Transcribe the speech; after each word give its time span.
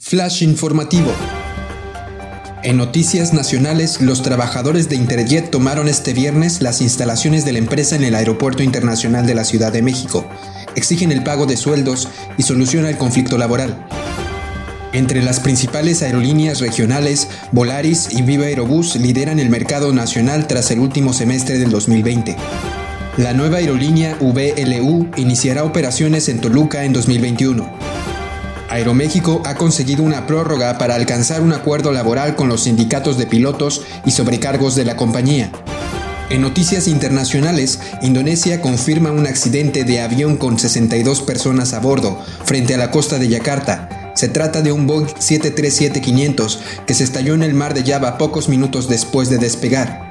Flash 0.00 0.42
informativo. 0.44 1.12
En 2.62 2.76
noticias 2.76 3.34
nacionales, 3.34 4.00
los 4.00 4.22
trabajadores 4.22 4.88
de 4.88 4.94
Interjet 4.94 5.50
tomaron 5.50 5.88
este 5.88 6.12
viernes 6.12 6.62
las 6.62 6.80
instalaciones 6.80 7.44
de 7.44 7.52
la 7.52 7.58
empresa 7.58 7.96
en 7.96 8.04
el 8.04 8.14
Aeropuerto 8.14 8.62
Internacional 8.62 9.26
de 9.26 9.34
la 9.34 9.44
Ciudad 9.44 9.72
de 9.72 9.82
México. 9.82 10.24
Exigen 10.76 11.10
el 11.10 11.24
pago 11.24 11.46
de 11.46 11.56
sueldos 11.56 12.08
y 12.36 12.44
solución 12.44 12.86
al 12.86 12.96
conflicto 12.96 13.38
laboral. 13.38 13.86
Entre 14.92 15.20
las 15.20 15.40
principales 15.40 16.02
aerolíneas 16.02 16.60
regionales, 16.60 17.28
Volaris 17.50 18.08
y 18.12 18.22
Viva 18.22 18.46
Aerobús 18.46 18.94
lideran 18.94 19.40
el 19.40 19.50
mercado 19.50 19.92
nacional 19.92 20.46
tras 20.46 20.70
el 20.70 20.78
último 20.78 21.12
semestre 21.12 21.58
del 21.58 21.70
2020. 21.70 22.36
La 23.16 23.32
nueva 23.32 23.58
aerolínea 23.58 24.16
VLU 24.20 25.10
iniciará 25.16 25.64
operaciones 25.64 26.28
en 26.28 26.40
Toluca 26.40 26.84
en 26.84 26.92
2021. 26.92 28.07
Aeroméxico 28.68 29.42
ha 29.44 29.54
conseguido 29.54 30.02
una 30.02 30.26
prórroga 30.26 30.78
para 30.78 30.94
alcanzar 30.94 31.40
un 31.40 31.52
acuerdo 31.52 31.92
laboral 31.92 32.36
con 32.36 32.48
los 32.48 32.64
sindicatos 32.64 33.18
de 33.18 33.26
pilotos 33.26 33.82
y 34.04 34.10
sobrecargos 34.10 34.74
de 34.74 34.84
la 34.84 34.96
compañía. 34.96 35.50
En 36.30 36.42
noticias 36.42 36.88
internacionales, 36.88 37.80
Indonesia 38.02 38.60
confirma 38.60 39.10
un 39.10 39.26
accidente 39.26 39.84
de 39.84 40.02
avión 40.02 40.36
con 40.36 40.58
62 40.58 41.22
personas 41.22 41.72
a 41.72 41.80
bordo 41.80 42.20
frente 42.44 42.74
a 42.74 42.78
la 42.78 42.90
costa 42.90 43.18
de 43.18 43.28
Yakarta, 43.28 43.98
se 44.18 44.28
trata 44.28 44.62
de 44.62 44.72
un 44.72 44.88
Boeing 44.88 45.06
737-500 45.06 46.58
que 46.88 46.94
se 46.94 47.04
estalló 47.04 47.34
en 47.34 47.44
el 47.44 47.54
mar 47.54 47.72
de 47.72 47.84
Java 47.84 48.18
pocos 48.18 48.48
minutos 48.48 48.88
después 48.88 49.30
de 49.30 49.38
despegar. 49.38 50.07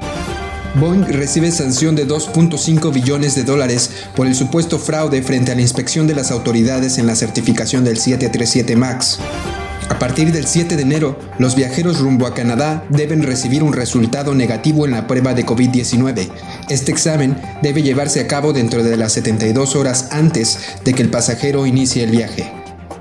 Boeing 0.79 1.05
recibe 1.05 1.51
sanción 1.51 1.95
de 1.95 2.07
2.5 2.07 2.93
billones 2.93 3.33
de 3.33 3.43
dólares 3.43 3.89
por 4.15 4.27
el 4.27 4.35
supuesto 4.35 4.77
fraude 4.77 5.23
frente 5.23 5.51
a 5.51 5.55
la 5.55 5.61
inspección 5.61 6.05
de 6.05 6.13
las 6.13 6.29
autoridades 6.29 6.99
en 6.99 7.07
la 7.07 7.15
certificación 7.15 7.83
del 7.83 7.97
737 7.97 8.75
MAX. 8.75 9.17
A 9.89 9.97
partir 9.97 10.31
del 10.31 10.45
7 10.45 10.75
de 10.75 10.83
enero, 10.83 11.17
los 11.39 11.55
viajeros 11.55 11.99
rumbo 11.99 12.27
a 12.27 12.35
Canadá 12.35 12.85
deben 12.89 13.23
recibir 13.23 13.63
un 13.63 13.73
resultado 13.73 14.35
negativo 14.35 14.85
en 14.85 14.91
la 14.91 15.07
prueba 15.07 15.33
de 15.33 15.47
COVID-19. 15.47 16.29
Este 16.69 16.91
examen 16.91 17.41
debe 17.63 17.81
llevarse 17.81 18.19
a 18.19 18.27
cabo 18.27 18.53
dentro 18.53 18.83
de 18.83 18.97
las 18.97 19.13
72 19.13 19.75
horas 19.75 20.09
antes 20.11 20.59
de 20.85 20.93
que 20.93 21.01
el 21.01 21.09
pasajero 21.09 21.65
inicie 21.65 22.03
el 22.03 22.11
viaje. 22.11 22.51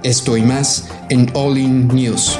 Esto 0.02 0.38
y 0.38 0.42
más 0.42 0.84
en 1.10 1.30
All 1.34 1.58
In 1.58 1.88
News. 1.88 2.38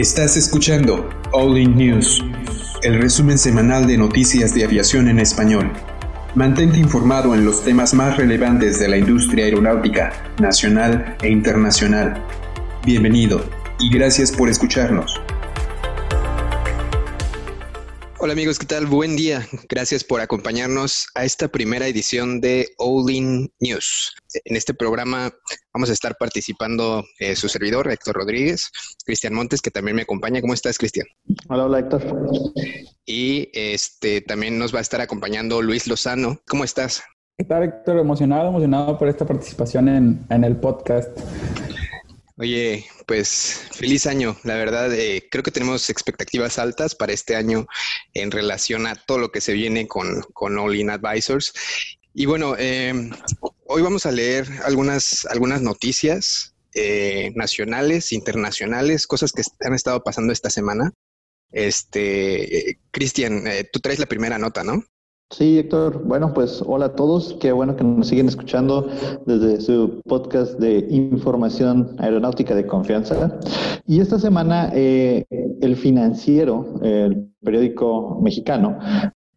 Estás 0.00 0.34
escuchando 0.38 1.10
All 1.30 1.58
In 1.58 1.76
News, 1.76 2.24
el 2.82 3.02
resumen 3.02 3.36
semanal 3.36 3.86
de 3.86 3.98
noticias 3.98 4.54
de 4.54 4.64
aviación 4.64 5.08
en 5.08 5.18
español. 5.18 5.70
Mantente 6.34 6.78
informado 6.78 7.34
en 7.34 7.44
los 7.44 7.62
temas 7.62 7.92
más 7.92 8.16
relevantes 8.16 8.78
de 8.78 8.88
la 8.88 8.96
industria 8.96 9.44
aeronáutica, 9.44 10.10
nacional 10.40 11.18
e 11.20 11.28
internacional. 11.28 12.24
Bienvenido 12.82 13.44
y 13.78 13.90
gracias 13.90 14.32
por 14.32 14.48
escucharnos. 14.48 15.20
Hola 18.22 18.34
amigos, 18.34 18.58
¿qué 18.58 18.66
tal? 18.66 18.84
Buen 18.84 19.16
día. 19.16 19.46
Gracias 19.66 20.04
por 20.04 20.20
acompañarnos 20.20 21.06
a 21.14 21.24
esta 21.24 21.48
primera 21.48 21.86
edición 21.86 22.42
de 22.42 22.68
All 22.76 23.10
In 23.10 23.50
News. 23.60 24.14
En 24.44 24.56
este 24.56 24.74
programa 24.74 25.32
vamos 25.72 25.88
a 25.88 25.94
estar 25.94 26.14
participando 26.18 27.02
eh, 27.18 27.34
su 27.34 27.48
servidor, 27.48 27.90
Héctor 27.90 28.16
Rodríguez, 28.16 28.70
Cristian 29.06 29.32
Montes, 29.32 29.62
que 29.62 29.70
también 29.70 29.96
me 29.96 30.02
acompaña. 30.02 30.42
¿Cómo 30.42 30.52
estás, 30.52 30.76
Cristian? 30.76 31.06
Hola, 31.48 31.64
hola, 31.64 31.78
Héctor. 31.78 32.30
Y 33.06 33.48
este 33.54 34.20
también 34.20 34.58
nos 34.58 34.74
va 34.74 34.80
a 34.80 34.82
estar 34.82 35.00
acompañando 35.00 35.62
Luis 35.62 35.86
Lozano. 35.86 36.42
¿Cómo 36.46 36.64
estás? 36.64 37.02
¿Qué 37.38 37.46
tal, 37.46 37.62
Héctor? 37.62 38.00
Emocionado, 38.00 38.50
emocionado 38.50 38.98
por 38.98 39.08
esta 39.08 39.24
participación 39.24 39.88
en, 39.88 40.26
en 40.28 40.44
el 40.44 40.56
podcast. 40.58 41.18
Oye, 42.40 42.86
pues 43.06 43.68
feliz 43.70 44.06
año. 44.06 44.34
La 44.44 44.54
verdad, 44.54 44.90
eh, 44.94 45.28
creo 45.30 45.42
que 45.42 45.50
tenemos 45.50 45.90
expectativas 45.90 46.58
altas 46.58 46.94
para 46.94 47.12
este 47.12 47.36
año 47.36 47.66
en 48.14 48.30
relación 48.30 48.86
a 48.86 48.94
todo 48.94 49.18
lo 49.18 49.30
que 49.30 49.42
se 49.42 49.52
viene 49.52 49.86
con, 49.86 50.22
con 50.32 50.58
All 50.58 50.74
In 50.74 50.88
Advisors. 50.88 51.52
Y 52.14 52.24
bueno, 52.24 52.56
em, 52.56 53.10
hoy 53.66 53.82
vamos 53.82 54.06
a 54.06 54.10
leer 54.10 54.48
algunas, 54.64 55.26
algunas 55.26 55.60
noticias 55.60 56.54
eh, 56.72 57.30
nacionales, 57.34 58.10
internacionales, 58.10 59.06
cosas 59.06 59.32
que 59.32 59.42
han 59.60 59.74
estado 59.74 60.02
pasando 60.02 60.32
esta 60.32 60.48
semana. 60.48 60.94
Este, 61.52 62.78
Cristian, 62.90 63.46
eh, 63.48 63.68
tú 63.70 63.80
traes 63.80 63.98
la 63.98 64.06
primera 64.06 64.38
nota, 64.38 64.64
¿no? 64.64 64.82
Sí, 65.30 65.60
Héctor. 65.60 66.02
Bueno, 66.04 66.34
pues 66.34 66.60
hola 66.66 66.86
a 66.86 66.94
todos. 66.96 67.36
Qué 67.40 67.52
bueno 67.52 67.76
que 67.76 67.84
nos 67.84 68.08
siguen 68.08 68.26
escuchando 68.26 68.88
desde 69.26 69.60
su 69.60 70.02
podcast 70.08 70.58
de 70.58 70.84
información 70.90 71.94
aeronáutica 71.98 72.56
de 72.56 72.66
confianza. 72.66 73.38
Y 73.86 74.00
esta 74.00 74.18
semana 74.18 74.72
eh, 74.74 75.24
el 75.60 75.76
financiero, 75.76 76.80
el 76.82 77.28
periódico 77.44 78.18
mexicano, 78.20 78.76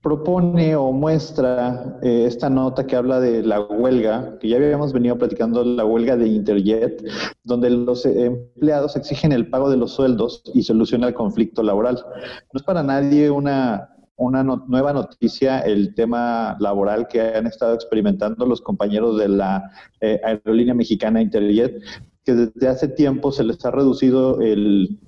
propone 0.02 0.76
o 0.76 0.92
muestra 0.92 2.00
eh, 2.02 2.26
esta 2.26 2.50
nota 2.50 2.88
que 2.88 2.96
habla 2.96 3.20
de 3.20 3.44
la 3.44 3.62
huelga, 3.62 4.38
que 4.40 4.50
ya 4.50 4.58
habíamos 4.58 4.94
venido 4.94 5.16
platicando, 5.20 5.64
la 5.64 5.86
huelga 5.86 6.18
de 6.18 6.28
Interjet, 6.28 7.04
donde 7.44 7.70
los 7.70 8.04
empleados 8.08 8.96
exigen 8.96 9.32
el 9.32 9.48
pago 9.48 9.70
de 9.70 9.78
los 9.78 9.92
sueldos 9.92 10.42
y 10.56 10.64
solución 10.64 11.04
al 11.04 11.14
conflicto 11.14 11.62
laboral. 11.62 12.04
No 12.52 12.58
es 12.58 12.64
para 12.64 12.82
nadie 12.82 13.30
una 13.30 13.93
una 14.24 14.44
nueva 14.44 14.94
noticia 14.94 15.60
el 15.60 15.94
tema 15.96 16.58
laboral 16.60 17.08
que 17.08 17.22
han 17.22 17.48
estado 17.48 17.74
experimentando 17.74 18.46
los 18.46 18.62
compañeros 18.62 19.18
de 19.18 19.30
la 19.30 19.72
eh, 20.02 20.20
aerolínea 20.24 20.74
mexicana 20.74 21.22
Interjet, 21.22 21.82
que 22.26 22.34
desde 22.34 22.68
hace 22.68 22.88
tiempo 22.88 23.32
se 23.32 23.44
les 23.44 23.64
ha 23.66 23.72
reducido 23.72 24.40
el, 24.42 25.00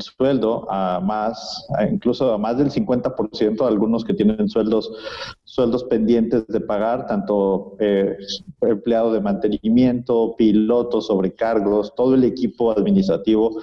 sueldo 0.00 0.70
a 0.70 1.00
más, 1.00 1.66
incluso 1.90 2.32
a 2.34 2.38
más 2.38 2.58
del 2.58 2.70
50%, 2.70 3.66
algunos 3.66 4.04
que 4.04 4.12
tienen 4.12 4.48
sueldos, 4.50 4.92
sueldos 5.44 5.84
pendientes 5.84 6.46
de 6.46 6.60
pagar, 6.60 7.06
tanto 7.06 7.76
eh, 7.80 8.16
empleado 8.60 9.14
de 9.14 9.22
mantenimiento, 9.22 10.34
pilotos, 10.36 11.06
sobrecargos, 11.06 11.94
todo 11.94 12.14
el 12.14 12.24
equipo 12.24 12.70
administrativo 12.70 13.62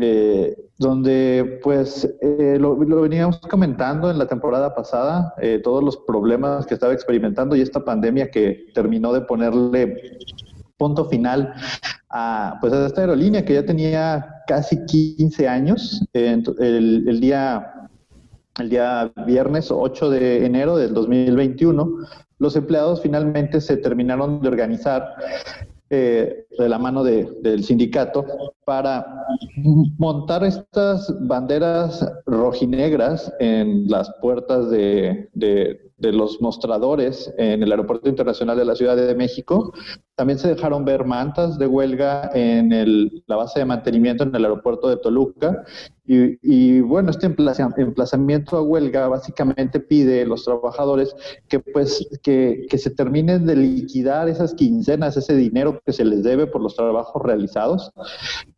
eh, 0.00 0.56
donde 0.78 1.60
pues 1.62 2.04
eh, 2.20 2.56
lo, 2.58 2.76
veníamos 2.76 3.38
comentando 3.38 4.10
en 4.10 4.18
la 4.18 4.26
temporada 4.26 4.74
pasada, 4.74 5.34
eh, 5.40 5.60
todos 5.62 5.84
los 5.84 5.96
problemas 5.98 6.66
que 6.66 6.74
estaba 6.74 6.92
experimentando 6.92 7.54
y 7.54 7.60
esta 7.60 7.84
pandemia 7.84 8.30
que 8.30 8.66
terminó 8.74 9.12
de 9.12 9.20
ponerle 9.20 10.18
punto 10.76 11.04
final 11.04 11.54
a, 12.10 12.58
pues, 12.60 12.72
a 12.72 12.86
esta 12.86 13.02
aerolínea 13.02 13.44
que 13.44 13.54
ya 13.54 13.64
tenía 13.64 14.42
casi 14.46 14.84
15 14.86 15.48
años. 15.48 16.04
el, 16.12 16.44
el, 17.08 17.20
día, 17.20 17.88
el 18.58 18.68
día 18.70 19.12
viernes 19.26 19.70
8 19.70 20.10
de 20.10 20.44
enero 20.44 20.76
del 20.76 20.92
2021, 20.92 21.98
los 22.38 22.56
empleados 22.56 23.00
finalmente 23.00 23.60
se 23.60 23.76
terminaron 23.76 24.40
de 24.40 24.48
organizar 24.48 25.14
eh, 25.94 26.46
de 26.58 26.68
la 26.68 26.78
mano 26.78 27.04
del 27.04 27.64
sindicato 27.64 28.24
para 28.64 29.06
montar 29.98 30.44
estas 30.44 31.14
banderas 31.26 32.04
rojinegras 32.26 33.32
en 33.38 33.88
las 33.88 34.12
puertas 34.20 34.70
de, 34.70 35.28
de 36.04 36.12
los 36.12 36.40
mostradores 36.40 37.32
en 37.38 37.62
el 37.62 37.70
Aeropuerto 37.70 38.08
Internacional 38.08 38.56
de 38.56 38.64
la 38.64 38.74
Ciudad 38.74 38.96
de 38.96 39.14
México. 39.14 39.72
También 40.16 40.38
se 40.38 40.48
dejaron 40.48 40.84
ver 40.84 41.04
mantas 41.04 41.58
de 41.58 41.66
huelga 41.66 42.30
en 42.34 42.70
la 43.26 43.36
base 43.36 43.60
de 43.60 43.64
mantenimiento 43.64 44.24
en 44.24 44.34
el 44.34 44.44
aeropuerto 44.44 44.88
de 44.88 44.96
Toluca. 44.96 45.64
Y, 46.06 46.80
bueno, 46.80 47.10
este 47.10 47.26
emplazamiento 47.26 48.58
a 48.58 48.62
huelga 48.62 49.08
básicamente 49.08 49.80
pide 49.80 50.22
a 50.22 50.26
los 50.26 50.44
trabajadores 50.44 51.16
que 51.48 51.60
pues 51.60 52.06
que, 52.22 52.66
se 52.76 52.90
terminen 52.90 53.46
de 53.46 53.56
liquidar 53.56 54.28
esas 54.28 54.52
quincenas, 54.52 55.16
ese 55.16 55.34
dinero 55.34 55.80
que 55.86 55.94
se 55.94 56.04
les 56.04 56.22
debe 56.22 56.46
por 56.46 56.60
los 56.60 56.76
trabajos 56.76 57.22
realizados. 57.22 57.90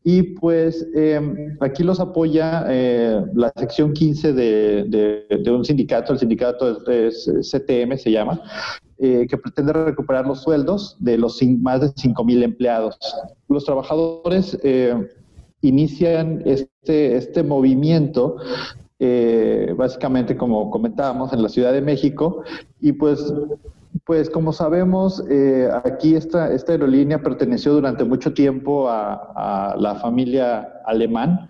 Y 0.02 0.22
pues 0.22 0.88
em, 0.94 1.56
aquí 1.60 1.84
los 1.84 2.00
apoya 2.00 2.64
eh, 2.68 3.22
la 3.34 3.52
sección 3.56 3.92
15 3.92 4.32
de, 4.32 5.26
de, 5.28 5.50
un 5.52 5.64
sindicato, 5.64 6.12
el 6.12 6.18
sindicato 6.18 6.90
es 6.90 7.30
CTM 7.42 7.96
se 7.96 8.10
llama, 8.10 8.40
eh, 8.98 9.26
que 9.28 9.36
pretende 9.36 9.72
recuperar 9.72 10.26
los 10.26 10.42
sueldos 10.42 10.96
de 10.98 11.18
los 11.18 11.40
más 11.60 11.80
de 11.80 11.88
5.000 11.88 12.42
empleados. 12.42 12.98
Los 13.48 13.64
trabajadores 13.64 14.58
eh, 14.62 14.94
inician 15.62 16.42
este, 16.44 17.16
este 17.16 17.42
movimiento 17.42 18.36
eh, 18.98 19.74
básicamente 19.76 20.36
como 20.36 20.70
comentábamos 20.70 21.32
en 21.32 21.42
la 21.42 21.48
Ciudad 21.48 21.72
de 21.72 21.82
México. 21.82 22.42
Y 22.80 22.92
pues 22.92 23.32
Pues 24.04 24.30
como 24.30 24.52
sabemos, 24.52 25.24
eh, 25.28 25.68
aquí 25.84 26.14
esta, 26.14 26.52
esta 26.52 26.72
aerolínea 26.72 27.18
perteneció 27.22 27.72
durante 27.72 28.04
mucho 28.04 28.32
tiempo 28.32 28.88
a, 28.88 29.14
a 29.34 29.76
la 29.76 29.96
familia 29.96 30.80
alemán 30.84 31.48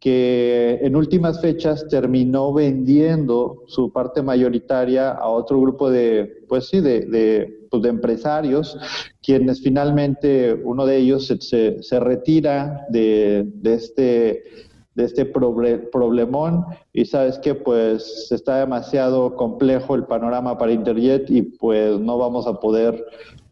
que 0.00 0.78
en 0.82 0.94
últimas 0.94 1.40
fechas 1.40 1.86
terminó 1.88 2.52
vendiendo 2.52 3.64
su 3.66 3.92
parte 3.92 4.22
mayoritaria 4.22 5.10
a 5.10 5.28
otro 5.28 5.60
grupo 5.60 5.90
de, 5.90 6.44
pues 6.48 6.68
sí, 6.68 6.80
de, 6.80 7.00
de, 7.00 7.66
pues 7.68 7.82
de 7.82 7.88
empresarios, 7.88 8.78
quienes 9.22 9.60
finalmente 9.60 10.54
uno 10.54 10.86
de 10.86 10.98
ellos 10.98 11.26
se, 11.26 11.82
se, 11.82 12.00
retira 12.00 12.86
de, 12.90 13.44
de, 13.54 13.74
este 13.74 14.44
de 14.94 15.04
este 15.04 15.24
problemón 15.24 16.64
y 16.92 17.04
sabes 17.04 17.38
que 17.38 17.54
pues 17.54 18.28
está 18.32 18.58
demasiado 18.58 19.36
complejo 19.36 19.94
el 19.94 20.04
panorama 20.04 20.58
para 20.58 20.72
Interjet 20.72 21.30
y 21.30 21.42
pues 21.42 22.00
no 22.00 22.18
vamos 22.18 22.48
a 22.48 22.58
poder 22.58 23.04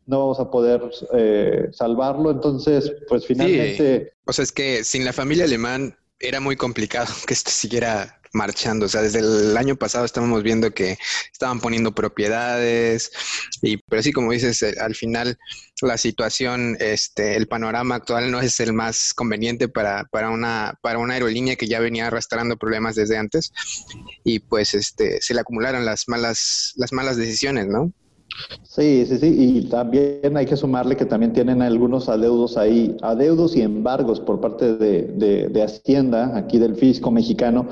no 0.07 0.21
vamos 0.21 0.41
a 0.41 0.51
poder 0.51 0.83
eh, 1.15 1.69
salvarlo 1.73 2.33
entonces 2.33 2.93
pues 3.09 3.27
finalmente 3.27 4.07
sí. 4.07 4.13
o 4.25 4.33
sea 4.33 4.43
es 4.43 4.51
que 4.51 4.83
sin 4.83 5.05
la 5.05 5.13
familia 5.13 5.45
alemán 5.45 5.95
era 6.21 6.41
muy 6.41 6.57
complicado 6.57 7.13
que 7.27 7.35
esto 7.35 7.51
siguiera 7.51 8.21
marchando. 8.33 8.87
O 8.87 8.89
sea, 8.89 9.03
desde 9.03 9.21
el 9.21 9.57
año 9.57 9.77
pasado 9.77 10.05
estábamos 10.05 10.43
viendo 10.43 10.73
que 10.73 10.99
estaban 11.33 11.61
poniendo 11.61 11.93
propiedades 11.93 13.11
y, 13.63 13.79
pero 13.79 14.03
sí, 14.03 14.13
como 14.13 14.33
dices, 14.33 14.63
eh, 14.63 14.75
al 14.81 14.95
final 14.95 15.39
la 15.83 15.99
situación, 15.99 16.77
este, 16.81 17.37
el 17.37 17.49
panorama 17.49 17.97
actual 17.97 18.31
no 18.31 18.41
es 18.41 18.61
el 18.61 18.73
más 18.73 19.13
conveniente 19.15 19.69
para, 19.69 20.05
para 20.05 20.31
una, 20.31 20.79
para 20.83 20.99
una 20.99 21.15
aerolínea 21.15 21.57
que 21.57 21.67
ya 21.67 21.81
venía 21.81 22.07
arrastrando 22.07 22.57
problemas 22.57 22.95
desde 22.95 23.17
antes 23.17 23.53
y 24.25 24.39
pues, 24.41 24.75
este, 24.75 25.21
se 25.21 25.35
le 25.35 25.41
acumularon 25.41 25.85
las 25.85 26.09
malas, 26.09 26.73
las 26.77 26.93
malas 26.93 27.17
decisiones, 27.17 27.67
¿no? 27.67 27.93
Sí, 28.63 29.07
sí, 29.07 29.19
sí, 29.19 29.35
y 29.39 29.69
también 29.71 30.37
hay 30.37 30.45
que 30.45 30.57
sumarle 30.57 30.97
que 30.97 31.07
también 31.07 31.33
tienen 31.33 31.63
algunos 31.63 32.11
adeudos 32.11 32.59
ahí, 32.59 32.95
adeudos 33.01 33.57
y 33.57 33.63
embargos 33.63 34.21
por 34.21 34.41
parte 34.41 34.77
de, 34.77 35.05
de, 35.49 35.63
Hacienda, 35.63 36.37
aquí 36.37 36.59
del 36.59 36.77
fisco 36.77 37.11
mexicano, 37.11 37.67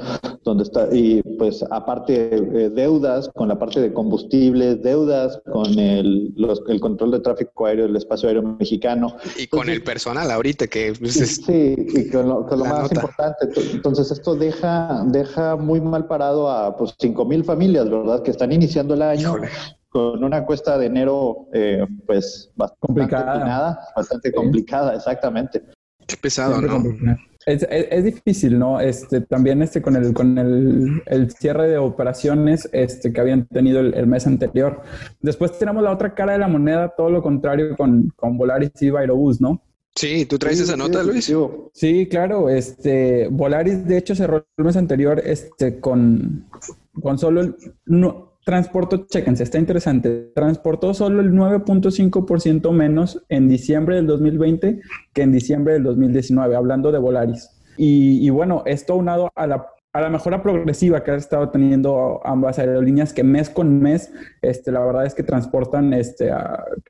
donde 0.44 0.64
está, 0.64 0.88
y 0.90 1.22
pues 1.38 1.62
aparte 1.70 2.30
eh, 2.32 2.70
deudas 2.70 3.30
con 3.34 3.48
la 3.48 3.58
parte 3.58 3.80
de 3.80 3.92
combustibles, 3.92 4.82
deudas 4.82 5.40
con 5.52 5.78
el, 5.78 6.32
los, 6.36 6.62
el 6.68 6.80
control 6.80 7.10
de 7.12 7.20
tráfico 7.20 7.66
aéreo 7.66 7.86
del 7.86 7.96
espacio 7.96 8.28
aéreo 8.28 8.42
mexicano. 8.42 9.16
Y 9.38 9.46
con 9.46 9.68
el 9.68 9.82
personal 9.82 10.30
ahorita, 10.30 10.66
que 10.66 10.94
pues, 10.98 11.16
es 11.16 11.36
Sí, 11.44 11.76
y 11.76 12.10
con 12.10 12.28
lo, 12.28 12.46
con 12.46 12.60
lo 12.60 12.64
más 12.64 12.84
nota. 12.84 12.94
importante. 12.94 13.48
Entonces 13.72 14.10
esto 14.10 14.34
deja, 14.34 15.04
deja 15.08 15.56
muy 15.56 15.80
mal 15.80 16.06
parado 16.06 16.50
a 16.50 16.74
pues 16.76 16.94
cinco 16.98 17.24
mil 17.26 17.44
familias, 17.44 17.90
¿verdad? 17.90 18.22
Que 18.22 18.30
están 18.30 18.52
iniciando 18.52 18.94
el 18.94 19.02
año. 19.02 19.28
Híjole 19.28 19.48
con 19.94 20.24
una 20.24 20.44
cuesta 20.44 20.76
de 20.76 20.86
enero, 20.86 21.46
eh, 21.52 21.86
pues 22.04 22.50
bastante 22.56 22.80
complicada, 22.80 23.78
bastante 23.94 24.28
sí. 24.30 24.34
complicada, 24.34 24.96
exactamente. 24.96 25.62
Qué 26.04 26.16
pesado, 26.16 26.60
¿no? 26.60 26.82
Es, 27.46 27.62
es, 27.62 27.86
es, 27.90 28.04
difícil, 28.04 28.58
¿no? 28.58 28.80
Este, 28.80 29.20
también 29.20 29.62
este, 29.62 29.80
con, 29.80 29.94
el, 29.94 30.12
con 30.12 30.36
el, 30.36 31.00
el, 31.06 31.30
cierre 31.30 31.68
de 31.68 31.78
operaciones 31.78 32.68
este, 32.72 33.12
que 33.12 33.20
habían 33.20 33.46
tenido 33.46 33.78
el, 33.78 33.94
el, 33.94 34.08
mes 34.08 34.26
anterior. 34.26 34.82
Después 35.20 35.56
tenemos 35.58 35.84
la 35.84 35.92
otra 35.92 36.12
cara 36.12 36.32
de 36.32 36.38
la 36.38 36.48
moneda, 36.48 36.92
todo 36.96 37.10
lo 37.10 37.22
contrario 37.22 37.76
con, 37.76 38.12
con 38.16 38.36
Volaris 38.36 38.72
y 38.80 38.88
Aerobús, 38.88 39.40
¿no? 39.40 39.62
Sí, 39.94 40.26
¿tú 40.26 40.38
traes 40.38 40.58
sí, 40.58 40.64
esa 40.64 40.76
nota, 40.76 41.02
sí, 41.02 41.06
Luis? 41.06 41.32
Sí, 41.72 42.08
claro. 42.08 42.48
Este, 42.50 43.28
Volaris, 43.30 43.86
de 43.86 43.98
hecho, 43.98 44.16
cerró 44.16 44.44
el 44.56 44.64
mes 44.64 44.76
anterior 44.76 45.22
este, 45.24 45.78
con, 45.78 46.46
con 47.00 47.16
solo 47.16 47.42
el, 47.42 47.56
no, 47.86 48.33
transportó, 48.44 49.06
chéquense, 49.06 49.42
está 49.42 49.58
interesante, 49.58 50.32
transportó 50.34 50.94
solo 50.94 51.20
el 51.20 51.32
9.5% 51.32 52.72
menos 52.72 53.24
en 53.28 53.48
diciembre 53.48 53.96
del 53.96 54.06
2020 54.06 54.80
que 55.12 55.22
en 55.22 55.32
diciembre 55.32 55.74
del 55.74 55.84
2019, 55.84 56.54
hablando 56.54 56.92
de 56.92 56.98
Volaris. 56.98 57.50
Y, 57.76 58.30
bueno, 58.30 58.62
esto 58.66 58.92
aunado 58.92 59.30
a 59.34 59.46
la, 59.48 59.66
a 59.92 60.00
la 60.00 60.10
mejora 60.10 60.42
progresiva 60.42 61.02
que 61.02 61.10
ha 61.10 61.16
estado 61.16 61.48
teniendo 61.50 62.20
ambas 62.24 62.58
aerolíneas, 62.58 63.12
que 63.12 63.24
mes 63.24 63.50
con 63.50 63.80
mes, 63.80 64.12
este, 64.42 64.70
la 64.70 64.84
verdad 64.84 65.06
es 65.06 65.14
que 65.14 65.24
transportan 65.24 65.92
este, 65.92 66.30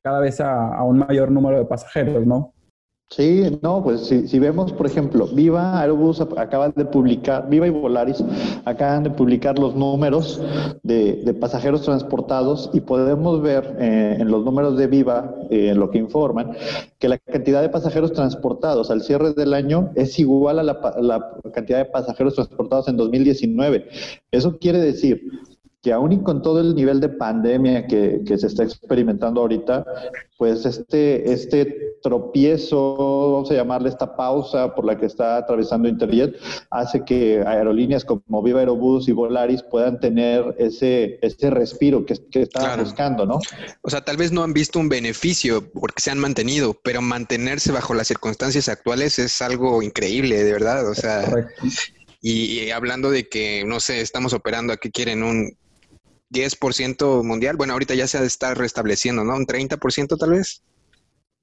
cada 0.02 0.20
vez 0.20 0.40
a 0.40 0.82
un 0.82 0.98
mayor 0.98 1.30
número 1.30 1.58
de 1.58 1.64
pasajeros, 1.64 2.26
¿no? 2.26 2.53
Sí, 3.10 3.44
no, 3.62 3.82
pues 3.84 4.06
si, 4.06 4.26
si, 4.26 4.40
vemos, 4.40 4.72
por 4.72 4.86
ejemplo, 4.86 5.28
Viva 5.28 5.78
Aerobús 5.80 6.20
acaban 6.20 6.72
de 6.74 6.84
publicar, 6.84 7.48
Viva 7.48 7.66
y 7.66 7.70
Volaris 7.70 8.24
acaban 8.64 9.04
de 9.04 9.10
publicar 9.10 9.56
los 9.56 9.76
números 9.76 10.42
de, 10.82 11.22
de 11.22 11.34
pasajeros 11.34 11.82
transportados 11.82 12.70
y 12.72 12.80
podemos 12.80 13.40
ver 13.40 13.76
eh, 13.78 14.16
en 14.18 14.30
los 14.30 14.44
números 14.44 14.76
de 14.76 14.88
Viva, 14.88 15.32
eh, 15.50 15.68
en 15.68 15.78
lo 15.78 15.90
que 15.90 15.98
informan, 15.98 16.56
que 16.98 17.08
la 17.08 17.18
cantidad 17.18 17.62
de 17.62 17.68
pasajeros 17.68 18.12
transportados 18.14 18.90
al 18.90 19.02
cierre 19.02 19.32
del 19.32 19.54
año 19.54 19.92
es 19.94 20.18
igual 20.18 20.58
a 20.58 20.64
la, 20.64 20.80
la 21.00 21.38
cantidad 21.52 21.78
de 21.78 21.84
pasajeros 21.84 22.34
transportados 22.34 22.88
en 22.88 22.96
2019. 22.96 23.86
Eso 24.32 24.58
quiere 24.58 24.80
decir 24.80 25.22
que 25.84 25.92
aún 25.92 26.12
y 26.12 26.22
con 26.22 26.40
todo 26.40 26.60
el 26.60 26.74
nivel 26.74 26.98
de 26.98 27.10
pandemia 27.10 27.86
que, 27.86 28.22
que, 28.26 28.38
se 28.38 28.46
está 28.46 28.64
experimentando 28.64 29.42
ahorita, 29.42 29.84
pues 30.38 30.64
este, 30.64 31.30
este 31.30 31.98
tropiezo, 32.02 33.32
vamos 33.32 33.50
a 33.50 33.54
llamarle 33.54 33.90
esta 33.90 34.16
pausa 34.16 34.74
por 34.74 34.86
la 34.86 34.98
que 34.98 35.04
está 35.04 35.36
atravesando 35.36 35.86
Interjet, 35.86 36.36
hace 36.70 37.04
que 37.04 37.42
aerolíneas 37.46 38.02
como 38.02 38.42
Viva 38.42 38.60
Aerobús 38.60 39.08
y 39.08 39.12
Volaris 39.12 39.62
puedan 39.62 40.00
tener 40.00 40.54
ese, 40.58 41.18
ese 41.20 41.50
respiro 41.50 42.06
que, 42.06 42.14
que 42.30 42.46
claro. 42.46 42.82
buscando, 42.82 43.26
¿no? 43.26 43.38
O 43.82 43.90
sea, 43.90 44.02
tal 44.02 44.16
vez 44.16 44.32
no 44.32 44.42
han 44.42 44.54
visto 44.54 44.78
un 44.78 44.88
beneficio 44.88 45.70
porque 45.70 46.00
se 46.00 46.10
han 46.10 46.18
mantenido, 46.18 46.80
pero 46.82 47.02
mantenerse 47.02 47.72
bajo 47.72 47.92
las 47.92 48.08
circunstancias 48.08 48.70
actuales 48.70 49.18
es 49.18 49.42
algo 49.42 49.82
increíble, 49.82 50.42
de 50.42 50.52
verdad. 50.52 50.88
O 50.88 50.94
sea, 50.94 51.24
y, 52.22 52.58
y 52.58 52.70
hablando 52.70 53.10
de 53.10 53.28
que, 53.28 53.64
no 53.66 53.80
sé, 53.80 54.00
estamos 54.00 54.32
operando 54.32 54.72
aquí, 54.72 54.90
quieren 54.90 55.22
un 55.22 55.58
10% 56.30 57.22
mundial. 57.22 57.56
Bueno, 57.56 57.74
ahorita 57.74 57.94
ya 57.94 58.06
se 58.06 58.24
está 58.24 58.54
restableciendo, 58.54 59.24
¿no? 59.24 59.34
Un 59.36 59.46
30% 59.46 60.16
tal 60.16 60.30
vez 60.30 60.62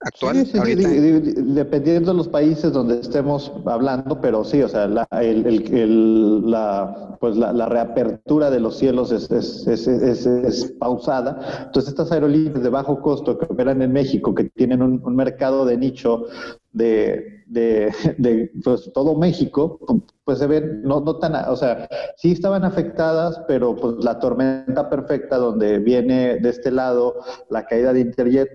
actual. 0.01 0.35
Sí, 0.37 0.45
sí, 0.51 0.57
ahorita. 0.57 0.89
Sí, 0.89 1.33
dependiendo 1.37 2.11
de 2.11 2.17
los 2.17 2.27
países 2.27 2.73
donde 2.73 2.99
estemos 2.99 3.51
hablando, 3.65 4.19
pero 4.19 4.43
sí, 4.43 4.61
o 4.61 4.69
sea, 4.69 4.87
la, 4.87 5.07
el, 5.11 5.45
el, 5.45 5.73
el, 5.73 6.51
la, 6.51 7.17
pues 7.19 7.35
la, 7.37 7.53
la, 7.53 7.67
reapertura 7.67 8.49
de 8.49 8.59
los 8.59 8.77
cielos 8.77 9.11
es, 9.11 9.29
es, 9.31 9.67
es, 9.67 9.87
es, 9.87 10.71
pausada. 10.79 11.65
Entonces, 11.65 11.91
estas 11.91 12.11
aerolíneas 12.11 12.61
de 12.61 12.69
bajo 12.69 13.01
costo 13.01 13.37
que 13.37 13.45
operan 13.45 13.81
en 13.81 13.91
México, 13.91 14.33
que 14.33 14.45
tienen 14.45 14.81
un, 14.81 15.01
un 15.03 15.15
mercado 15.15 15.65
de 15.65 15.77
nicho 15.77 16.25
de, 16.73 17.43
de, 17.47 17.93
de 18.17 18.51
pues, 18.63 18.91
todo 18.93 19.15
México, 19.15 19.79
pues 20.23 20.39
se 20.39 20.47
ven 20.47 20.81
no, 20.83 21.01
no 21.01 21.17
tan, 21.17 21.35
o 21.49 21.55
sea, 21.55 21.87
sí 22.17 22.31
estaban 22.31 22.63
afectadas, 22.63 23.41
pero 23.47 23.75
pues 23.75 24.03
la 24.03 24.19
tormenta 24.19 24.89
perfecta 24.89 25.37
donde 25.37 25.79
viene 25.79 26.37
de 26.37 26.49
este 26.49 26.71
lado 26.71 27.15
la 27.49 27.65
caída 27.65 27.91
de 27.93 28.01
Interjet, 28.01 28.49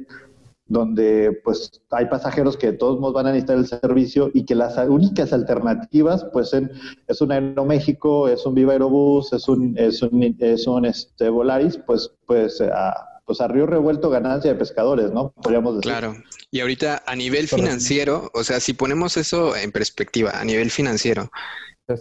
donde 0.68 1.40
pues 1.44 1.80
hay 1.90 2.06
pasajeros 2.06 2.56
que 2.56 2.72
de 2.72 2.78
todos 2.78 2.98
modos 2.98 3.14
van 3.14 3.26
a 3.26 3.30
necesitar 3.30 3.56
el 3.56 3.66
servicio 3.66 4.30
y 4.34 4.44
que 4.44 4.54
las 4.54 4.76
únicas 4.88 5.32
alternativas 5.32 6.26
pues 6.32 6.52
en, 6.54 6.70
es 7.06 7.20
un 7.20 7.32
Aeroméxico, 7.32 8.28
es 8.28 8.44
un 8.44 8.54
Viva 8.54 8.72
Aerobús, 8.72 9.32
es 9.32 9.48
un, 9.48 9.78
es 9.78 10.02
un, 10.02 10.36
es 10.38 10.66
un 10.66 10.84
este, 10.84 11.28
Volaris, 11.28 11.78
pues, 11.86 12.10
pues 12.26 12.60
a, 12.60 12.94
pues 13.24 13.40
a 13.40 13.48
río 13.48 13.66
revuelto 13.66 14.10
ganancia 14.10 14.52
de 14.52 14.58
pescadores, 14.58 15.12
¿no? 15.12 15.32
Podríamos 15.42 15.76
decir. 15.76 15.92
Claro. 15.92 16.16
Y 16.50 16.60
ahorita 16.60 17.02
a 17.06 17.14
nivel 17.14 17.48
financiero, 17.48 18.30
o 18.34 18.42
sea, 18.42 18.60
si 18.60 18.72
ponemos 18.72 19.16
eso 19.16 19.56
en 19.56 19.72
perspectiva, 19.72 20.30
a 20.40 20.44
nivel 20.44 20.70
financiero, 20.70 21.30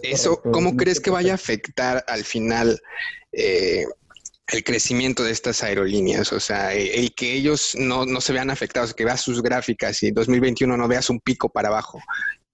eso, 0.02 0.40
¿cómo 0.52 0.76
crees 0.76 1.00
que 1.00 1.10
vaya 1.10 1.32
a 1.32 1.36
afectar 1.36 2.04
al 2.08 2.24
final 2.24 2.80
eh, 3.32 3.84
el 4.52 4.64
crecimiento 4.64 5.24
de 5.24 5.32
estas 5.32 5.62
aerolíneas? 5.62 6.32
O 6.32 6.40
sea, 6.40 6.74
el 6.74 7.14
que 7.14 7.34
ellos 7.34 7.76
no, 7.78 8.06
no 8.06 8.20
se 8.20 8.32
vean 8.32 8.50
afectados, 8.50 8.94
que 8.94 9.04
veas 9.04 9.20
sus 9.20 9.42
gráficas 9.42 10.02
y 10.02 10.10
2021 10.10 10.76
no 10.76 10.88
veas 10.88 11.10
un 11.10 11.20
pico 11.20 11.48
para 11.48 11.68
abajo. 11.68 12.00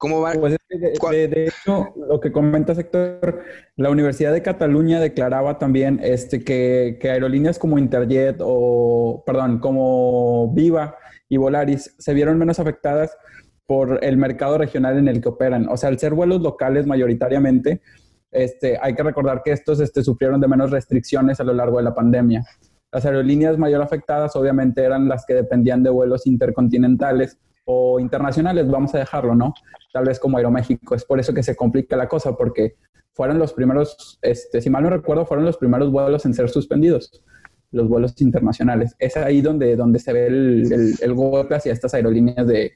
¿Cómo 0.03 0.21
va? 0.21 0.33
Pues 0.33 0.57
de, 0.69 0.79
de, 0.79 1.29
de, 1.29 1.47
hecho, 1.47 1.95
lo 1.95 2.19
que 2.19 2.33
comenta 2.33 2.73
Héctor, 2.73 3.45
la 3.77 3.89
Universidad 3.89 4.33
de 4.33 4.43
Cataluña 4.43 4.99
declaraba 4.99 5.59
también 5.59 6.01
este, 6.03 6.43
que, 6.43 6.99
que, 7.01 7.09
aerolíneas 7.09 7.57
como 7.57 7.79
Interjet 7.79 8.39
o, 8.41 9.23
perdón, 9.25 9.61
como 9.61 10.53
Viva 10.55 10.97
y 11.29 11.37
Volaris 11.37 11.95
se 11.99 12.15
vieron 12.15 12.37
menos 12.37 12.59
afectadas 12.59 13.17
por 13.65 14.01
el 14.03 14.17
mercado 14.17 14.59
regional 14.59 14.99
en 14.99 15.07
el 15.07 15.21
que 15.21 15.29
operan. 15.29 15.69
O 15.69 15.77
sea, 15.77 15.89
al 15.89 16.01
ser 16.01 16.15
vuelos 16.15 16.41
locales 16.41 16.85
mayoritariamente, 16.85 17.81
este, 18.33 18.79
hay 18.81 18.95
que 18.95 19.03
recordar 19.03 19.43
que 19.45 19.53
estos 19.53 19.79
este, 19.81 20.03
sufrieron 20.03 20.41
de 20.41 20.49
menos 20.49 20.71
restricciones 20.71 21.39
a 21.39 21.45
lo 21.45 21.53
largo 21.53 21.77
de 21.77 21.85
la 21.85 21.95
pandemia. 21.95 22.45
Las 22.91 23.05
aerolíneas 23.05 23.59
mayor 23.59 23.83
afectadas 23.83 24.35
obviamente 24.37 24.83
eran 24.83 25.09
las 25.09 25.25
que 25.25 25.35
dependían 25.35 25.83
de 25.83 25.91
vuelos 25.91 26.27
intercontinentales 26.27 27.39
o 27.65 28.01
internacionales, 28.01 28.69
vamos 28.69 28.95
a 28.95 28.99
dejarlo, 28.99 29.35
¿no? 29.35 29.55
Tal 29.93 30.05
vez 30.05 30.19
como 30.19 30.39
Aeroméxico. 30.39 30.95
Es 30.95 31.05
por 31.05 31.21
eso 31.21 31.33
que 31.33 31.43
se 31.43 31.55
complica 31.55 31.97
la 31.97 32.09
cosa, 32.09 32.35
porque 32.37 32.75
fueron 33.13 33.39
los 33.39 33.53
primeros, 33.53 34.19
este, 34.23 34.61
si 34.61 34.71
mal 34.71 34.83
no 34.83 34.91
recuerdo, 34.91 35.27
fueron 35.27 35.45
los 35.45 35.59
primeros 35.59 35.91
vuelos 35.93 36.25
en 36.27 36.35
ser 36.35 36.49
suspendidos. 36.49 37.23
los 37.71 37.89
vuelos 37.89 38.21
internacionales. 38.21 38.95
Es 38.99 39.17
ahí 39.17 39.41
donde, 39.41 39.77
se 39.99 40.13
ve 40.13 40.27
el, 40.27 40.95
el 41.01 41.15
golpe 41.15 41.55
hacia 41.55 41.73
estas 41.73 41.95
aerolíneas 41.95 42.47
de, 42.47 42.73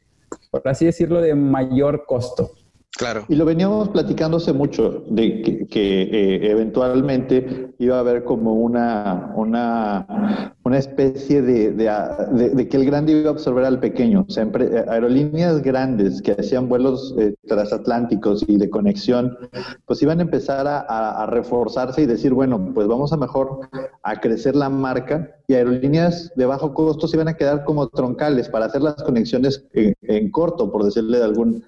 por 0.51 0.67
así 0.67 0.87
decirlo, 0.87 1.21
de 1.21 1.35
mayor 1.35 2.05
costo. 2.07 2.53
Claro. 2.97 3.27
Y 3.29 3.35
lo 3.35 3.45
veníamos 3.45 3.91
platicando 3.91 4.39
hace 4.39 4.55
mucho, 4.55 5.05
de 5.11 5.67
que, 5.69 6.03
eh, 6.03 6.51
eventualmente 6.51 7.75
iba 7.79 7.97
a 7.97 8.01
haber 8.01 8.25
como 8.25 8.55
una, 8.55 9.33
una, 9.37 10.55
una 10.65 10.79
especie 10.79 11.43
de, 11.43 11.73
de, 11.73 12.69
que 12.69 12.77
el 12.77 12.87
grande 12.87 13.13
iba 13.13 13.29
a 13.29 13.33
absorber 13.35 13.67
al 13.67 13.81
pequeño. 13.81 14.25
O 14.27 14.33
sea, 14.33 14.45
eh, 14.45 14.85
aerolíneas 14.89 15.63
grandes 15.63 16.23
que 16.23 16.33
hacían 16.33 16.71
vuelos 16.71 17.15
eh, 17.19 17.35
transatlánticos 17.47 18.45
y 18.49 18.57
de 18.57 18.71
conexión, 18.71 19.37
pues 19.85 20.01
iban 20.03 20.21
a 20.21 20.23
empezar 20.23 20.67
a, 20.67 20.81
a, 20.81 21.27
reforzarse 21.27 22.03
y 22.03 22.07
decir, 22.07 22.33
bueno, 22.33 22.73
pues 22.75 22.87
vamos 22.87 23.13
a 23.13 23.19
mejor 23.19 23.69
a 24.03 24.21
crecer 24.21 24.57
la 24.57 24.71
marca 24.71 25.31
y 25.49 25.55
aerolíneas 25.55 26.33
de 26.35 26.47
bajo 26.47 26.73
costo 26.73 27.07
se 27.07 27.17
iban 27.17 27.29
a 27.29 27.37
quedar 27.37 27.65
como 27.65 27.89
troncales 27.89 28.49
para 28.49 28.67
hacer 28.67 28.81
las 28.81 29.03
conexiones 29.03 29.67
en, 29.75 29.95
en 30.03 30.31
corto, 30.31 30.73
por 30.73 30.83
decirle 30.83 31.19
de 31.19 31.25
algún 31.25 31.63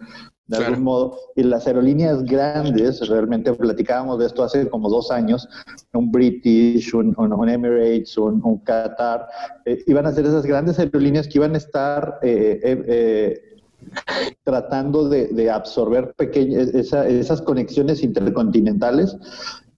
de 0.48 0.56
algún 0.56 0.82
modo. 0.82 1.18
Y 1.36 1.42
las 1.44 1.66
aerolíneas 1.66 2.24
grandes, 2.24 3.06
realmente 3.08 3.52
platicábamos 3.52 4.18
de 4.18 4.26
esto 4.26 4.42
hace 4.42 4.68
como 4.68 4.88
dos 4.88 5.10
años, 5.10 5.48
un 5.92 6.10
British, 6.10 6.94
un, 6.94 7.14
Emirates, 7.48 8.16
un, 8.18 8.58
Qatar, 8.64 9.26
eh, 9.64 9.82
iban 9.86 10.06
a 10.06 10.12
ser 10.12 10.26
esas 10.26 10.44
grandes 10.44 10.78
aerolíneas 10.78 11.28
que 11.28 11.38
iban 11.38 11.54
a 11.54 11.58
estar 11.58 12.18
eh, 12.22 12.58
eh, 12.62 13.40
tratando 14.42 15.08
de, 15.08 15.50
absorber 15.50 16.12
pequeñas, 16.16 16.68
esas 16.68 17.42
conexiones 17.42 18.02
intercontinentales 18.02 19.16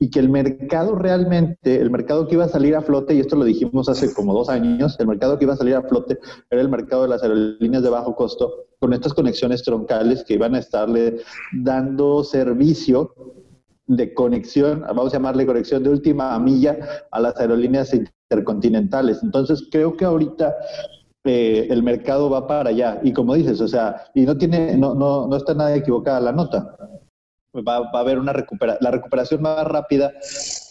y 0.03 0.09
que 0.09 0.19
el 0.19 0.31
mercado 0.31 0.95
realmente, 0.95 1.79
el 1.79 1.91
mercado 1.91 2.27
que 2.27 2.35
iba 2.35 2.47
a 2.47 2.49
salir 2.49 2.75
a 2.75 2.81
flote, 2.81 3.15
y 3.15 3.21
esto 3.21 3.37
lo 3.37 3.45
dijimos 3.45 3.87
hace 3.91 4.13
como 4.15 4.33
dos 4.33 4.49
años, 4.49 4.97
el 4.99 5.07
mercado 5.07 5.39
que 5.39 5.45
iba 5.45 5.53
a 5.53 5.59
salir 5.59 5.75
a 5.75 5.83
flote 5.83 6.19
era 6.49 6.63
el 6.63 6.71
mercado 6.71 7.03
de 7.03 7.09
las 7.09 7.23
aerolíneas 7.23 7.83
de 7.83 7.91
bajo 7.91 8.17
costo, 8.17 8.51
con 8.79 8.95
estas 8.95 9.13
conexiones 9.13 9.63
troncales 9.63 10.25
que 10.25 10.35
iban 10.35 10.55
a 10.55 10.59
estarle 10.59 11.19
dando 11.53 12.25
servicio 12.25 13.15
de 13.87 14.15
conexión, 14.15 14.81
vamos 14.81 15.13
a 15.13 15.19
llamarle 15.19 15.45
conexión 15.45 15.83
de 15.83 15.91
última 15.91 16.39
milla 16.39 16.79
a 17.11 17.21
las 17.21 17.37
aerolíneas 17.37 17.93
intercontinentales. 17.93 19.23
Entonces, 19.23 19.69
creo 19.71 19.99
que 19.99 20.07
ahorita 20.07 20.57
eh, 21.25 21.67
el 21.69 21.83
mercado 21.83 22.31
va 22.31 22.47
para 22.47 22.71
allá. 22.71 23.01
Y 23.03 23.13
como 23.13 23.35
dices, 23.35 23.61
o 23.61 23.69
sea, 23.69 24.05
y 24.15 24.23
no 24.23 24.39
tiene, 24.39 24.79
no, 24.79 24.95
no, 24.95 25.27
no 25.27 25.37
está 25.37 25.53
nada 25.53 25.75
equivocada 25.75 26.21
la 26.21 26.33
nota 26.33 26.75
va, 27.55 27.77
a 27.77 28.01
haber 28.01 28.19
una 28.19 28.33
recuperación. 28.33 28.79
La 28.83 28.91
recuperación 28.91 29.43
más 29.43 29.65
rápida 29.67 30.13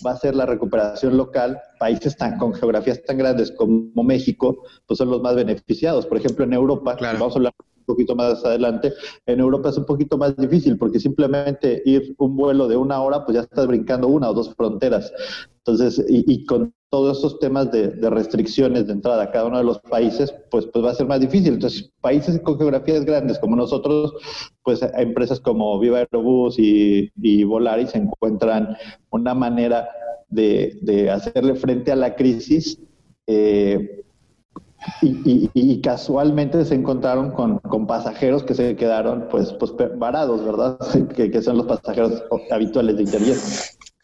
va 0.06 0.12
a 0.12 0.18
ser 0.18 0.36
la 0.36 0.46
recuperación 0.46 1.18
local. 1.18 1.62
Países 1.80 2.16
tan, 2.18 2.38
con 2.38 2.54
geografías 2.54 3.04
tan 3.04 3.18
grandes 3.18 3.52
como 3.52 4.04
México, 4.04 4.64
pues 4.88 4.98
son 4.98 5.10
los 5.10 5.22
más 5.22 5.36
beneficiados. 5.36 6.06
Por 6.06 6.18
ejemplo, 6.18 6.46
en 6.46 6.54
Europa, 6.54 6.98
vamos 7.00 7.36
a 7.36 7.38
hablar 7.38 7.54
poquito 7.90 8.16
más 8.16 8.46
adelante, 8.46 8.94
en 9.26 9.40
Europa 9.40 9.70
es 9.70 9.78
un 9.78 9.86
poquito 9.86 10.18
más 10.18 10.36
difícil 10.38 10.78
porque 10.78 11.00
simplemente 11.00 11.82
ir 11.86 12.16
un 12.18 12.36
vuelo 12.36 12.68
de 12.68 12.78
una 12.78 13.02
hora, 13.02 13.26
pues 13.26 13.36
ya 13.36 13.42
estás 13.42 13.68
brincando 13.68 14.08
una 14.08 14.30
o 14.30 14.34
dos 14.34 14.54
fronteras. 14.56 15.12
Entonces, 15.58 16.04
y, 16.08 16.46
con 16.46 16.74
todos 16.90 17.18
estos 17.18 17.40
temas 17.40 17.72
de, 17.72 17.90
restricciones 18.10 18.88
de 18.88 18.94
entrada 18.94 19.24
a 19.24 19.32
cada 19.32 19.46
uno 19.46 19.58
de 19.60 19.64
los 19.64 19.80
países, 19.82 20.34
pues, 20.50 20.66
pues 20.66 20.84
va 20.84 20.92
a 20.92 20.96
ser 20.96 21.06
más 21.06 21.20
difícil. 21.20 21.54
Entonces, 21.54 21.92
países 22.02 22.40
con 22.40 22.58
geografías 22.58 23.06
grandes 23.06 23.38
como 23.38 23.56
nosotros, 23.56 24.14
pues 24.64 24.82
empresas 24.98 25.40
como 25.40 25.78
Viva 25.80 26.00
Aerobús 26.00 26.58
y, 26.58 27.12
y 27.22 27.44
Volaris 27.44 27.94
encuentran 27.94 28.76
una 29.12 29.36
manera 29.36 29.90
de, 30.30 31.10
hacerle 31.12 31.56
frente 31.56 31.92
a 31.92 31.96
la 31.96 32.16
crisis. 32.16 32.80
Eh, 33.28 34.04
y, 35.02 35.82
casualmente 35.82 36.64
se 36.66 36.76
encontraron 36.76 37.32
con, 37.32 37.88
pasajeros 37.88 38.44
que 38.44 38.54
se 38.54 38.76
quedaron 38.76 39.28
pues, 39.30 39.54
pues 39.54 39.74
varados, 39.98 40.44
¿verdad? 40.46 40.78
Que, 41.16 41.32
que 41.32 41.42
son 41.42 41.58
los 41.58 41.66
pasajeros 41.66 42.24
habituales 42.52 42.98
de 42.98 43.04
Interjet. 43.04 43.40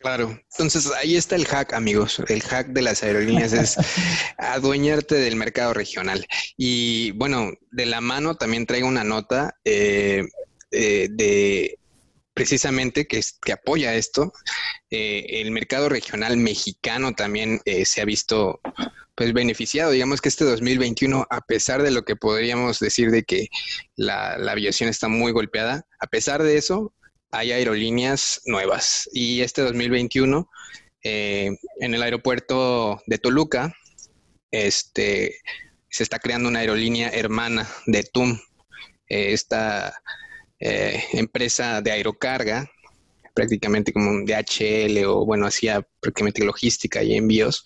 Claro, 0.06 0.40
entonces 0.52 0.92
ahí 1.02 1.16
está 1.16 1.36
el 1.36 1.46
hack, 1.46 1.74
amigos. 1.74 2.22
El 2.28 2.42
hack 2.44 2.68
de 2.68 2.84
las 2.84 3.02
aerolíneas 3.02 3.54
es 3.54 3.76
adueñarte 4.38 5.16
del 5.16 5.36
mercado 5.36 5.74
regional. 5.74 6.28
Y 6.58 7.10
bueno, 7.14 7.52
de 7.72 7.88
la 7.88 8.02
mano 8.02 8.36
también 8.36 8.68
traigo 8.68 8.88
una 8.88 9.04
nota 9.04 9.56
eh, 9.66 10.28
eh, 10.70 11.08
de 11.10 11.80
precisamente 12.36 13.08
que, 13.08 13.22
que 13.42 13.54
apoya 13.54 13.96
esto. 13.96 14.32
Eh, 14.92 15.42
el 15.42 15.50
mercado 15.50 15.90
regional 15.90 16.38
mexicano 16.38 17.14
también 17.14 17.62
se 17.86 18.02
ha 18.02 18.06
visto 18.06 18.62
pues 19.16 19.34
beneficiado. 19.34 19.92
Digamos 19.92 20.22
que 20.22 20.30
este 20.30 20.46
2021, 20.46 21.26
a 21.30 21.42
pesar 21.42 21.82
de 21.82 21.92
lo 21.92 22.04
que 22.04 22.16
podríamos 22.16 22.80
decir 22.80 23.10
de 23.10 23.24
que 23.24 23.48
la, 23.96 24.38
la 24.38 24.52
aviación 24.52 24.90
está 24.90 25.08
muy 25.08 25.32
golpeada, 25.32 25.88
a 26.00 26.08
pesar 26.08 26.44
de 26.44 26.58
eso, 26.58 26.94
hay 27.32 27.52
aerolíneas 27.52 28.42
nuevas. 28.46 29.10
Y 29.14 29.42
este 29.42 29.62
2021, 29.62 30.50
eh, 31.04 31.52
en 31.80 31.94
el 31.94 32.02
aeropuerto 32.02 33.02
de 33.08 33.18
Toluca, 33.18 33.74
este, 34.52 35.38
se 35.90 36.04
está 36.04 36.20
creando 36.20 36.50
una 36.50 36.60
aerolínea 36.60 37.10
hermana 37.10 37.68
de 37.86 38.04
TUM, 38.04 38.40
eh, 39.10 39.34
esta 39.34 39.94
eh, 40.60 41.04
empresa 41.14 41.82
de 41.82 41.92
aerocarga, 41.92 42.70
prácticamente 43.34 43.92
como 43.92 44.10
un 44.10 44.26
DHL 44.26 45.06
o 45.06 45.26
bueno, 45.26 45.46
hacía 45.46 45.86
prácticamente 46.00 46.44
logística 46.44 47.04
y 47.04 47.16
envíos, 47.16 47.66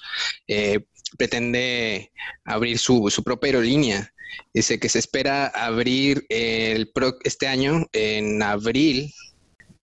pretende 1.18 2.12
abrir 2.44 2.80
su, 2.80 3.10
su 3.10 3.24
propia 3.24 3.50
aerolínea. 3.50 4.14
Dice 4.54 4.80
que 4.80 4.90
se 4.90 5.00
espera 5.00 5.48
abrir 5.48 6.26
el 6.30 6.92
este 7.24 7.48
año, 7.48 7.88
en 7.94 8.42
abril, 8.42 9.14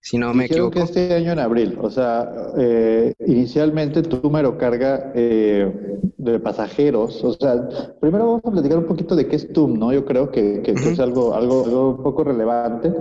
si 0.09 0.17
no 0.17 0.33
me 0.33 0.45
equivoco. 0.45 0.71
que 0.71 0.83
este 0.83 1.13
año 1.13 1.33
en 1.33 1.39
abril, 1.39 1.77
o 1.81 1.89
sea, 1.89 2.31
eh, 2.57 3.13
inicialmente 3.25 4.01
TUM 4.03 4.57
carga 4.57 5.11
eh, 5.13 5.99
de 6.17 6.39
pasajeros, 6.39 7.21
o 7.25 7.33
sea, 7.33 7.67
primero 7.99 8.25
vamos 8.25 8.41
a 8.45 8.51
platicar 8.51 8.77
un 8.77 8.85
poquito 8.85 9.17
de 9.17 9.27
qué 9.27 9.35
es 9.35 9.51
TUM, 9.51 9.77
¿no? 9.77 9.91
Yo 9.91 10.05
creo 10.05 10.31
que, 10.31 10.61
es 10.65 10.99
algo, 11.01 11.33
algo, 11.33 11.89
un 11.89 12.03
poco 12.03 12.23
relevante. 12.23 12.93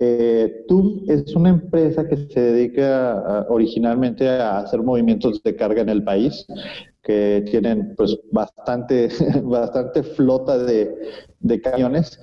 Eh, 0.00 0.64
TUM 0.66 1.04
es 1.06 1.32
una 1.36 1.50
empresa 1.50 2.08
que 2.08 2.16
se 2.16 2.40
dedica 2.40 3.46
originalmente 3.50 4.28
a 4.28 4.58
hacer 4.58 4.82
movimientos 4.82 5.40
de 5.44 5.54
carga 5.54 5.82
en 5.82 5.90
el 5.90 6.02
país 6.02 6.44
que 7.04 7.44
tienen 7.48 7.94
pues 7.96 8.18
bastante, 8.32 9.08
bastante 9.44 10.02
flota 10.02 10.58
de, 10.58 10.92
de 11.38 11.60
camiones. 11.60 12.18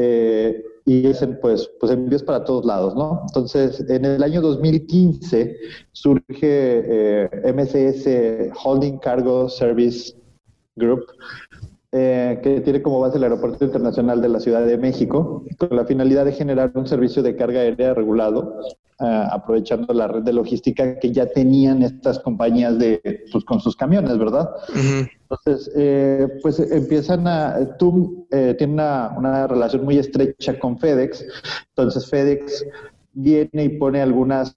Eh, 0.00 0.62
y 0.88 1.06
hacen 1.06 1.38
pues, 1.42 1.70
pues 1.78 1.92
envíos 1.92 2.22
para 2.22 2.44
todos 2.44 2.64
lados, 2.64 2.94
¿no? 2.96 3.20
Entonces, 3.26 3.84
en 3.90 4.06
el 4.06 4.22
año 4.22 4.40
2015 4.40 5.54
surge 5.92 6.24
eh, 6.42 7.28
MCS 7.52 8.58
Holding 8.64 8.96
Cargo 8.96 9.50
Service 9.50 10.14
Group, 10.76 11.04
eh, 11.92 12.40
que 12.42 12.62
tiene 12.62 12.80
como 12.80 13.00
base 13.00 13.18
el 13.18 13.24
Aeropuerto 13.24 13.66
Internacional 13.66 14.22
de 14.22 14.30
la 14.30 14.40
Ciudad 14.40 14.64
de 14.64 14.78
México, 14.78 15.44
con 15.58 15.76
la 15.76 15.84
finalidad 15.84 16.24
de 16.24 16.32
generar 16.32 16.72
un 16.74 16.86
servicio 16.86 17.22
de 17.22 17.36
carga 17.36 17.60
aérea 17.60 17.92
regulado, 17.92 18.58
eh, 18.98 19.26
aprovechando 19.30 19.92
la 19.92 20.08
red 20.08 20.22
de 20.22 20.32
logística 20.32 20.98
que 20.98 21.12
ya 21.12 21.26
tenían 21.26 21.82
estas 21.82 22.18
compañías 22.18 22.78
de, 22.78 23.26
pues, 23.30 23.44
con 23.44 23.60
sus 23.60 23.76
camiones, 23.76 24.16
¿verdad? 24.16 24.48
Entonces, 25.30 25.70
eh, 25.76 26.26
pues 26.42 26.58
empiezan 26.58 27.26
a, 27.26 27.76
tú 27.78 28.26
tiene 28.30 28.72
una, 28.72 29.14
una 29.16 29.46
relación 29.46 29.84
muy 29.84 29.98
estrecha 29.98 30.58
con 30.58 30.78
FedEx, 30.78 31.24
entonces 31.68 32.08
FedEx 32.08 32.64
viene 33.12 33.64
y 33.64 33.68
pone 33.78 34.00
algunas 34.00 34.54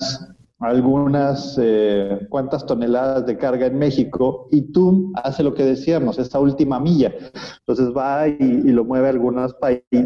algunas 0.61 1.57
eh, 1.59 2.27
cuantas 2.29 2.65
toneladas 2.67 3.25
de 3.25 3.35
carga 3.37 3.65
en 3.65 3.79
México 3.79 4.47
y 4.51 4.61
TUM 4.71 5.11
hace 5.15 5.41
lo 5.41 5.55
que 5.55 5.65
decíamos, 5.65 6.19
esta 6.19 6.39
última 6.39 6.79
milla. 6.79 7.11
Entonces 7.59 7.91
va 7.97 8.27
y, 8.27 8.35
y 8.39 8.71
lo 8.71 8.85
mueve 8.85 9.07
a 9.07 9.09
algunos, 9.09 9.55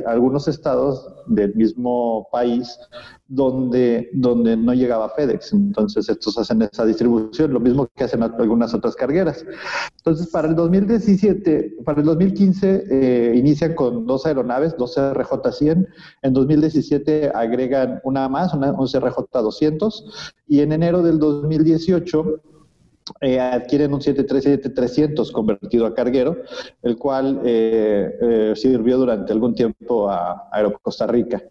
algunos 0.06 0.48
estados 0.48 1.14
del 1.28 1.54
mismo 1.56 2.28
país 2.32 2.80
donde, 3.28 4.10
donde 4.14 4.56
no 4.56 4.74
llegaba 4.74 5.10
FedEx. 5.10 5.54
Entonces 5.54 6.08
estos 6.10 6.38
hacen 6.38 6.62
esa 6.62 6.86
distribución, 6.86 7.54
lo 7.54 7.60
mismo 7.60 7.88
que 7.96 8.04
hacen 8.04 8.24
algunas 8.24 8.74
otras 8.74 8.96
cargueras. 8.96 9.46
Entonces 9.98 10.28
para 10.28 10.48
el 10.48 10.56
2017, 10.56 11.78
para 11.84 12.02
el 12.02 12.06
2015 12.06 12.84
eh, 12.90 13.34
inician 13.36 13.74
con 13.74 14.06
dos 14.06 14.26
aeronaves, 14.26 14.76
dos 14.78 14.98
CRJ-100. 14.98 15.88
En 16.22 16.34
2017 16.34 17.32
agregan 17.34 18.00
una 18.04 18.30
más, 18.30 18.54
una, 18.54 18.72
un 18.72 18.88
CRJ-200. 18.88 20.34
Y 20.48 20.60
en 20.60 20.72
enero 20.72 21.02
del 21.02 21.18
2018 21.18 22.42
eh, 23.22 23.40
adquieren 23.40 23.94
un 23.94 24.02
737-300 24.02 25.32
convertido 25.32 25.86
a 25.86 25.94
carguero, 25.94 26.38
el 26.82 26.98
cual 26.98 27.40
eh, 27.46 28.12
eh, 28.20 28.54
sirvió 28.56 28.98
durante 28.98 29.32
algún 29.32 29.54
tiempo 29.54 30.10
a 30.10 30.50
Aerocosta 30.52 31.06
Rica. 31.06 31.42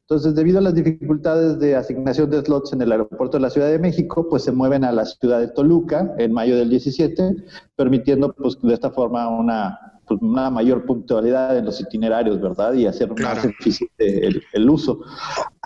Entonces, 0.00 0.34
debido 0.34 0.58
a 0.58 0.62
las 0.62 0.74
dificultades 0.74 1.58
de 1.58 1.76
asignación 1.76 2.30
de 2.30 2.40
slots 2.40 2.72
en 2.72 2.80
el 2.80 2.92
aeropuerto 2.92 3.36
de 3.36 3.42
la 3.42 3.50
Ciudad 3.50 3.68
de 3.68 3.78
México, 3.78 4.26
pues 4.28 4.44
se 4.44 4.52
mueven 4.52 4.84
a 4.84 4.92
la 4.92 5.04
ciudad 5.04 5.40
de 5.40 5.48
Toluca 5.48 6.14
en 6.16 6.32
mayo 6.32 6.56
del 6.56 6.70
17, 6.70 7.36
permitiendo 7.76 8.32
pues 8.32 8.58
de 8.62 8.72
esta 8.72 8.90
forma 8.90 9.28
una 9.28 9.91
una 10.20 10.50
mayor 10.50 10.84
puntualidad 10.84 11.56
en 11.56 11.64
los 11.64 11.80
itinerarios, 11.80 12.40
¿verdad? 12.40 12.74
Y 12.74 12.86
hacer 12.86 13.12
más 13.20 13.44
eficiente 13.44 14.42
el, 14.52 14.70
uso. 14.70 15.00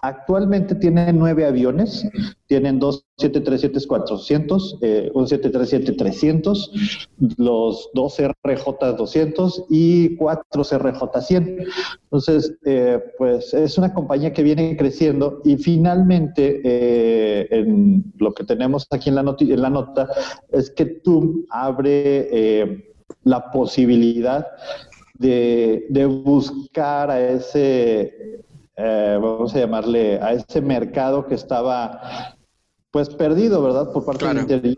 Actualmente 0.02 0.74
tienen 0.74 1.18
nueve 1.18 1.46
aviones, 1.46 2.06
tienen 2.46 2.78
dos 2.78 3.06
737-400, 3.18 4.78
eh, 4.82 5.10
un 5.14 5.26
737-300, 5.26 7.06
los 7.38 7.88
dos 7.94 8.18
RJ-200 8.18 9.66
y 9.70 10.16
cuatro 10.16 10.62
RJ-100. 10.62 11.66
Entonces, 12.04 12.54
eh, 12.66 13.00
pues 13.16 13.54
es 13.54 13.78
una 13.78 13.94
compañía 13.94 14.32
que 14.32 14.42
viene 14.42 14.76
creciendo 14.76 15.40
y 15.44 15.56
finalmente 15.56 16.60
eh, 16.62 17.48
en 17.50 18.04
lo 18.18 18.32
que 18.34 18.44
tenemos 18.44 18.86
aquí 18.90 19.08
en 19.08 19.14
la, 19.14 19.36
en 19.40 19.62
la 19.62 19.70
nota 19.70 20.08
es 20.50 20.70
que 20.70 20.84
TUM 20.84 21.46
abre 21.48 22.94
la 23.26 23.50
posibilidad 23.50 24.46
de, 25.18 26.06
buscar 26.24 27.10
a 27.10 27.20
ese, 27.20 28.40
eh, 28.76 29.18
vamos 29.20 29.52
a 29.54 29.58
llamarle, 29.58 30.20
a 30.22 30.32
ese 30.32 30.60
mercado 30.60 31.26
que 31.26 31.34
estaba 31.34 32.36
pues 32.92 33.10
perdido, 33.10 33.62
¿verdad? 33.62 33.92
Por 33.92 34.04
parte 34.04 34.26
del 34.26 34.38
interior 34.38 34.76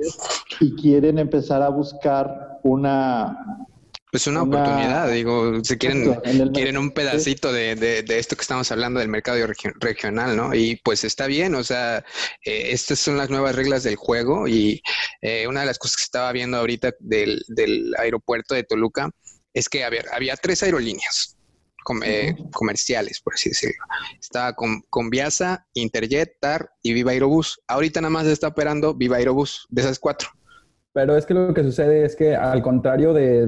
y 0.60 0.74
quieren 0.76 1.18
empezar 1.18 1.62
a 1.62 1.68
buscar 1.68 2.58
una 2.62 3.66
pues 4.10 4.26
una, 4.26 4.42
oportunidad, 4.42 5.10
digo, 5.10 5.62
se 5.62 5.76
quieren, 5.76 6.14
quieren 6.52 6.78
un 6.78 6.92
pedacito 6.92 7.52
de, 7.52 7.76
de, 7.76 8.18
esto 8.18 8.36
que 8.36 8.42
estamos 8.42 8.70
hablando 8.72 9.00
del 9.00 9.08
mercado 9.08 9.38
regional, 9.80 10.36
¿no? 10.36 10.54
Y 10.54 10.76
pues 10.76 11.04
está 11.04 11.26
bien, 11.26 11.54
o 11.54 11.62
sea, 11.62 11.98
eh, 12.44 12.70
estas 12.70 12.98
son 12.98 13.18
las 13.18 13.28
nuevas 13.28 13.54
reglas 13.54 13.82
del 13.82 13.96
juego 13.96 14.48
y 14.48 14.82
eh, 15.20 15.46
una 15.46 15.60
de 15.60 15.66
las 15.66 15.78
cosas 15.78 15.98
que 15.98 16.04
estaba 16.04 16.32
viendo 16.32 16.56
ahorita 16.56 16.92
del, 17.00 17.44
del 17.48 17.94
aeropuerto 17.98 18.54
de 18.54 18.64
Toluca 18.64 19.10
es 19.52 19.68
que 19.68 19.84
había, 19.84 20.04
había 20.12 20.36
tres 20.36 20.62
aerolíneas 20.62 21.36
eh, 22.04 22.34
comerciales, 22.52 23.20
por 23.20 23.34
así 23.34 23.50
decirlo. 23.50 23.84
Estaba 24.20 24.54
con, 24.54 24.82
con 24.90 25.10
Viasa, 25.10 25.66
Interjet, 25.74 26.38
TAR 26.40 26.70
y 26.82 26.92
Viva 26.92 27.12
Aerobús. 27.12 27.60
Ahorita 27.66 28.00
nada 28.00 28.10
más 28.10 28.26
está 28.26 28.48
operando 28.48 28.94
Viva 28.94 29.16
Aerobús 29.16 29.66
de 29.70 29.82
esas 29.82 29.98
cuatro. 29.98 30.30
Pero 30.98 31.16
es 31.16 31.26
que 31.26 31.34
lo 31.34 31.54
que 31.54 31.62
sucede 31.62 32.04
es 32.04 32.16
que 32.16 32.34
al 32.34 32.60
contrario 32.60 33.12
de, 33.12 33.46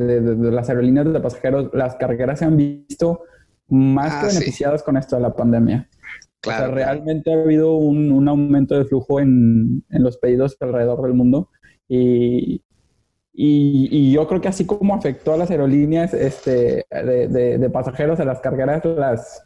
las 0.53 0.69
aerolíneas 0.69 1.13
de 1.13 1.19
pasajeros, 1.19 1.69
las 1.73 1.97
cargueras 1.97 2.39
se 2.39 2.45
han 2.45 2.57
visto 2.57 3.25
más 3.67 4.13
que 4.15 4.27
ah, 4.27 4.29
beneficiadas 4.29 4.85
con 4.85 4.97
esto 4.97 5.17
de 5.17 5.23
la 5.23 5.35
pandemia. 5.35 5.89
Claro. 6.41 6.63
O 6.63 6.67
sea, 6.67 6.75
realmente 6.77 7.33
ha 7.33 7.43
habido 7.43 7.75
un, 7.75 8.29
aumento 8.29 8.79
de 8.79 8.85
flujo 8.85 9.19
en, 9.19 9.83
los 9.89 10.17
pedidos 10.19 10.57
alrededor 10.61 11.03
del 11.03 11.15
mundo 11.15 11.49
y, 11.89 12.63
y, 13.33 14.13
yo 14.13 14.29
creo 14.29 14.41
que 14.41 14.47
así 14.47 14.65
como 14.65 14.95
afectó 14.95 15.33
a 15.33 15.37
las 15.37 15.51
aerolíneas 15.51 16.15
este, 16.15 16.87
de, 16.89 17.59
de 17.59 17.71
pasajeros, 17.71 18.21
a 18.21 18.25
las 18.25 18.39
cargueras 18.39 18.85
las 18.85 19.43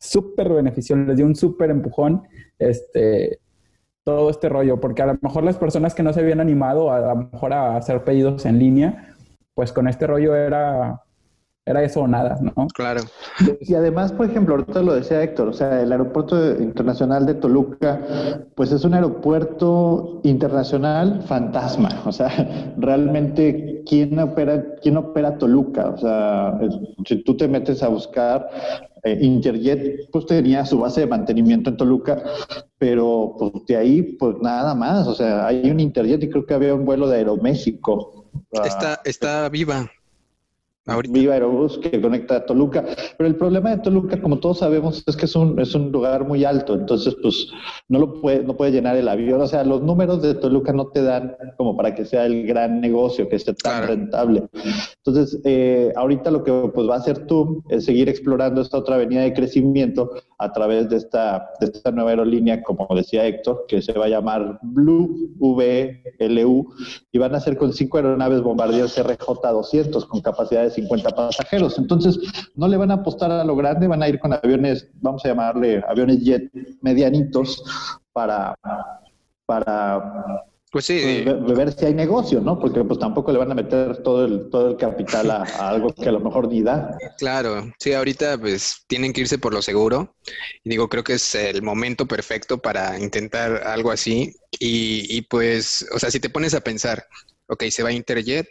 súper 0.00 0.48
benefició, 0.48 0.96
les 0.96 1.16
dio 1.16 1.26
un 1.26 1.36
súper 1.36 1.70
empujón. 1.70 2.24
Este, 2.58 3.38
todo 4.06 4.30
este 4.30 4.48
rollo, 4.48 4.80
porque 4.80 5.02
a 5.02 5.06
lo 5.06 5.18
mejor 5.20 5.42
las 5.42 5.56
personas 5.56 5.92
que 5.92 6.04
no 6.04 6.12
se 6.12 6.20
habían 6.20 6.38
animado 6.38 6.92
a, 6.92 7.00
lo 7.00 7.16
mejor 7.32 7.52
a 7.52 7.76
hacer 7.76 8.04
pedidos 8.04 8.46
en 8.46 8.60
línea, 8.60 9.16
pues 9.52 9.72
con 9.72 9.88
este 9.88 10.06
rollo 10.06 10.36
era, 10.36 11.02
era 11.64 11.82
eso 11.82 12.02
o 12.02 12.06
nada, 12.06 12.38
¿no? 12.40 12.68
Claro. 12.72 13.00
Y 13.60 13.74
además, 13.74 14.12
por 14.12 14.26
ejemplo, 14.26 14.54
ahorita 14.54 14.80
lo 14.82 14.94
decía 14.94 15.24
Héctor, 15.24 15.48
o 15.48 15.52
sea, 15.52 15.82
el 15.82 15.90
aeropuerto 15.90 16.54
internacional 16.62 17.26
de 17.26 17.34
Toluca, 17.34 18.00
pues 18.54 18.70
es 18.70 18.84
un 18.84 18.94
aeropuerto 18.94 20.20
internacional 20.22 21.22
fantasma, 21.22 21.88
o 22.06 22.12
sea, 22.12 22.30
realmente, 22.76 23.82
¿quién 23.88 24.16
opera, 24.20 24.62
quién 24.82 24.98
opera 24.98 25.36
Toluca? 25.36 25.88
O 25.88 25.98
sea, 25.98 26.60
si 27.04 27.24
tú 27.24 27.36
te 27.36 27.48
metes 27.48 27.82
a 27.82 27.88
buscar 27.88 28.48
eh, 29.06 29.18
Interjet 29.20 30.10
pues 30.10 30.26
tenía 30.26 30.66
su 30.66 30.78
base 30.78 31.00
de 31.00 31.06
mantenimiento 31.06 31.70
en 31.70 31.76
Toluca, 31.76 32.22
pero 32.78 33.34
pues 33.38 33.52
de 33.66 33.76
ahí 33.76 34.02
pues 34.02 34.36
nada 34.40 34.74
más, 34.74 35.06
o 35.06 35.14
sea, 35.14 35.46
hay 35.46 35.70
un 35.70 35.80
Interjet 35.80 36.22
y 36.22 36.28
creo 36.30 36.44
que 36.44 36.54
había 36.54 36.74
un 36.74 36.84
vuelo 36.84 37.08
de 37.08 37.18
Aeroméxico. 37.18 38.26
Está, 38.64 39.00
está 39.04 39.48
viva. 39.48 39.90
Viva 41.08 41.34
Aerobús 41.34 41.78
que 41.78 42.00
conecta 42.00 42.36
a 42.36 42.46
Toluca. 42.46 42.84
Pero 43.18 43.28
el 43.28 43.36
problema 43.36 43.70
de 43.70 43.78
Toluca, 43.78 44.20
como 44.20 44.38
todos 44.38 44.60
sabemos, 44.60 45.02
es 45.06 45.16
que 45.16 45.24
es 45.24 45.34
un, 45.34 45.58
es 45.60 45.74
un 45.74 45.90
lugar 45.90 46.26
muy 46.26 46.44
alto, 46.44 46.74
entonces 46.74 47.16
pues 47.20 47.48
no 47.88 47.98
lo 47.98 48.20
puede, 48.20 48.44
no 48.44 48.56
puede 48.56 48.70
llenar 48.70 48.96
el 48.96 49.08
avión. 49.08 49.40
O 49.40 49.46
sea, 49.46 49.64
los 49.64 49.82
números 49.82 50.22
de 50.22 50.34
Toluca 50.34 50.72
no 50.72 50.86
te 50.88 51.02
dan 51.02 51.36
como 51.56 51.76
para 51.76 51.94
que 51.94 52.04
sea 52.04 52.26
el 52.26 52.46
gran 52.46 52.80
negocio, 52.80 53.28
que 53.28 53.36
esté 53.36 53.54
tan 53.54 53.86
rentable. 53.86 54.44
Entonces, 55.04 55.40
eh, 55.44 55.92
ahorita 55.96 56.30
lo 56.30 56.44
que 56.44 56.52
pues 56.72 56.88
va 56.88 56.94
a 56.94 56.98
hacer 56.98 57.26
tú 57.26 57.64
es 57.68 57.84
seguir 57.84 58.08
explorando 58.08 58.60
esta 58.60 58.78
otra 58.78 58.94
avenida 58.94 59.22
de 59.22 59.34
crecimiento 59.34 60.10
a 60.38 60.52
través 60.52 60.88
de 60.90 60.96
esta, 60.96 61.50
de 61.60 61.66
esta 61.66 61.90
nueva 61.90 62.10
aerolínea, 62.10 62.62
como 62.62 62.86
decía 62.94 63.26
Héctor, 63.26 63.64
que 63.68 63.80
se 63.80 63.92
va 63.92 64.04
a 64.04 64.08
llamar 64.08 64.58
Blue 64.62 65.34
VLU 65.38 66.74
y 67.10 67.18
van 67.18 67.34
a 67.34 67.40
ser 67.40 67.56
con 67.56 67.72
cinco 67.72 67.96
aeronaves 67.96 68.42
bombarderos 68.42 68.98
RJ200 68.98 70.06
con 70.06 70.20
capacidades 70.20 70.74
50 70.74 71.10
pasajeros. 71.10 71.78
Entonces, 71.78 72.18
no 72.54 72.68
le 72.68 72.76
van 72.76 72.90
a 72.90 72.94
apostar 72.94 73.30
a 73.30 73.44
lo 73.44 73.56
grande, 73.56 73.86
van 73.86 74.02
a 74.02 74.08
ir 74.08 74.18
con 74.18 74.32
aviones, 74.32 74.88
vamos 75.00 75.24
a 75.24 75.28
llamarle 75.28 75.82
aviones 75.88 76.22
jet 76.22 76.50
medianitos 76.82 77.62
para, 78.12 78.54
para 79.46 80.44
pues 80.76 80.84
sí. 80.84 81.24
Pues, 81.24 81.56
ver 81.56 81.72
si 81.72 81.86
hay 81.86 81.94
negocio, 81.94 82.38
¿no? 82.42 82.58
Porque 82.58 82.84
pues 82.84 82.98
tampoco 82.98 83.32
le 83.32 83.38
van 83.38 83.50
a 83.50 83.54
meter 83.54 84.02
todo 84.02 84.26
el, 84.26 84.50
todo 84.50 84.68
el 84.68 84.76
capital 84.76 85.30
a, 85.30 85.42
algo 85.70 85.94
que 85.94 86.06
a 86.06 86.12
lo 86.12 86.20
mejor 86.20 86.48
ni 86.48 86.60
da. 86.62 86.98
Claro, 87.16 87.72
sí, 87.78 87.94
ahorita 87.94 88.36
pues 88.36 88.84
tienen 88.86 89.14
que 89.14 89.22
irse 89.22 89.38
por 89.38 89.54
lo 89.54 89.62
seguro. 89.62 90.14
Y 90.64 90.68
digo, 90.68 90.90
creo 90.90 91.02
que 91.02 91.14
es 91.14 91.34
el 91.34 91.62
momento 91.62 92.04
perfecto 92.04 92.58
para 92.58 93.00
intentar 93.00 93.66
algo 93.66 93.90
así. 93.90 94.34
Y, 94.60 95.06
y 95.16 95.22
pues, 95.22 95.88
o 95.94 95.98
sea, 95.98 96.10
si 96.10 96.20
te 96.20 96.28
pones 96.28 96.52
a 96.52 96.60
pensar, 96.60 97.06
ok, 97.46 97.64
se 97.70 97.82
va 97.82 97.90
Interjet, 97.90 98.46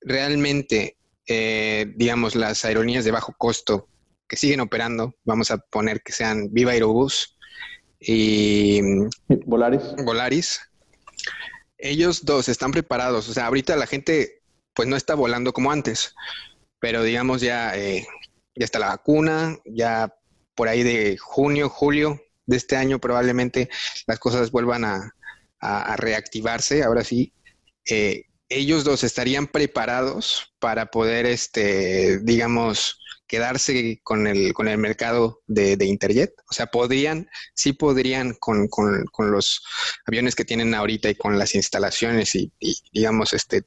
realmente 0.00 0.96
eh, 1.28 1.86
digamos, 1.94 2.34
las 2.34 2.64
aerolíneas 2.64 3.04
de 3.04 3.12
bajo 3.12 3.32
costo 3.38 3.86
que 4.26 4.34
siguen 4.34 4.58
operando, 4.58 5.14
vamos 5.22 5.52
a 5.52 5.58
poner 5.58 6.02
que 6.02 6.10
sean 6.10 6.48
Viva 6.50 6.72
Aerobús 6.72 7.38
y 8.00 8.80
Volaris. 9.46 9.94
Volaris. 10.04 10.60
Ellos 11.78 12.24
dos 12.24 12.48
están 12.48 12.72
preparados, 12.72 13.28
o 13.28 13.32
sea, 13.32 13.46
ahorita 13.46 13.76
la 13.76 13.86
gente 13.86 14.42
pues 14.74 14.88
no 14.88 14.96
está 14.96 15.14
volando 15.14 15.52
como 15.52 15.70
antes, 15.70 16.14
pero 16.80 17.02
digamos 17.02 17.40
ya, 17.40 17.76
eh, 17.76 18.06
ya 18.54 18.64
está 18.64 18.78
la 18.78 18.88
vacuna, 18.88 19.56
ya 19.64 20.14
por 20.54 20.68
ahí 20.68 20.82
de 20.82 21.16
junio, 21.16 21.68
julio 21.68 22.20
de 22.46 22.56
este 22.56 22.76
año 22.76 22.98
probablemente 22.98 23.68
las 24.06 24.18
cosas 24.18 24.50
vuelvan 24.50 24.84
a, 24.84 25.14
reactivarse, 25.96 26.82
ahora 26.82 27.02
sí. 27.04 27.32
Eh, 27.88 28.26
ellos 28.54 28.84
dos 28.84 29.04
estarían 29.04 29.46
preparados 29.46 30.54
para 30.58 30.86
poder, 30.86 31.26
este, 31.26 32.18
digamos, 32.20 33.00
quedarse 33.26 34.00
con 34.02 34.26
el, 34.26 34.52
con 34.54 34.68
el 34.68 34.78
mercado 34.78 35.42
de, 35.46 35.76
Interjet? 35.84 36.32
O 36.50 36.54
sea, 36.54 36.66
podrían, 36.66 37.28
sí 37.54 37.72
podrían 37.72 38.34
con, 38.34 38.68
los 39.18 39.62
aviones 40.06 40.34
que 40.34 40.44
tienen 40.44 40.74
ahorita 40.74 41.10
y 41.10 41.14
con 41.16 41.38
las 41.38 41.54
instalaciones 41.54 42.34
y, 42.34 42.52
digamos, 42.92 43.32
este, 43.32 43.64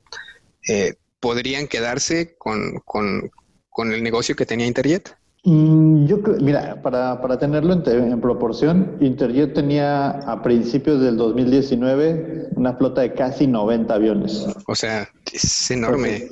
eh, 0.69 0.95
podrían 1.19 1.67
quedarse 1.67 2.35
con, 2.37 2.79
con 2.85 3.93
el 3.93 4.03
negocio 4.03 4.35
que 4.35 4.45
tenía 4.45 4.67
Interjet? 4.67 5.16
Mm, 5.47 6.07
yo 6.07 6.21
creo, 6.21 6.35
mira, 6.41 6.81
para, 6.81 7.21
para 7.21 7.39
tenerlo 7.39 7.71
en, 7.71 8.19
proporción, 8.19 8.97
Interjet 8.99 9.53
tenía 9.53 10.09
a 10.09 10.43
principios 10.43 10.99
del 10.99 11.15
2019 11.15 12.49
una 12.57 12.73
flota 12.73 12.99
de 12.99 13.13
casi 13.13 13.47
90 13.47 13.93
aviones. 13.93 14.45
O 14.67 14.75
sea, 14.75 15.09
es 15.31 15.71
enorme. 15.71 16.27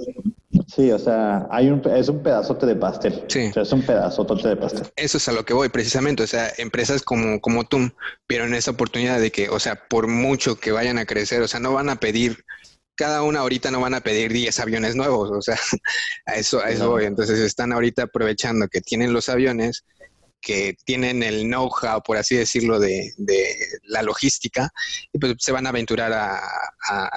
Sí, 0.68 0.92
o 0.92 1.00
sea, 1.00 1.48
hay 1.50 1.70
un, 1.70 1.82
es 1.96 2.10
un 2.10 2.22
pedazote 2.24 2.66
de 2.66 2.76
pastel. 2.76 3.24
Sí. 3.30 3.46
O 3.46 3.54
sea, 3.54 3.64
es 3.64 3.72
un 3.72 3.84
pedazote 3.84 4.50
de 4.50 4.58
pastel. 4.58 4.88
Eso 4.98 5.18
es 5.18 5.30
a 5.30 5.32
lo 5.32 5.46
que 5.46 5.54
voy, 5.54 5.70
precisamente. 5.70 6.22
O 6.24 6.28
sea, 6.28 6.52
empresas 6.58 7.02
como, 7.02 7.40
como 7.40 7.64
tú 7.64 7.90
vieron 8.28 8.54
esa 8.54 8.72
oportunidad 8.72 9.22
de 9.22 9.32
que, 9.32 9.48
o 9.48 9.62
sea, 9.62 9.88
por 9.88 10.08
mucho 10.08 10.60
que 10.60 10.74
vayan 10.74 10.98
a 10.98 11.06
crecer, 11.06 11.42
o 11.42 11.48
sea, 11.48 11.62
no 11.62 11.72
van 11.72 11.90
a 11.90 12.02
pedir 12.02 12.44
cada 12.96 13.24
una 13.24 13.42
ahorita 13.42 13.72
no 13.72 13.82
van 13.82 13.94
a 13.94 14.02
pedir 14.02 14.32
10 14.32 14.60
aviones 14.60 14.96
nuevos, 14.96 15.30
o 15.32 15.42
sea, 15.42 15.58
a 16.26 16.36
eso, 16.36 16.60
a 16.62 16.70
eso 16.70 16.90
voy. 16.90 17.06
Entonces 17.06 17.40
están 17.40 17.74
ahorita 17.74 18.04
aprovechando 18.04 18.68
que 18.68 18.82
tienen 18.82 19.14
los 19.14 19.30
aviones, 19.30 19.86
que 20.42 20.78
tienen 20.86 21.24
el 21.24 21.44
know-how, 21.44 22.04
por 22.04 22.18
así 22.18 22.36
decirlo, 22.36 22.80
de, 22.80 23.12
la 23.84 24.04
logística, 24.04 24.70
y 25.12 25.18
pues 25.18 25.34
se 25.40 25.52
van 25.52 25.66
a 25.66 25.70
aventurar 25.70 26.14
a, 26.14 26.40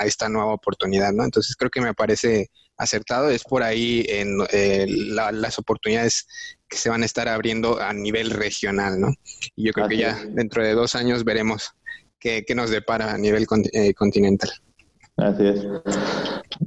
esta 0.05 0.29
nueva 0.29 0.55
oportunidad, 0.55 1.13
¿no? 1.13 1.25
Entonces 1.25 1.55
creo 1.55 1.71
que 1.71 1.83
me 1.83 1.93
parece 1.93 2.51
acertado, 2.79 3.29
es 3.29 3.43
por 3.43 3.63
ahí 3.63 4.07
en 4.09 4.39
eh, 4.51 4.87
las 4.89 5.59
oportunidades 5.59 6.27
que 6.69 6.79
se 6.79 6.89
van 6.89 7.03
a 7.03 7.07
estar 7.07 7.29
abriendo 7.29 7.81
a 7.81 7.93
nivel 7.93 8.31
regional, 8.31 8.99
¿no? 8.99 9.09
Y 9.57 9.67
yo 9.67 9.73
creo 9.73 9.89
que 9.89 9.99
ya 9.99 10.25
dentro 10.31 10.63
de 10.63 10.73
dos 10.73 10.95
años 10.95 11.25
veremos 11.25 11.75
qué, 12.19 12.45
nos 12.55 12.71
depara 12.71 13.13
a 13.13 13.19
nivel 13.19 13.47
eh, 13.73 13.93
continental. 13.95 14.51
Así 15.19 15.47
es. 15.47 15.67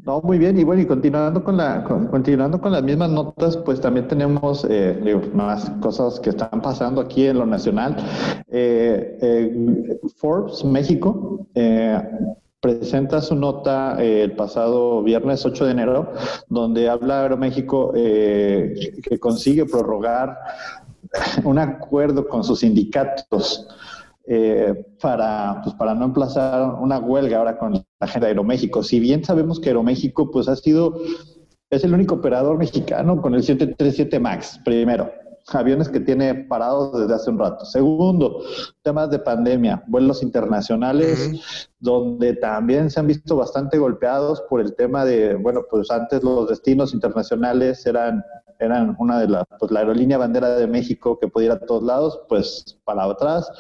No, 0.06 0.22
muy 0.22 0.38
bien. 0.38 0.60
Y 0.60 0.64
bueno, 0.64 0.82
y 0.82 0.86
continuando 0.86 1.44
con 1.44 1.58
la, 1.58 1.84
continuando 1.84 2.60
con 2.60 2.72
las 2.72 2.84
mismas 2.84 3.10
notas, 3.10 3.58
pues 3.58 3.82
también 3.82 4.08
tenemos 4.08 4.66
eh, 4.70 5.22
más 5.34 5.70
cosas 5.82 6.20
que 6.20 6.30
están 6.30 6.62
pasando 6.62 7.02
aquí 7.02 7.26
en 7.28 7.40
lo 7.40 7.46
nacional. 7.46 7.96
Eh, 8.50 9.18
eh, 9.22 10.00
Forbes 10.18 10.64
México 10.64 11.48
presenta 12.60 13.22
su 13.22 13.36
nota 13.36 14.02
el 14.02 14.34
pasado 14.34 15.02
viernes 15.02 15.46
8 15.46 15.66
de 15.66 15.72
enero, 15.72 16.14
donde 16.48 16.90
habla 16.90 17.22
Aeroméxico 17.22 17.92
que 17.94 19.18
consigue 19.20 19.66
prorrogar 19.66 20.38
un 21.44 21.58
acuerdo 21.58 22.28
con 22.28 22.44
sus 22.44 22.60
sindicatos 22.60 23.68
eh, 24.26 24.86
para, 25.02 25.62
pues, 25.64 25.76
para 25.76 25.94
no 25.96 26.06
emplazar 26.06 26.76
una 26.76 27.00
huelga 27.00 27.40
ahora 27.40 27.58
con 27.58 27.84
la 28.02 28.08
gente 28.08 28.26
de 28.26 28.32
Aeroméxico. 28.32 28.84
Si 28.84 29.00
bien 29.00 29.24
sabemos 29.24 29.60
que 29.60 29.70
Aeroméxico 29.70 30.30
pues, 30.32 30.50
ha 30.50 30.56
sido, 30.56 31.00
es 31.70 31.84
el 31.84 31.94
único 31.94 32.16
operador 32.16 32.58
mexicano 32.58 33.22
con 33.22 33.36
el 33.36 33.44
737 33.44 34.20
MAX, 34.20 34.60
primero 34.66 35.10
aviones 35.48 35.90
que 35.90 36.00
tiene 36.00 36.34
parados 36.36 36.98
desde 37.00 37.14
hace 37.14 37.30
un 37.30 37.40
rato. 37.40 37.66
Segundo, 37.66 38.44
temas 38.84 39.10
de 39.10 39.20
pandemia, 39.20 39.84
vuelos 39.88 40.24
internacionales, 40.24 41.68
donde 41.80 42.36
también 42.36 42.90
se 42.90 43.00
han 43.00 43.08
visto 43.08 43.36
bastante 43.36 43.78
golpeados 43.78 44.42
por 44.50 44.62
el 44.62 44.76
tema 44.76 45.04
de, 45.06 45.36
bueno, 45.36 45.62
pues 45.70 45.90
antes 45.92 46.24
los 46.24 46.48
destinos 46.48 46.94
internacionales 46.94 47.86
eran 47.86 48.24
eran 48.60 48.96
una 49.00 49.20
de 49.20 49.28
las, 49.28 49.44
pues 49.58 49.72
la 49.72 49.80
aerolínea 49.80 50.20
bandera 50.20 50.56
de 50.56 50.68
México 50.68 51.18
que 51.20 51.28
podía 51.28 51.48
ir 51.48 51.52
a 51.54 51.60
todos 51.60 51.82
lados, 51.82 52.22
pues 52.30 52.78
para 52.84 53.06
atrás. 53.06 53.52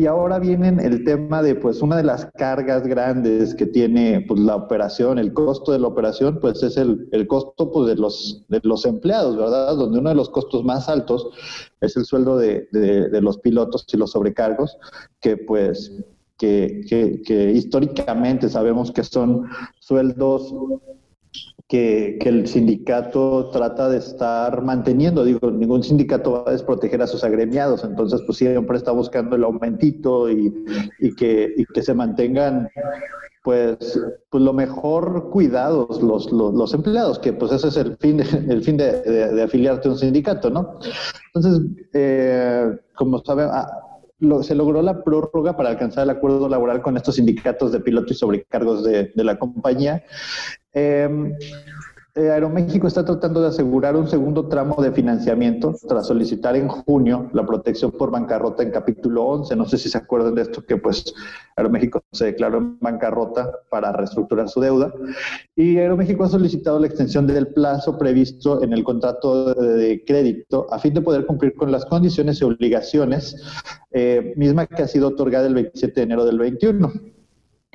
Y 0.00 0.06
ahora 0.06 0.38
vienen 0.38 0.80
el 0.80 1.04
tema 1.04 1.42
de, 1.42 1.54
pues, 1.54 1.82
una 1.82 1.94
de 1.94 2.04
las 2.04 2.24
cargas 2.38 2.86
grandes 2.86 3.54
que 3.54 3.66
tiene 3.66 4.24
pues, 4.26 4.40
la 4.40 4.56
operación, 4.56 5.18
el 5.18 5.34
costo 5.34 5.72
de 5.72 5.78
la 5.78 5.88
operación, 5.88 6.38
pues 6.40 6.62
es 6.62 6.78
el, 6.78 7.06
el 7.12 7.26
costo 7.26 7.70
pues, 7.70 7.86
de, 7.86 7.96
los, 7.96 8.42
de 8.48 8.60
los 8.62 8.86
empleados, 8.86 9.36
¿verdad? 9.36 9.76
Donde 9.76 9.98
uno 9.98 10.08
de 10.08 10.14
los 10.14 10.30
costos 10.30 10.64
más 10.64 10.88
altos 10.88 11.28
es 11.82 11.98
el 11.98 12.06
sueldo 12.06 12.38
de, 12.38 12.66
de, 12.72 13.20
los 13.20 13.36
pilotos 13.40 13.84
y 13.92 13.98
los 13.98 14.12
sobrecargos, 14.12 14.78
que 15.20 15.36
pues, 15.36 15.92
que, 16.38 16.80
que, 16.88 17.20
que 17.20 17.50
históricamente 17.50 18.48
sabemos 18.48 18.90
que 18.92 19.04
son 19.04 19.50
sueldos 19.80 20.54
que, 21.70 22.18
el 22.20 22.48
sindicato 22.48 23.48
trata 23.50 23.88
de 23.88 23.98
estar 23.98 24.60
manteniendo. 24.62 25.24
Digo, 25.24 25.50
ningún 25.52 25.84
sindicato 25.84 26.32
va 26.32 26.44
a 26.48 26.52
desproteger 26.52 27.00
a 27.00 27.06
sus 27.06 27.22
agremiados, 27.22 27.84
entonces 27.84 28.20
pues 28.26 28.38
siempre 28.38 28.76
está 28.76 28.90
buscando 28.90 29.36
el 29.36 29.44
aumentito 29.44 30.28
y, 30.28 30.52
que, 31.16 31.54
que 31.72 31.82
se 31.82 31.94
mantengan 31.94 32.68
pues, 33.42 33.98
pues 34.28 34.42
lo 34.42 34.52
mejor 34.52 35.30
cuidados 35.30 36.02
los, 36.02 36.30
los, 36.32 36.74
empleados, 36.74 37.20
que 37.20 37.32
pues 37.32 37.52
ese 37.52 37.68
es 37.68 37.76
el 37.76 37.96
fin 37.98 38.16
de, 38.16 38.24
el 38.52 38.62
fin 38.62 38.76
de, 38.76 39.40
afiliarte 39.42 39.88
a 39.88 39.92
un 39.92 39.98
sindicato, 39.98 40.50
¿no? 40.50 40.78
Entonces, 41.32 41.62
eh, 41.94 42.68
como 42.96 43.20
saben, 43.24 43.48
ah, 43.52 43.70
se 44.42 44.54
logró 44.56 44.82
la 44.82 45.02
prórroga 45.04 45.56
para 45.56 45.70
alcanzar 45.70 46.02
el 46.04 46.10
acuerdo 46.10 46.48
laboral 46.48 46.82
con 46.82 46.96
estos 46.96 47.14
sindicatos 47.14 47.70
de 47.70 47.80
pilotos 47.80 48.10
y 48.10 48.14
sobrecargos 48.14 48.84
de, 48.84 49.12
de 49.14 49.24
la 49.24 49.38
compañía 49.38 50.02
eh, 50.72 51.32
eh, 52.16 52.28
Aeroméxico 52.28 52.88
está 52.88 53.04
tratando 53.04 53.40
de 53.40 53.48
asegurar 53.48 53.94
un 53.94 54.08
segundo 54.08 54.48
tramo 54.48 54.82
de 54.82 54.90
financiamiento 54.90 55.76
tras 55.88 56.08
solicitar 56.08 56.56
en 56.56 56.66
junio 56.66 57.30
la 57.32 57.46
protección 57.46 57.92
por 57.92 58.10
bancarrota 58.10 58.64
en 58.64 58.72
capítulo 58.72 59.24
11. 59.26 59.54
No 59.54 59.64
sé 59.64 59.78
si 59.78 59.88
se 59.88 59.98
acuerdan 59.98 60.34
de 60.34 60.42
esto, 60.42 60.60
que 60.62 60.76
pues 60.76 61.14
Aeroméxico 61.54 62.02
se 62.10 62.24
declaró 62.26 62.58
en 62.58 62.80
bancarrota 62.80 63.52
para 63.70 63.92
reestructurar 63.92 64.48
su 64.48 64.60
deuda. 64.60 64.92
Y 65.54 65.78
Aeroméxico 65.78 66.24
ha 66.24 66.28
solicitado 66.28 66.80
la 66.80 66.88
extensión 66.88 67.28
del 67.28 67.46
plazo 67.54 67.96
previsto 67.96 68.60
en 68.60 68.72
el 68.72 68.82
contrato 68.82 69.54
de 69.54 70.04
crédito 70.04 70.66
a 70.72 70.80
fin 70.80 70.92
de 70.92 71.02
poder 71.02 71.26
cumplir 71.26 71.54
con 71.54 71.70
las 71.70 71.86
condiciones 71.86 72.40
y 72.40 72.44
obligaciones, 72.44 73.36
eh, 73.92 74.34
misma 74.36 74.66
que 74.66 74.82
ha 74.82 74.88
sido 74.88 75.08
otorgada 75.08 75.46
el 75.46 75.54
27 75.54 75.94
de 75.94 76.02
enero 76.02 76.24
del 76.24 76.40
21 76.40 77.19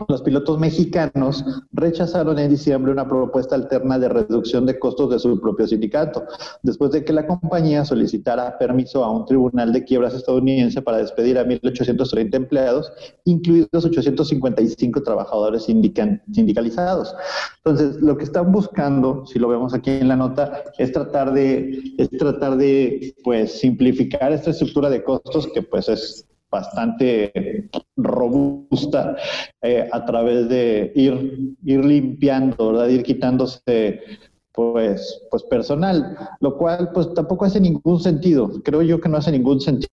los 0.09 0.21
pilotos 0.21 0.59
mexicanos 0.59 1.45
rechazaron 1.71 2.37
en 2.37 2.49
diciembre 2.49 2.91
una 2.91 3.07
propuesta 3.07 3.55
alterna 3.55 3.97
de 3.97 4.09
reducción 4.09 4.65
de 4.65 4.77
costos 4.77 5.09
de 5.09 5.19
su 5.19 5.39
propio 5.39 5.67
sindicato, 5.67 6.25
después 6.63 6.91
de 6.91 7.05
que 7.05 7.13
la 7.13 7.25
compañía 7.25 7.85
solicitara 7.85 8.57
permiso 8.57 9.05
a 9.05 9.11
un 9.11 9.25
tribunal 9.25 9.71
de 9.71 9.85
quiebras 9.85 10.13
estadounidense 10.13 10.81
para 10.81 10.97
despedir 10.97 11.37
a 11.37 11.45
1.830 11.45 12.35
empleados, 12.35 12.91
incluidos 13.23 13.85
855 13.85 15.01
trabajadores 15.01 15.63
sindicalizados. 15.63 17.15
Entonces, 17.63 18.01
lo 18.01 18.17
que 18.17 18.25
están 18.25 18.51
buscando, 18.51 19.25
si 19.25 19.39
lo 19.39 19.47
vemos 19.47 19.73
aquí 19.73 19.91
en 19.91 20.09
la 20.09 20.17
nota, 20.17 20.61
es 20.77 20.91
tratar 20.91 21.33
de, 21.33 21.95
es 21.97 22.09
tratar 22.09 22.57
de 22.57 23.15
pues, 23.23 23.59
simplificar 23.59 24.33
esta 24.33 24.49
estructura 24.49 24.89
de 24.89 25.03
costos 25.03 25.47
que 25.53 25.61
pues 25.61 25.87
es 25.87 26.27
bastante 26.51 27.69
robusta 27.97 29.15
eh, 29.61 29.87
a 29.91 30.05
través 30.05 30.49
de 30.49 30.91
ir, 30.95 31.55
ir 31.63 31.85
limpiando, 31.85 32.71
¿verdad? 32.71 32.87
Ir 32.87 33.03
quitándose 33.03 34.01
pues, 34.53 35.21
pues 35.29 35.43
personal, 35.43 36.17
lo 36.39 36.57
cual 36.57 36.91
pues 36.93 37.13
tampoco 37.13 37.45
hace 37.45 37.59
ningún 37.59 37.99
sentido. 37.99 38.49
Creo 38.63 38.81
yo 38.81 39.01
que 39.01 39.09
no 39.09 39.17
hace 39.17 39.31
ningún 39.31 39.59
sentido 39.59 39.89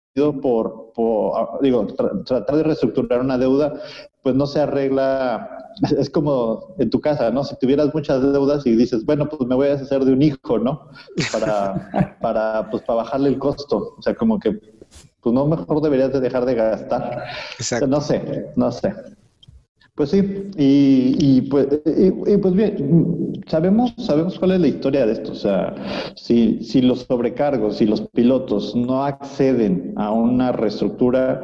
por, 0.41 0.93
por 0.95 1.61
digo, 1.61 1.87
tratar 1.87 2.57
de 2.57 2.63
reestructurar 2.63 3.21
una 3.21 3.37
deuda, 3.37 3.75
pues 4.23 4.35
no 4.35 4.47
se 4.47 4.61
arregla, 4.61 5.71
es 5.99 6.09
como 6.09 6.75
en 6.79 6.89
tu 6.91 7.01
casa, 7.01 7.31
¿no? 7.31 7.45
Si 7.45 7.55
tuvieras 7.59 7.95
muchas 7.95 8.23
deudas 8.23 8.67
y 8.67 8.75
dices, 8.75 9.05
bueno, 9.05 9.29
pues 9.29 9.47
me 9.47 9.55
voy 9.55 9.69
a 9.69 9.73
deshacer 9.73 10.05
de 10.05 10.13
un 10.13 10.23
hijo, 10.23 10.59
¿no? 10.59 10.89
Para, 11.33 12.17
para, 12.21 12.71
pues, 12.71 12.83
para 12.83 13.03
bajarle 13.03 13.29
el 13.29 13.39
costo. 13.39 13.95
O 13.99 14.03
sea, 14.03 14.15
como 14.15 14.39
que 14.39 14.59
pues 15.21 15.35
no 15.35 15.47
mejor 15.47 15.81
deberías 15.81 16.13
de 16.13 16.21
dejar 16.21 16.45
de 16.45 16.55
gastar. 16.55 17.25
no 17.89 18.01
sé, 18.01 18.47
no 18.57 18.71
sé. 18.71 18.95
Pues 19.97 20.11
sí, 20.11 20.51
y, 20.59 21.41
pues, 21.49 21.69
pues 22.43 22.55
bien, 22.55 23.33
sabemos, 23.47 23.95
sabemos 23.97 24.39
cuál 24.39 24.53
es 24.53 24.61
la 24.61 24.69
historia 24.69 25.07
de 25.07 25.13
esto. 25.13 25.33
O 25.33 25.35
sea, 25.35 25.75
si, 26.15 26.63
si 26.63 26.83
los 26.83 27.07
sobrecargos, 27.09 27.79
si 27.79 27.87
los 27.87 28.03
pilotos 28.03 28.77
no 28.77 29.05
acceden 29.05 29.95
a 29.97 30.13
una 30.13 30.53
reestructura, 30.53 31.43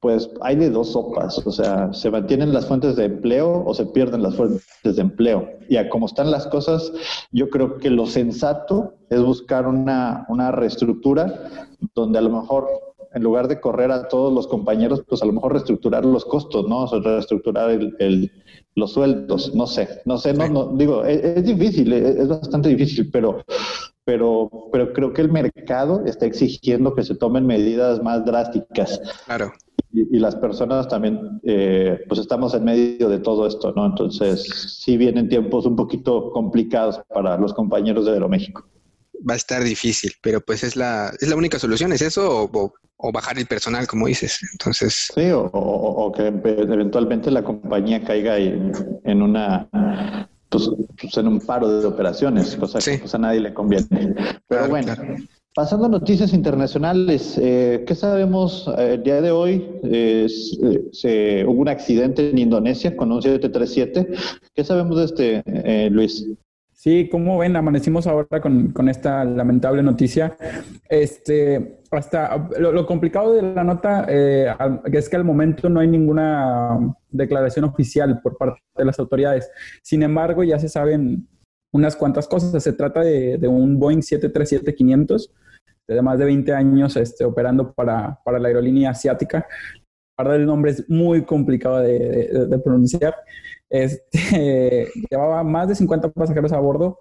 pues 0.00 0.28
hay 0.40 0.56
de 0.56 0.70
dos 0.70 0.90
sopas. 0.90 1.46
O 1.46 1.52
sea, 1.52 1.92
se 1.92 2.10
mantienen 2.10 2.52
las 2.52 2.66
fuentes 2.66 2.96
de 2.96 3.04
empleo 3.04 3.62
o 3.64 3.72
se 3.72 3.86
pierden 3.86 4.24
las 4.24 4.34
fuentes 4.34 4.66
de 4.82 5.00
empleo. 5.00 5.48
Y 5.68 5.76
a 5.76 5.88
como 5.88 6.06
están 6.06 6.32
las 6.32 6.48
cosas, 6.48 6.92
yo 7.30 7.50
creo 7.50 7.78
que 7.78 7.88
lo 7.88 8.06
sensato 8.06 8.94
es 9.10 9.22
buscar 9.22 9.68
una, 9.68 10.26
una 10.28 10.50
reestructura 10.50 11.68
donde 11.94 12.18
a 12.18 12.22
lo 12.22 12.30
mejor 12.30 12.66
en 13.14 13.22
lugar 13.22 13.48
de 13.48 13.60
correr 13.60 13.90
a 13.90 14.08
todos 14.08 14.32
los 14.32 14.46
compañeros, 14.46 15.02
pues 15.08 15.22
a 15.22 15.26
lo 15.26 15.32
mejor 15.32 15.52
reestructurar 15.52 16.04
los 16.04 16.24
costos, 16.24 16.68
¿no? 16.68 16.84
O 16.84 16.88
sea, 16.88 17.00
reestructurar 17.00 17.70
el, 17.70 18.30
los 18.74 18.92
sueldos, 18.92 19.54
no 19.54 19.66
sé, 19.66 19.88
no 20.04 20.18
sé, 20.18 20.32
no, 20.32 20.48
no 20.48 20.72
digo, 20.76 21.04
es, 21.04 21.44
difícil, 21.44 21.92
es, 21.92 22.28
bastante 22.28 22.70
difícil, 22.70 23.10
pero, 23.10 23.44
pero, 24.04 24.50
pero 24.72 24.92
creo 24.92 25.12
que 25.12 25.22
el 25.22 25.30
mercado 25.30 26.02
está 26.06 26.26
exigiendo 26.26 26.94
que 26.94 27.02
se 27.02 27.14
tomen 27.14 27.46
medidas 27.46 28.02
más 28.02 28.24
drásticas. 28.24 29.00
Claro. 29.26 29.52
Y, 29.92 30.18
las 30.18 30.36
personas 30.36 30.88
también, 30.88 31.40
eh, 31.42 32.00
pues 32.08 32.18
estamos 32.18 32.54
en 32.54 32.64
medio 32.64 33.10
de 33.10 33.18
todo 33.18 33.46
esto, 33.46 33.74
¿no? 33.76 33.84
Entonces, 33.84 34.42
sí 34.80 34.96
vienen 34.96 35.28
tiempos 35.28 35.66
un 35.66 35.76
poquito 35.76 36.30
complicados 36.30 36.98
para 37.12 37.36
los 37.36 37.52
compañeros 37.52 38.06
de 38.06 38.12
Aeroméxico 38.12 38.64
va 39.28 39.34
a 39.34 39.36
estar 39.36 39.62
difícil, 39.62 40.12
pero 40.22 40.40
pues 40.40 40.64
es 40.64 40.76
la, 40.76 41.12
es 41.20 41.28
la 41.28 41.36
única 41.36 41.58
solución, 41.58 41.92
¿es 41.92 42.02
eso? 42.02 42.46
O, 42.52 42.72
o, 42.96 43.12
bajar 43.12 43.38
el 43.38 43.46
personal, 43.46 43.86
como 43.86 44.06
dices. 44.06 44.40
Entonces. 44.52 45.08
Sí, 45.14 45.30
o, 45.34 46.12
que 46.16 46.26
eventualmente 46.26 47.30
la 47.30 47.42
compañía 47.42 48.02
caiga 48.04 48.38
en, 48.38 48.72
en 49.04 49.22
una 49.22 49.68
pues, 50.52 50.70
pues, 51.00 51.16
en 51.16 51.26
un 51.26 51.40
paro 51.40 51.80
de 51.80 51.86
operaciones, 51.86 52.54
cosa 52.56 52.78
que 52.78 52.98
pues, 52.98 53.14
a 53.14 53.18
nadie 53.18 53.40
le 53.40 53.54
conviene. 53.54 54.14
Pero 54.46 54.68
bueno, 54.68 54.94
pasando 55.54 55.86
a 55.86 55.88
noticias 55.88 56.34
internacionales, 56.34 57.38
eh, 57.40 57.84
¿qué 57.86 57.94
sabemos 57.94 58.68
eh, 58.76 58.94
el 58.94 59.02
día 59.02 59.22
de 59.22 59.30
hoy? 59.30 59.66
Eh, 59.82 60.26
se, 60.92 61.44
hubo 61.46 61.62
un 61.62 61.68
accidente 61.68 62.28
en 62.28 62.38
Indonesia 62.38 62.94
con 62.94 63.10
un 63.10 63.22
737. 63.22 64.08
¿Qué 64.54 64.62
sabemos 64.62 64.98
de 64.98 65.04
este, 65.04 65.90
Luis? 65.90 66.26
Sí, 66.82 67.08
como 67.08 67.38
ven, 67.38 67.54
amanecimos 67.54 68.08
ahora 68.08 68.40
con, 68.40 68.88
esta 68.88 69.24
lamentable 69.24 69.84
noticia. 69.84 70.36
Este, 70.88 71.78
hasta 71.92 72.48
lo, 72.58 72.84
complicado 72.86 73.34
de 73.34 73.54
la 73.54 73.62
nota 73.62 74.04
eh, 74.08 74.52
es 74.92 75.08
que 75.08 75.14
al 75.14 75.22
momento 75.22 75.68
no 75.68 75.78
hay 75.78 75.86
ninguna 75.86 76.76
declaración 77.08 77.66
oficial 77.66 78.20
por 78.20 78.36
parte 78.36 78.60
de 78.74 78.84
las 78.84 78.98
autoridades. 78.98 79.48
Sin 79.80 80.02
embargo, 80.02 80.42
ya 80.42 80.58
se 80.58 80.68
saben 80.68 81.28
unas 81.70 81.94
cuantas 81.94 82.26
cosas. 82.26 82.60
Se 82.60 82.72
trata 82.72 83.02
de, 83.02 83.38
un 83.46 83.78
Boeing 83.78 84.00
737-500 84.00 85.30
de 85.86 86.02
más 86.02 86.18
de 86.18 86.24
20 86.24 86.52
años 86.52 86.96
este, 86.96 87.24
operando 87.24 87.72
para, 87.72 88.18
la 88.26 88.48
aerolínea 88.48 88.90
asiática. 88.90 89.46
Para 90.16 90.34
el 90.34 90.46
nombre 90.46 90.72
es 90.72 90.90
muy 90.90 91.24
complicado 91.24 91.78
de 91.78 92.60
pronunciar. 92.64 93.14
Este, 93.72 94.88
llevaba 95.10 95.42
más 95.42 95.66
de 95.66 95.74
50 95.74 96.10
pasajeros 96.10 96.52
a 96.52 96.60
bordo 96.60 96.98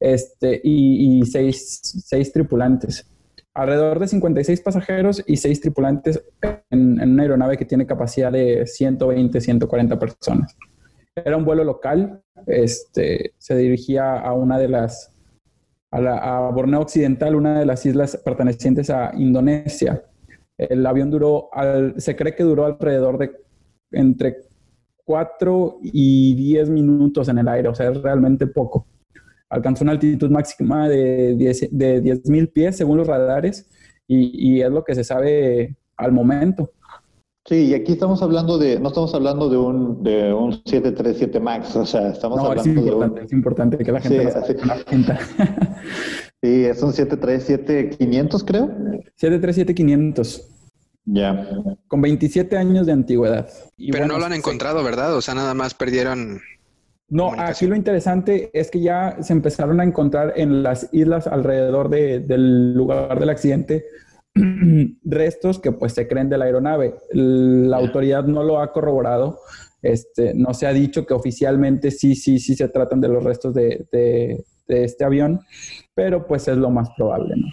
este, 0.00 0.58
y, 0.64 1.20
y 1.20 1.26
seis, 1.26 2.32
tripulantes. 2.32 3.06
Alrededor 3.52 4.00
de 4.00 4.08
56 4.08 4.60
pasajeros 4.62 5.22
y 5.26 5.36
seis 5.36 5.60
tripulantes 5.60 6.24
en, 6.70 6.98
una 7.00 7.22
aeronave 7.22 7.56
que 7.56 7.66
tiene 7.66 7.86
capacidad 7.86 8.32
de 8.32 8.66
120, 8.66 9.40
140 9.40 9.98
personas. 9.98 10.56
Era 11.14 11.36
un 11.36 11.44
vuelo 11.44 11.62
local, 11.62 12.22
este, 12.46 13.34
se 13.38 13.56
dirigía 13.56 14.18
a 14.18 14.32
una 14.32 14.58
de 14.58 14.68
las, 14.68 15.12
a, 15.92 15.98
a 15.98 16.50
Borneo 16.50 16.80
Occidental, 16.80 17.36
una 17.36 17.60
de 17.60 17.66
las 17.66 17.84
islas 17.86 18.16
pertenecientes 18.24 18.90
a 18.90 19.12
Indonesia. 19.14 20.02
El 20.56 20.84
avión 20.86 21.10
duró, 21.10 21.50
al, 21.52 22.00
se 22.00 22.16
cree 22.16 22.34
que 22.34 22.42
duró 22.42 22.64
alrededor 22.64 23.18
de 23.18 23.30
entre 23.92 24.53
4 25.04 25.78
y 25.82 26.34
10 26.34 26.70
minutos 26.70 27.28
en 27.28 27.38
el 27.38 27.48
aire, 27.48 27.68
o 27.68 27.74
sea, 27.74 27.90
es 27.90 28.02
realmente 28.02 28.46
poco. 28.46 28.86
Alcanzó 29.50 29.84
una 29.84 29.92
altitud 29.92 30.30
máxima 30.30 30.88
de 30.88 31.36
10.000 31.36 32.40
de 32.40 32.46
pies 32.46 32.76
según 32.76 32.98
los 32.98 33.06
radares 33.06 33.68
y, 34.06 34.60
es 34.60 34.70
lo 34.70 34.84
que 34.84 34.94
se 34.94 35.04
sabe 35.04 35.76
al 35.96 36.12
momento. 36.12 36.72
Sí, 37.46 37.66
y 37.66 37.74
aquí 37.74 37.92
estamos 37.92 38.22
hablando 38.22 38.56
de, 38.56 38.80
no 38.80 38.88
estamos 38.88 39.14
hablando 39.14 39.50
de 39.50 39.58
un, 39.58 40.02
de 40.02 40.32
un 40.32 40.52
737 40.52 41.40
MAX, 41.40 41.76
o 41.76 41.84
sea, 41.84 42.08
estamos 42.08 42.40
hablando 42.40 42.62
es 42.62 42.66
importante, 42.66 43.14
de 43.14 43.20
un... 43.20 43.26
es 43.26 43.32
importante 43.32 43.78
que 43.78 43.92
la 43.92 44.00
gente 44.00 44.30
sí, 44.46 44.54
lo 44.54 44.74
sí, 46.42 46.64
es 46.64 46.82
un 46.82 46.92
737-500 46.92 48.44
creo. 48.46 48.70
737-500. 49.20 50.53
Ya. 51.06 51.48
Con 51.86 52.00
27 52.00 52.56
años 52.56 52.86
de 52.86 52.92
antigüedad. 52.92 53.48
Pero 53.76 54.06
no 54.06 54.18
lo 54.18 54.24
han 54.24 54.32
encontrado, 54.32 54.82
¿verdad? 54.82 55.14
O 55.16 55.20
sea, 55.20 55.34
nada 55.34 55.54
más 55.54 55.74
perdieron. 55.74 56.40
No, 57.08 57.32
aquí 57.36 57.66
lo 57.66 57.76
interesante 57.76 58.50
es 58.52 58.70
que 58.70 58.80
ya 58.80 59.18
se 59.20 59.34
empezaron 59.34 59.80
a 59.80 59.84
encontrar 59.84 60.32
en 60.36 60.62
las 60.62 60.88
islas 60.92 61.26
alrededor 61.26 61.90
del 61.90 62.74
lugar 62.74 63.20
del 63.20 63.28
accidente 63.28 63.84
restos 65.04 65.58
que 65.58 65.72
pues 65.72 65.92
se 65.92 66.08
creen 66.08 66.30
de 66.30 66.38
la 66.38 66.46
aeronave. 66.46 66.94
La 67.12 67.76
autoridad 67.76 68.24
no 68.24 68.42
lo 68.42 68.60
ha 68.60 68.72
corroborado. 68.72 69.40
Este, 69.82 70.32
no 70.34 70.54
se 70.54 70.66
ha 70.66 70.72
dicho 70.72 71.04
que 71.04 71.12
oficialmente 71.12 71.90
sí, 71.90 72.14
sí, 72.14 72.38
sí 72.38 72.56
se 72.56 72.68
tratan 72.68 73.02
de 73.02 73.08
los 73.08 73.22
restos 73.22 73.52
de, 73.52 73.86
de 73.92 74.84
este 74.84 75.04
avión, 75.04 75.40
pero 75.94 76.26
pues 76.26 76.48
es 76.48 76.56
lo 76.56 76.70
más 76.70 76.88
probable, 76.96 77.34
¿no? 77.36 77.48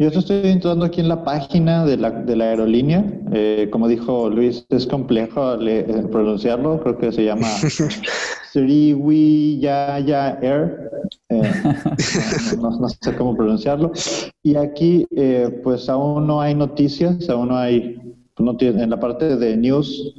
Yo 0.00 0.06
estoy 0.10 0.42
entrando 0.44 0.84
aquí 0.84 1.00
en 1.00 1.08
la 1.08 1.24
página 1.24 1.84
de 1.84 1.96
la, 1.96 2.12
de 2.12 2.36
la 2.36 2.44
aerolínea. 2.44 3.04
Eh, 3.32 3.68
como 3.72 3.88
dijo 3.88 4.30
Luis, 4.30 4.64
es 4.68 4.86
complejo 4.86 5.60
eh, 5.60 6.06
pronunciarlo. 6.12 6.80
Creo 6.80 6.98
que 6.98 7.10
se 7.10 7.24
llama 7.24 7.48
Sriwijaya 8.52 10.38
Air. 10.40 10.90
Eh, 11.30 11.52
no, 12.60 12.88
sé 12.88 13.16
cómo 13.16 13.36
pronunciarlo. 13.36 13.90
Y 14.44 14.54
aquí, 14.54 15.04
pues 15.64 15.88
aún 15.88 16.28
no 16.28 16.40
hay 16.40 16.54
noticias, 16.54 17.28
aún 17.28 17.48
no 17.48 17.56
hay, 17.56 18.00
no 18.38 18.56
tiene, 18.56 18.84
en 18.84 18.90
la 18.90 19.00
parte 19.00 19.36
de 19.36 19.56
news, 19.56 20.14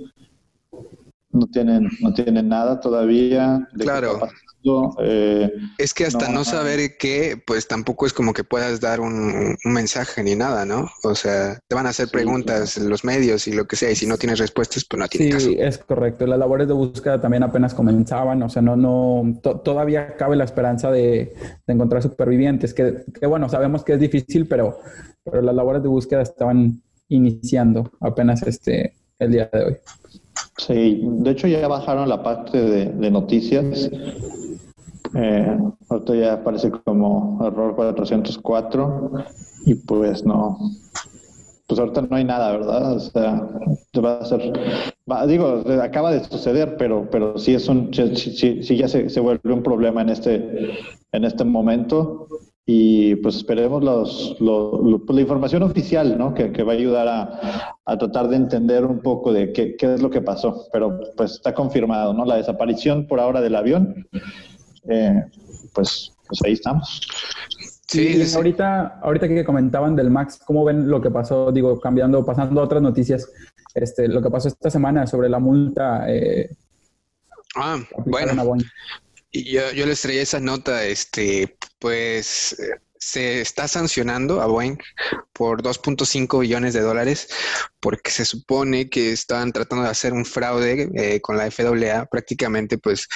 no 1.32 1.48
tienen, 1.48 1.88
no 2.02 2.14
tienen 2.14 2.50
nada 2.50 2.82
todavía. 2.82 3.66
claro. 3.78 4.20
Eh, 5.02 5.52
es 5.78 5.94
que 5.94 6.06
hasta 6.06 6.30
no, 6.30 6.44
saber 6.44 6.98
qué, 6.98 7.42
pues 7.46 7.68
tampoco 7.68 8.06
es 8.06 8.14
como 8.14 8.34
que 8.34 8.44
puedas 8.44 8.82
dar 8.82 9.00
un, 9.00 9.58
mensaje 9.64 10.24
ni 10.24 10.36
nada, 10.36 10.66
¿no? 10.66 10.90
O 11.04 11.16
sea, 11.16 11.60
te 11.68 11.76
van 11.76 11.86
a 11.86 11.90
hacer 11.90 12.10
preguntas 12.10 12.78
en 12.78 12.90
los 12.90 13.04
medios 13.04 13.48
y 13.48 13.54
lo 13.54 13.66
que 13.66 13.76
sea, 13.76 13.92
y 13.92 13.96
si 13.96 14.06
no 14.06 14.18
tienes 14.18 14.40
respuestas, 14.40 14.86
pues 14.90 15.00
no 15.00 15.08
tiene 15.08 15.32
caso. 15.32 15.48
Sí, 15.48 15.58
es 15.60 15.78
correcto. 15.78 16.26
Las 16.26 16.40
labores 16.40 16.68
de 16.68 16.74
búsqueda 16.74 17.22
también 17.22 17.44
apenas 17.44 17.74
comenzaban, 17.74 18.42
o 18.44 18.50
sea, 18.50 18.62
no, 18.62 18.76
no, 18.76 19.40
todavía 19.42 20.16
cabe 20.18 20.36
la 20.36 20.44
esperanza 20.44 20.92
de, 20.92 21.34
encontrar 21.68 22.02
supervivientes, 22.02 22.74
que, 22.74 23.04
que, 23.20 23.26
bueno, 23.28 23.48
sabemos 23.48 23.84
que 23.84 23.94
es 23.94 24.00
difícil, 24.00 24.48
pero, 24.48 24.80
pero 25.24 25.42
las 25.42 25.56
labores 25.56 25.82
de 25.84 25.90
búsqueda 25.90 26.22
estaban 26.22 26.82
iniciando 27.08 27.92
apenas 28.02 28.44
este 28.44 28.94
el 29.20 29.32
día 29.32 29.50
de 29.52 29.64
hoy. 29.66 29.76
Sí, 30.58 31.02
de 31.04 31.32
hecho 31.32 31.48
ya 31.48 31.68
bajaron 31.68 32.10
la 32.10 32.22
parte 32.24 32.58
de, 32.58 32.86
de 32.86 33.12
noticias 33.12 33.90
eh, 35.16 35.58
ahorita 35.90 36.16
ya 36.16 36.34
aparece 36.34 36.72
como 36.72 37.40
error 37.46 37.76
404 37.76 39.12
y 39.66 39.76
pues 39.76 40.26
no, 40.26 40.58
pues 41.70 41.80
ahorita 41.80 42.02
no 42.02 42.16
hay 42.16 42.24
nada, 42.24 42.52
¿verdad? 42.52 42.94
O 42.94 43.00
sea, 43.00 43.48
va 44.04 44.18
a 44.18 44.26
ser, 44.26 44.52
digo, 45.28 45.64
acaba 45.82 46.12
de 46.12 46.24
suceder, 46.24 46.78
pero, 46.78 47.08
pero 47.12 47.38
sí 47.38 47.54
es 47.54 47.68
un, 47.70 47.94
sí, 47.94 48.64
sí, 48.64 48.78
ya 48.78 48.88
se, 48.88 49.10
se, 49.10 49.20
vuelve 49.20 49.54
un 49.54 49.62
problema 49.64 50.02
en 50.02 50.10
este, 50.10 50.72
en 51.12 51.26
este 51.26 51.44
momento 51.44 52.28
y 52.66 53.16
pues 53.18 53.36
esperemos 53.36 53.84
los, 53.84 54.36
pues, 54.40 55.16
la 55.16 55.22
información 55.22 55.64
oficial, 55.64 56.18
¿no? 56.18 56.34
Que, 56.34 56.52
que 56.52 56.64
va 56.64 56.74
a 56.74 56.76
ayudar 56.76 57.08
a, 57.08 57.76
a, 57.86 57.98
tratar 57.98 58.30
de 58.30 58.36
entender 58.36 58.86
un 58.86 59.00
poco 59.00 59.34
de 59.34 59.54
qué, 59.54 59.76
qué 59.76 59.94
es 59.94 60.02
lo 60.02 60.10
que 60.10 60.22
pasó, 60.22 60.66
pero 60.72 61.00
pues 61.18 61.34
está 61.34 61.54
confirmado, 61.54 62.14
¿no? 62.14 62.26
La 62.26 62.36
desaparición 62.36 63.08
por 63.08 63.20
ahora 63.20 63.42
del 63.42 63.56
avión 63.56 64.08
eh, 64.90 65.26
pues, 65.74 66.12
pues 66.28 66.40
ahí 66.46 66.54
estamos. 66.54 67.02
Sí, 67.88 68.22
ahorita, 68.36 69.00
ahorita 69.02 69.28
que 69.28 69.44
comentaban 69.44 69.96
del 69.96 70.12
Max, 70.12 70.40
¿cómo 70.46 70.64
ven 70.64 70.90
lo 70.90 71.02
que 71.02 71.10
pasó? 71.10 71.52
Digo, 71.52 71.80
cambiando, 71.80 72.24
pasando 72.24 72.62
a 72.62 72.66
otras 72.66 72.82
noticias, 72.82 73.32
este, 73.74 74.08
lo 74.08 74.22
que 74.22 74.30
pasó 74.30 74.48
esta 74.48 74.70
semana 74.70 75.08
sobre 75.08 75.30
la 75.30 75.40
multa. 75.40 76.06
Eh, 76.08 76.56
ah, 77.56 77.80
bueno. 78.06 78.64
Yo, 79.32 79.72
yo 79.76 79.86
les 79.86 80.02
traía 80.02 80.22
esa 80.22 80.40
nota, 80.40 80.86
este, 80.86 81.58
pues 81.80 82.56
se 83.00 83.42
está 83.42 83.68
sancionando 83.68 84.42
a 84.42 84.46
Boeing 84.46 84.78
por 85.34 85.64
2.5 85.64 86.42
billones 86.42 86.74
de 86.74 86.82
dólares 86.82 87.30
porque 87.80 88.12
se 88.12 88.26
supone 88.26 88.90
que 88.90 89.12
estaban 89.12 89.52
tratando 89.54 89.86
de 89.86 89.90
hacer 89.90 90.14
un 90.14 90.26
fraude 90.26 90.90
eh, 90.94 91.22
con 91.22 91.38
la 91.38 91.50
FAA, 91.50 92.06
prácticamente 92.06 92.78
pues 92.78 93.08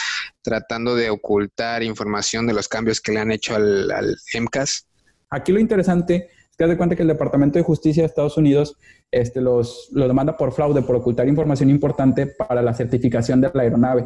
tratando 0.41 0.96
de 0.96 1.10
ocultar 1.10 1.84
información 1.84 2.48
de 2.48 2.54
los 2.54 2.67
cambios 2.67 3.02
que 3.02 3.12
le 3.12 3.19
han 3.19 3.32
hecho 3.32 3.56
al, 3.56 3.91
al 3.91 4.15
MCAS. 4.39 4.88
Aquí 5.30 5.52
lo 5.52 5.60
interesante 5.60 6.30
es 6.53 6.57
que 6.57 6.67
de 6.67 6.77
cuenta 6.77 6.95
que 6.95 7.01
el 7.01 7.07
Departamento 7.07 7.57
de 7.57 7.63
Justicia 7.63 8.03
de 8.03 8.07
Estados 8.07 8.37
Unidos 8.37 8.77
este, 9.09 9.41
los, 9.41 9.89
demanda 9.91 10.37
por 10.37 10.51
fraude, 10.51 10.83
por 10.83 10.95
ocultar 10.95 11.27
información 11.27 11.71
importante 11.71 12.27
para 12.27 12.61
la 12.61 12.75
certificación 12.75 13.41
de 13.41 13.49
la 13.51 13.63
aeronave. 13.63 14.05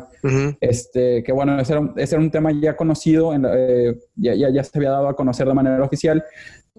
este, 0.61 1.23
que 1.23 1.33
bueno, 1.33 1.59
ese 1.59 1.73
era, 1.73 2.19
un, 2.21 2.31
tema 2.31 2.53
ya 2.53 2.77
conocido, 2.77 3.33
eh, 3.35 3.99
ya, 4.15 4.33
ya, 4.33 4.63
se 4.63 4.77
había 4.77 4.91
dado 4.91 5.09
a 5.09 5.15
conocer 5.15 5.45
de 5.45 5.53
manera 5.53 5.83
oficial, 5.83 6.23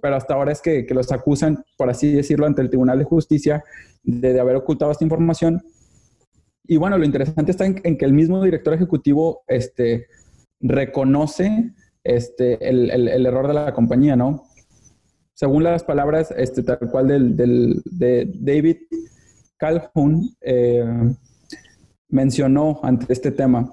pero 0.01 0.17
hasta 0.17 0.33
ahora 0.33 0.53
es 0.53 0.63
que, 0.63 0.87
los 0.89 1.13
acusan, 1.13 1.63
por 1.77 1.91
así 1.91 2.15
decirlo, 2.15 2.47
ante 2.47 2.63
el 2.63 2.71
Tribunal 2.71 2.99
de 2.99 3.05
Justicia 3.05 3.63
de, 4.03 4.41
haber 4.41 4.57
ocultado 4.57 4.91
esta 4.91 5.05
información. 5.05 5.63
Y 6.67 6.79
bueno, 6.79 6.97
lo 6.97 7.05
interesante 7.05 7.51
está 7.51 7.67
en, 7.67 7.99
que 7.99 8.05
el 8.07 8.15
mismo 8.15 8.43
director 8.43 8.73
ejecutivo 8.73 9.43
este, 9.47 10.07
reconoce 10.61 11.73
este, 12.05 12.67
el, 12.67 12.91
el 12.91 13.27
error 13.27 13.49
de 13.49 13.55
la 13.55 13.75
compañía, 13.75 14.17
¿no? 14.17 14.48
Según 15.39 15.63
las 15.63 15.85
palabras 15.85 16.35
este, 16.37 16.65
tal 16.65 16.81
cual 16.91 17.07
del, 17.07 17.81
de 17.85 18.29
David 18.41 18.79
Calhoun, 19.57 20.35
eh, 20.41 20.85
mencionó 22.09 22.81
ante 22.83 23.13
este 23.13 23.31
tema. 23.31 23.73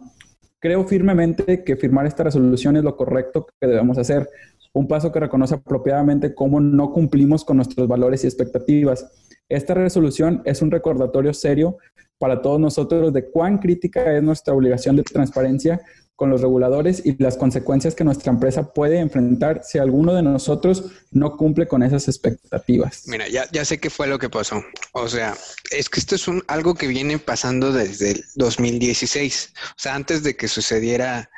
Creo 0.59 0.83
firmemente 0.83 1.63
que 1.63 1.75
firmar 1.75 2.05
esta 2.05 2.23
resolución 2.23 2.77
es 2.77 2.83
lo 2.83 2.95
correcto 2.95 3.47
que 3.59 3.65
debemos 3.65 3.97
hacer, 3.97 4.29
un 4.73 4.87
paso 4.87 5.11
que 5.11 5.19
reconoce 5.19 5.55
apropiadamente 5.55 6.35
cómo 6.35 6.59
no 6.59 6.93
cumplimos 6.93 7.43
con 7.43 7.57
nuestros 7.57 7.87
valores 7.87 8.23
y 8.23 8.27
expectativas. 8.27 9.11
Esta 9.49 9.73
resolución 9.73 10.43
es 10.45 10.61
un 10.61 10.69
recordatorio 10.69 11.33
serio 11.33 11.77
para 12.19 12.43
todos 12.43 12.59
nosotros 12.59 13.11
de 13.11 13.31
cuán 13.31 13.57
crítica 13.57 14.15
es 14.15 14.21
nuestra 14.21 14.53
obligación 14.53 14.97
de 14.97 15.03
transparencia 15.03 15.81
con 16.15 16.29
los 16.29 16.41
reguladores 16.41 17.01
y 17.05 17.21
las 17.21 17.37
consecuencias 17.37 17.93
que 17.93 18.03
nuestra 18.03 18.31
empresa 18.31 18.73
puede 18.73 18.99
enfrentar 18.99 19.61
si 19.63 19.79
alguno 19.79 20.13
de 20.13 20.23
nosotros 20.23 20.85
no 21.11 21.35
cumple 21.35 21.67
con 21.67 21.83
esas 21.83 22.07
expectativas. 22.07 23.03
Mira, 23.07 23.27
ya, 23.27 23.49
ya 23.51 23.65
sé 23.65 23.79
qué 23.79 23.89
fue 23.89 24.07
lo 24.07 24.17
que 24.17 24.29
pasó. 24.29 24.63
O 24.93 25.07
sea, 25.07 25.35
es 25.71 25.89
que 25.89 25.99
esto 25.99 26.15
es 26.15 26.27
un, 26.27 26.43
algo 26.47 26.75
que 26.75 26.87
viene 26.87 27.19
pasando 27.19 27.73
desde 27.73 28.11
el 28.11 28.23
2016. 28.35 29.53
O 29.55 29.73
sea, 29.75 29.95
antes 29.95 30.23
de 30.23 30.35
que 30.35 30.47
sucediera 30.47 31.29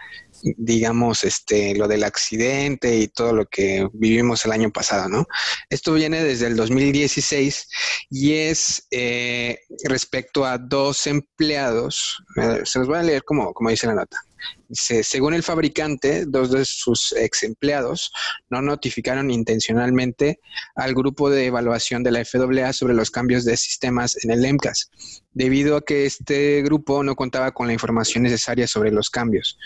digamos, 0.43 1.23
este, 1.23 1.75
lo 1.75 1.87
del 1.87 2.03
accidente 2.03 2.97
y 2.97 3.07
todo 3.07 3.33
lo 3.33 3.45
que 3.47 3.87
vivimos 3.93 4.45
el 4.45 4.51
año 4.51 4.71
pasado, 4.71 5.09
¿no? 5.09 5.25
Esto 5.69 5.93
viene 5.93 6.23
desde 6.23 6.47
el 6.47 6.55
2016 6.55 7.67
y 8.09 8.33
es 8.33 8.87
eh, 8.91 9.59
respecto 9.85 10.45
a 10.45 10.57
dos 10.57 11.07
empleados, 11.07 12.23
eh, 12.35 12.61
se 12.65 12.79
los 12.79 12.87
voy 12.87 12.97
a 12.97 13.03
leer 13.03 13.23
como, 13.23 13.53
como 13.53 13.69
dice 13.69 13.87
la 13.87 13.95
nota 13.95 14.26
según 14.69 15.33
el 15.33 15.43
fabricante, 15.43 16.25
dos 16.25 16.51
de 16.51 16.65
sus 16.65 17.13
ex 17.13 17.43
empleados 17.43 18.11
no 18.49 18.61
notificaron 18.61 19.31
intencionalmente 19.31 20.39
al 20.75 20.93
grupo 20.93 21.29
de 21.29 21.45
evaluación 21.45 22.03
de 22.03 22.11
la 22.11 22.25
FAA 22.25 22.73
sobre 22.73 22.93
los 22.93 23.11
cambios 23.11 23.45
de 23.45 23.57
sistemas 23.57 24.23
en 24.23 24.31
el 24.31 24.45
EMCAS, 24.45 24.91
debido 25.33 25.77
a 25.77 25.85
que 25.85 26.05
este 26.05 26.61
grupo 26.63 27.03
no 27.03 27.15
contaba 27.15 27.51
con 27.51 27.67
la 27.67 27.73
información 27.73 28.23
necesaria 28.23 28.67
sobre 28.67 28.91
los 28.91 29.09
cambios. 29.09 29.57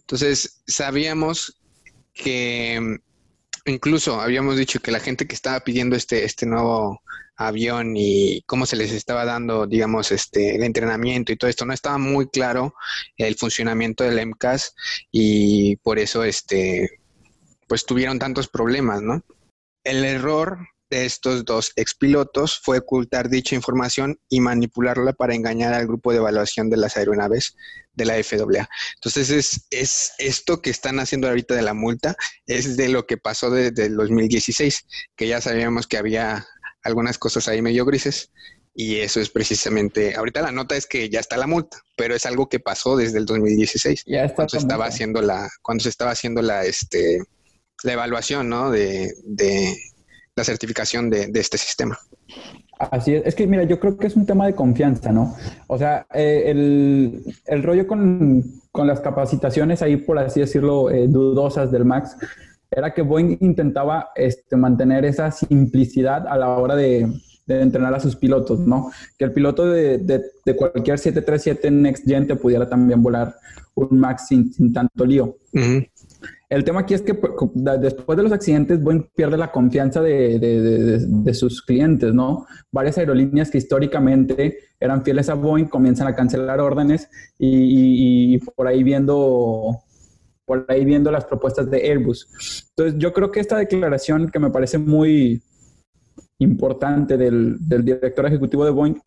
Entonces, 0.00 0.62
sabíamos 0.66 1.60
que 2.12 2.98
incluso 3.66 4.20
habíamos 4.20 4.56
dicho 4.56 4.80
que 4.80 4.90
la 4.90 5.00
gente 5.00 5.26
que 5.26 5.34
estaba 5.34 5.60
pidiendo 5.60 5.96
este, 5.96 6.24
este 6.24 6.46
nuevo 6.46 7.02
avión 7.40 7.94
y 7.96 8.42
cómo 8.42 8.66
se 8.66 8.76
les 8.76 8.92
estaba 8.92 9.24
dando, 9.24 9.66
digamos, 9.66 10.12
este, 10.12 10.56
el 10.56 10.62
entrenamiento 10.62 11.32
y 11.32 11.36
todo 11.36 11.48
esto. 11.48 11.64
No 11.64 11.72
estaba 11.72 11.96
muy 11.96 12.28
claro 12.28 12.74
el 13.16 13.34
funcionamiento 13.34 14.04
del 14.04 14.26
MCAS 14.26 14.74
y 15.10 15.76
por 15.76 15.98
eso, 15.98 16.22
este, 16.22 17.00
pues 17.66 17.86
tuvieron 17.86 18.18
tantos 18.18 18.48
problemas, 18.48 19.00
¿no? 19.00 19.24
El 19.84 20.04
error 20.04 20.58
de 20.90 21.06
estos 21.06 21.44
dos 21.44 21.72
expilotos 21.76 22.60
fue 22.62 22.78
ocultar 22.78 23.30
dicha 23.30 23.54
información 23.54 24.18
y 24.28 24.40
manipularla 24.40 25.14
para 25.14 25.34
engañar 25.34 25.72
al 25.72 25.86
grupo 25.86 26.10
de 26.10 26.18
evaluación 26.18 26.68
de 26.68 26.76
las 26.76 26.96
aeronaves 26.96 27.56
de 27.94 28.04
la 28.04 28.22
FAA. 28.22 28.68
Entonces, 28.96 29.30
es, 29.30 29.66
es 29.70 30.12
esto 30.18 30.60
que 30.60 30.70
están 30.70 30.98
haciendo 30.98 31.28
ahorita 31.28 31.54
de 31.54 31.62
la 31.62 31.74
multa, 31.74 32.16
es 32.44 32.76
de 32.76 32.88
lo 32.88 33.06
que 33.06 33.16
pasó 33.16 33.50
desde 33.50 33.86
el 33.86 33.96
2016, 33.96 34.84
que 35.16 35.28
ya 35.28 35.40
sabíamos 35.40 35.86
que 35.86 35.96
había 35.96 36.46
algunas 36.82 37.18
cosas 37.18 37.48
ahí 37.48 37.62
medio 37.62 37.84
grises. 37.84 38.30
Y 38.74 38.96
eso 38.96 39.20
es 39.20 39.30
precisamente, 39.30 40.14
ahorita 40.14 40.42
la 40.42 40.52
nota 40.52 40.76
es 40.76 40.86
que 40.86 41.10
ya 41.10 41.18
está 41.18 41.36
la 41.36 41.48
multa, 41.48 41.78
pero 41.96 42.14
es 42.14 42.24
algo 42.24 42.48
que 42.48 42.60
pasó 42.60 42.96
desde 42.96 43.18
el 43.18 43.26
2016. 43.26 44.04
Ya 44.06 44.24
está 44.24 44.36
cuando 44.36 44.50
se 44.50 44.58
estaba 44.58 44.86
haciendo 44.86 45.20
la, 45.20 45.50
cuando 45.62 45.82
se 45.82 45.88
estaba 45.88 46.12
haciendo 46.12 46.40
la, 46.40 46.64
este, 46.64 47.18
la 47.82 47.92
evaluación, 47.92 48.48
¿no? 48.48 48.70
De, 48.70 49.12
de 49.24 49.76
la 50.36 50.44
certificación 50.44 51.10
de, 51.10 51.26
de, 51.26 51.40
este 51.40 51.58
sistema. 51.58 51.98
Así 52.78 53.14
es, 53.14 53.26
es 53.26 53.34
que 53.34 53.46
mira, 53.46 53.64
yo 53.64 53.78
creo 53.80 53.98
que 53.98 54.06
es 54.06 54.16
un 54.16 54.24
tema 54.24 54.46
de 54.46 54.54
confianza, 54.54 55.12
¿no? 55.12 55.36
O 55.66 55.76
sea, 55.76 56.06
eh, 56.14 56.44
el, 56.46 57.22
el, 57.46 57.62
rollo 57.62 57.86
con, 57.86 58.42
con, 58.70 58.86
las 58.86 59.00
capacitaciones 59.00 59.82
ahí, 59.82 59.96
por 59.96 60.18
así 60.18 60.40
decirlo, 60.40 60.90
eh, 60.90 61.06
dudosas 61.08 61.70
del 61.70 61.84
Max, 61.84 62.16
era 62.70 62.94
que 62.94 63.02
Boeing 63.02 63.38
intentaba 63.40 64.10
este, 64.14 64.56
mantener 64.56 65.04
esa 65.04 65.30
simplicidad 65.30 66.26
a 66.26 66.36
la 66.36 66.48
hora 66.48 66.76
de, 66.76 67.08
entrenar 67.48 67.92
a 67.92 67.98
sus 67.98 68.14
pilotos, 68.14 68.60
¿no? 68.60 68.92
Que 69.18 69.24
el 69.24 69.32
piloto 69.32 69.66
de, 69.66 70.22
cualquier 70.56 71.00
737 71.00 71.68
Next 71.72 72.06
Gen 72.06 72.28
te 72.28 72.36
pudiera 72.36 72.68
también 72.68 73.02
volar 73.02 73.34
un 73.74 73.98
MAX 73.98 74.28
sin, 74.28 74.72
tanto 74.72 75.04
lío. 75.04 75.36
El 76.48 76.62
tema 76.62 76.80
aquí 76.80 76.94
es 76.94 77.02
que 77.02 77.14
pues, 77.14 77.32
después 77.80 78.16
de 78.16 78.22
los 78.22 78.30
accidentes, 78.30 78.80
Boeing 78.80 79.08
pierde 79.16 79.36
la 79.36 79.50
confianza 79.50 80.00
de, 80.00 81.32
sus 81.32 81.60
clientes, 81.62 82.14
¿no? 82.14 82.46
Varias 82.70 82.98
aerolíneas 82.98 83.50
que 83.50 83.58
históricamente 83.58 84.58
eran 84.78 85.02
fieles 85.02 85.28
a 85.28 85.34
Boeing 85.34 85.64
comienzan 85.64 86.06
a 86.06 86.14
cancelar 86.14 86.60
órdenes 86.60 87.10
y 87.36 88.38
por 88.38 88.68
ahí 88.68 88.84
viendo 88.84 89.82
por 90.50 90.66
ahí 90.66 90.84
viendo 90.84 91.12
las 91.12 91.26
propuestas 91.26 91.70
de 91.70 91.88
Airbus. 91.88 92.66
Entonces, 92.70 92.98
yo 92.98 93.12
creo 93.12 93.30
que 93.30 93.38
esta 93.38 93.56
declaración 93.56 94.32
que 94.32 94.40
me 94.40 94.50
parece 94.50 94.78
muy 94.78 95.40
importante 96.38 97.16
del, 97.16 97.56
director 97.60 98.26
ejecutivo 98.26 98.64
de 98.64 98.72
Boeing, 98.72 99.00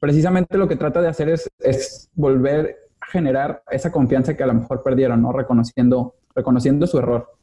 precisamente 0.00 0.58
lo 0.58 0.66
que 0.66 0.74
trata 0.74 1.00
de 1.00 1.06
hacer 1.06 1.28
es, 1.28 2.08
volver 2.14 2.76
a 3.00 3.06
generar 3.06 3.62
esa 3.70 3.92
confianza 3.92 4.36
que 4.36 4.42
a 4.42 4.48
lo 4.48 4.54
mejor 4.54 4.82
perdieron, 4.82 5.22
¿no? 5.22 5.30
Reconociendo, 5.30 6.16
reconociendo 6.34 6.88
su 6.88 6.98
error. 6.98 7.38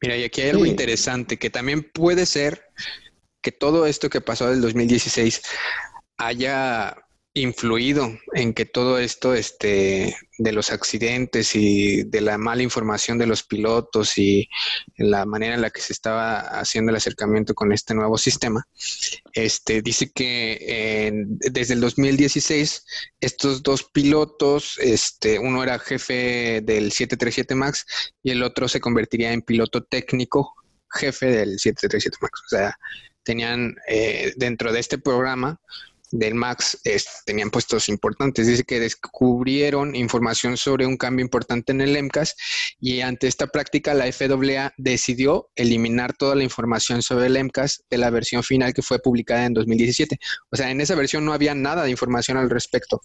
Mira, 0.00 0.16
y 0.16 0.24
aquí 0.24 0.40
hay 0.40 0.48
algo 0.48 0.64
interesante, 0.64 1.36
que 1.36 1.50
también 1.50 1.90
puede 1.92 2.24
ser 2.24 2.62
que 3.42 3.52
todo 3.52 3.84
esto 3.84 4.08
que 4.08 4.22
pasó 4.22 4.48
del 4.48 4.62
2016 4.62 5.42
haya 6.16 6.96
influido 7.40 8.18
en 8.34 8.54
que 8.54 8.64
todo 8.64 8.98
esto 8.98 9.34
este, 9.34 10.16
de 10.38 10.52
los 10.52 10.70
accidentes 10.70 11.54
y 11.54 12.04
de 12.04 12.20
la 12.20 12.38
mala 12.38 12.62
información 12.62 13.18
de 13.18 13.26
los 13.26 13.42
pilotos 13.42 14.18
y 14.18 14.48
la 14.96 15.26
manera 15.26 15.54
en 15.54 15.62
la 15.62 15.70
que 15.70 15.80
se 15.80 15.92
estaba 15.92 16.40
haciendo 16.60 16.90
el 16.90 16.96
acercamiento 16.96 17.54
con 17.54 17.72
este 17.72 17.94
nuevo 17.94 18.18
sistema, 18.18 18.66
este, 19.32 19.82
dice 19.82 20.10
que 20.12 21.12
desde 21.40 21.74
el 21.74 21.80
2016 21.80 22.84
estos 23.20 23.62
dos 23.62 23.84
pilotos, 23.84 24.78
este, 24.78 25.38
uno 25.38 25.62
era 25.62 25.78
jefe 25.78 26.60
del 26.62 26.92
737 26.92 27.54
MAX 27.54 27.86
y 28.22 28.30
el 28.30 28.42
otro 28.42 28.68
se 28.68 28.80
convertiría 28.80 29.32
en 29.32 29.42
piloto 29.42 29.82
técnico 29.84 30.54
jefe 30.90 31.26
del 31.26 31.58
737 31.58 32.16
MAX. 32.20 32.40
O 32.40 32.48
sea, 32.48 32.78
tenían 33.22 33.76
eh, 33.86 34.32
dentro 34.36 34.72
de 34.72 34.80
este 34.80 34.98
programa 34.98 35.60
del 36.10 36.34
MAX 36.34 36.78
tenían 37.24 37.50
puestos 37.50 37.88
importantes. 37.88 38.46
Dice 38.46 38.64
que 38.64 38.80
descubrieron 38.80 39.94
información 39.94 40.56
sobre 40.56 40.86
un 40.86 40.96
cambio 40.96 41.24
importante 41.24 41.72
en 41.72 41.80
el 41.80 42.02
MCAS 42.02 42.36
y 42.80 43.00
ante 43.00 43.26
esta 43.26 43.46
práctica 43.46 43.94
la 43.94 44.10
FAA 44.12 44.72
decidió 44.76 45.50
eliminar 45.54 46.14
toda 46.16 46.34
la 46.34 46.44
información 46.44 47.02
sobre 47.02 47.26
el 47.26 47.44
MCAS 47.44 47.84
de 47.90 47.98
la 47.98 48.10
versión 48.10 48.42
final 48.42 48.72
que 48.72 48.82
fue 48.82 48.98
publicada 48.98 49.44
en 49.46 49.54
2017. 49.54 50.18
O 50.50 50.56
sea, 50.56 50.70
en 50.70 50.80
esa 50.80 50.94
versión 50.94 51.24
no 51.24 51.32
había 51.32 51.54
nada 51.54 51.84
de 51.84 51.90
información 51.90 52.36
al 52.36 52.50
respecto. 52.50 53.00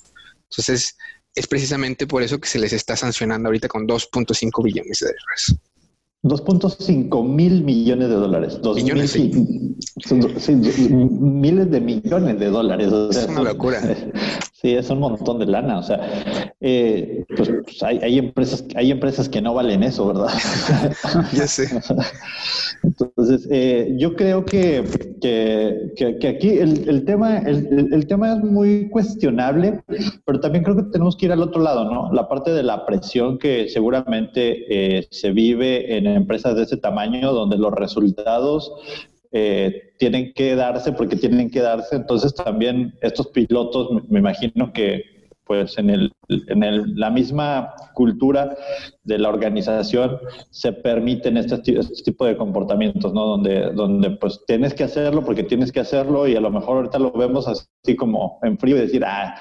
Entonces, 0.50 0.98
es 1.36 1.48
precisamente 1.48 2.06
por 2.08 2.22
eso 2.22 2.40
que 2.40 2.48
se 2.48 2.60
les 2.60 2.74
está 2.74 2.96
sancionando 2.96 3.50
ahorita 3.50 3.68
con 3.68 3.88
2.5 3.88 4.64
billones 4.64 5.00
de 5.00 5.08
dólares. 5.08 5.56
2.5 6.24 7.28
mil 7.28 7.64
millones 7.64 8.10
de 8.10 8.16
dólares. 8.16 8.60
millones, 8.62 9.20
miles 11.20 11.70
de 11.72 11.82
millones 11.82 12.40
de 12.40 12.50
dólares. 12.50 12.92
es 13.12 13.28
una 13.28 13.44
locura. 13.44 13.82
Sí, 14.64 14.76
es 14.76 14.90
un 14.90 15.00
montón 15.00 15.40
de 15.40 15.46
lana. 15.46 15.80
O 15.80 15.84
sea, 15.84 16.00
eh, 16.62 17.26
pues, 17.36 17.52
pues 17.66 17.84
hay, 17.84 18.18
empresas, 18.18 18.66
hay 18.76 18.92
empresas 18.92 19.28
que 19.28 19.42
no 19.42 19.54
valen 19.54 19.84
eso, 19.84 20.08
¿verdad? 20.08 20.30
ya 21.34 21.48
sé. 21.48 21.68
Entonces, 22.82 23.46
eh, 23.52 23.94
yo 23.98 24.16
creo 24.16 24.46
que, 24.46 24.86
que, 25.20 26.28
aquí 26.28 26.60
el, 26.60 27.04
tema, 27.04 27.40
el, 27.40 28.08
tema 28.08 28.36
es 28.36 28.40
muy 28.42 28.90
cuestionable, 28.90 29.84
pero 30.24 30.40
también 30.40 30.64
creo 30.64 30.78
que 30.78 30.84
tenemos 30.84 31.18
que 31.18 31.26
ir 31.26 31.34
al 31.34 31.42
otro 31.42 31.62
lado, 31.62 31.84
¿no? 31.84 32.14
La 32.14 32.30
parte 32.30 32.52
de 32.52 32.64
la 32.64 32.86
presión 32.86 33.40
que 33.40 33.68
seguramente 33.68 34.64
eh, 34.70 35.08
se 35.12 35.32
vive 35.32 35.98
en 35.98 36.08
empresas 36.08 36.56
de 36.56 36.64
ese 36.64 36.78
tamaño, 36.78 37.34
donde 37.34 37.58
los 37.58 37.74
resultados 37.74 38.72
eh, 39.34 39.94
tienen 39.98 40.32
que 40.34 40.56
darse 40.56 40.92
porque 40.92 41.16
tienen 41.16 41.50
que 41.50 41.62
darse. 41.62 41.96
Entonces 41.96 42.36
también 42.36 42.94
estos 43.02 43.28
pilotos, 43.30 43.90
me, 44.08 44.20
imagino 44.20 44.72
que 44.72 45.04
pues 45.46 45.78
en, 45.78 45.90
el, 45.90 46.14
en 46.30 46.64
el, 46.64 46.96
la 46.96 47.10
misma 47.10 47.74
cultura 47.94 48.56
de 49.04 49.18
la 49.18 49.30
organización 49.30 50.20
se 50.52 50.72
permiten 50.72 51.38
este, 51.38 51.56
este, 51.56 52.04
tipo 52.04 52.26
de 52.26 52.38
comportamientos, 52.38 53.12
¿no? 53.14 53.26
Donde, 53.26 53.72
donde 53.72 54.12
pues 54.12 54.42
tienes 54.48 54.74
que 54.74 54.86
hacerlo 54.86 55.26
porque 55.26 55.44
tienes 55.44 55.72
que 55.72 55.82
hacerlo 55.82 56.28
y 56.28 56.36
a 56.36 56.42
lo 56.42 56.52
mejor 56.52 56.78
ahorita 56.78 57.00
lo 57.00 57.12
vemos 57.12 57.48
así 57.48 57.96
como 57.98 58.40
en 58.44 58.58
frío 58.58 58.78
y 58.78 58.82
decir, 58.82 59.04
ah, 59.04 59.36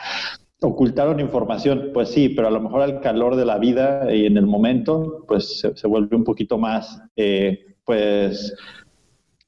ocultaron 0.62 1.20
información, 1.20 1.90
pues 1.92 2.08
sí, 2.08 2.30
pero 2.30 2.48
a 2.48 2.50
lo 2.50 2.60
mejor 2.60 2.82
al 2.82 3.00
calor 3.00 3.36
de 3.36 3.44
la 3.44 3.58
vida 3.58 4.12
y 4.12 4.26
en 4.26 4.36
el 4.38 4.46
momento, 4.46 5.24
pues 5.28 5.60
se, 5.60 5.86
vuelve 5.86 6.16
un 6.16 6.24
poquito 6.24 6.56
más, 6.56 7.00
eh, 7.16 7.76
pues 7.84 8.54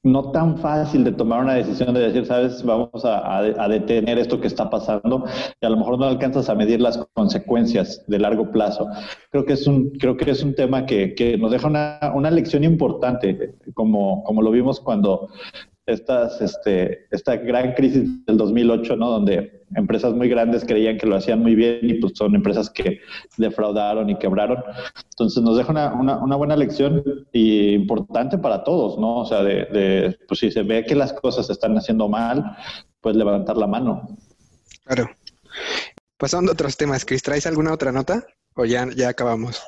no 0.05 0.31
tan 0.31 0.57
fácil 0.59 1.03
de 1.03 1.11
tomar 1.11 1.43
una 1.43 1.55
decisión 1.55 1.93
de 1.95 2.01
decir, 2.01 2.25
sabes, 2.27 2.63
vamos 2.63 3.03
a, 3.03 3.67
detener 3.67 4.19
esto 4.19 4.39
que 4.39 4.47
está 4.47 4.69
pasando 4.69 5.25
y 5.59 5.65
a 5.65 5.69
lo 5.69 5.77
mejor 5.77 5.97
no 5.97 6.05
alcanzas 6.05 6.47
a 6.47 6.55
medir 6.55 6.79
las 6.79 6.97
consecuencias 7.13 8.03
de 8.07 8.19
largo 8.19 8.51
plazo. 8.51 8.87
Creo 9.31 9.45
que 9.45 9.53
es 9.53 9.65
un, 9.65 9.89
creo 9.91 10.15
que 10.15 10.29
es 10.29 10.43
un 10.43 10.53
tema 10.53 10.85
que, 10.85 11.15
que 11.15 11.37
nos 11.37 11.51
deja 11.51 11.67
una, 11.67 11.99
una, 12.13 12.29
lección 12.29 12.63
importante, 12.63 13.55
como, 13.73 14.23
como 14.23 14.43
lo 14.43 14.51
vimos 14.51 14.79
cuando 14.79 15.29
estas, 15.87 16.39
este, 16.39 17.07
esta 17.09 17.37
gran 17.37 17.73
crisis 17.73 18.25
del 18.25 18.37
2008, 18.37 18.95
¿no? 18.95 19.09
Donde 19.09 19.64
empresas 19.75 20.13
muy 20.13 20.29
grandes 20.29 20.65
creían 20.65 20.97
que 20.97 21.07
lo 21.07 21.15
hacían 21.15 21.41
muy 21.41 21.55
bien 21.55 21.79
y 21.83 21.95
pues 21.95 22.13
son 22.15 22.35
empresas 22.35 22.69
que 22.69 22.99
defraudaron 23.37 24.09
y 24.09 24.17
quebraron. 24.17 24.63
Entonces 25.11 25.43
nos 25.43 25.57
deja 25.57 25.71
una, 25.71 26.17
una, 26.21 26.35
buena 26.35 26.55
lección 26.55 27.03
y 27.31 27.73
importante 27.73 28.37
para 28.37 28.63
todos, 28.63 28.97
¿no? 28.97 29.17
O 29.17 29.25
sea, 29.25 29.43
de, 29.43 29.65
de, 29.65 30.17
pues 30.27 30.39
si 30.39 30.51
se 30.51 30.63
ve 30.63 30.85
que 30.85 30.95
las 30.95 31.13
cosas 31.13 31.47
se 31.47 31.53
están 31.53 31.77
haciendo 31.77 32.07
mal, 32.09 32.55
pues 33.01 33.15
levantar 33.15 33.57
la 33.57 33.67
mano. 33.67 34.17
Claro. 34.85 35.09
Pasando 36.17 36.51
a 36.51 36.53
otros 36.53 36.77
temas, 36.77 37.05
Chris, 37.05 37.23
¿traes 37.23 37.45
alguna 37.45 37.73
otra 37.73 37.91
nota? 37.91 38.25
¿O 38.57 38.63
ya, 38.63 38.87
ya 38.95 39.09
acabamos? 39.09 39.61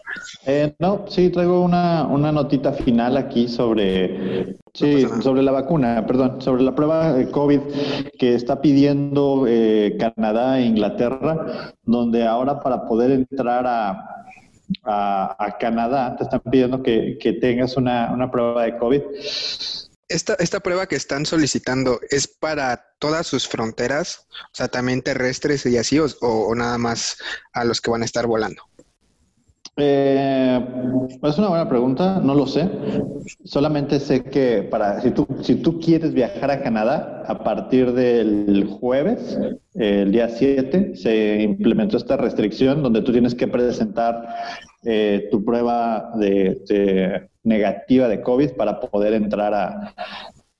Eh, 0.46 0.74
no, 0.80 1.06
sí, 1.10 1.30
traigo 1.30 1.62
una, 1.62 2.08
una 2.08 2.32
notita 2.32 2.72
final 2.72 3.18
aquí 3.18 3.50
sobre, 3.50 4.58
sí, 4.74 5.06
sobre 5.22 5.44
la 5.44 5.52
vacuna, 5.52 6.06
perdón, 6.08 6.42
sobre 6.42 6.64
la 6.64 6.74
prueba 6.74 7.12
de 7.12 7.30
COVID 7.30 7.60
que 8.18 8.34
está 8.34 8.62
pidiendo 8.62 9.46
eh, 9.46 9.98
Canadá 10.00 10.60
e 10.60 10.66
Inglaterra, 10.66 11.74
donde 11.84 12.26
ahora 12.26 12.62
para 12.62 12.88
poder 12.88 13.12
entrar 13.12 13.68
a, 13.68 14.18
a, 14.84 15.58
Canadá 15.60 16.16
te 16.16 16.24
están 16.24 16.40
pidiendo 16.42 16.82
que, 16.82 17.18
que 17.20 17.34
tengas 17.34 17.76
una, 17.76 18.12
una 18.14 18.32
prueba 18.32 18.64
de 18.64 18.78
COVID. 18.78 19.02
Esta, 20.10 20.36
esta 20.36 20.62
prueba 20.62 20.88
que 20.88 20.96
están 20.96 21.26
solicitando 21.26 22.00
es 22.10 22.28
para 22.30 22.86
todas 23.00 23.28
sus 23.28 23.48
fronteras, 23.48 24.28
o 24.32 24.56
sea, 24.56 24.70
también 24.70 25.02
terrestres 25.02 25.66
y 25.66 25.78
así, 25.78 26.00
o, 26.00 26.56
nada 26.56 26.78
más 26.78 27.18
a 27.52 27.66
los 27.66 27.82
que 27.82 27.92
van 27.92 28.04
a 28.04 28.06
estar 28.06 28.26
volando. 28.26 28.64
Eh, 29.80 30.59
es 31.21 31.38
una 31.38 31.49
buena 31.49 31.69
pregunta, 31.69 32.19
no 32.19 32.34
lo 32.34 32.47
sé. 32.47 32.67
Solamente 33.43 33.99
sé 33.99 34.23
que 34.23 34.63
para 34.63 35.01
si 35.01 35.11
tú, 35.11 35.28
si 35.41 35.55
tú 35.55 35.80
quieres 35.80 36.13
viajar 36.13 36.49
a 36.49 36.63
Canadá, 36.63 37.23
a 37.28 37.43
partir 37.43 37.93
del 37.93 38.65
jueves, 38.80 39.38
el 39.75 40.11
día 40.11 40.30
7, 40.30 40.95
se 40.95 41.41
implementó 41.43 41.97
esta 41.97 42.17
restricción 42.17 42.82
donde 42.82 43.03
tú 43.03 43.11
tienes 43.11 43.36
que 43.36 43.47
presentar 43.47 44.28
eh, 44.84 45.28
tu 45.30 45.45
prueba 45.45 46.11
de, 46.15 47.30
negativa 47.43 48.07
de 48.07 48.21
COVID 48.21 48.51
para 48.51 48.80
poder 48.80 49.13
entrar 49.13 49.53
a, 49.53 49.93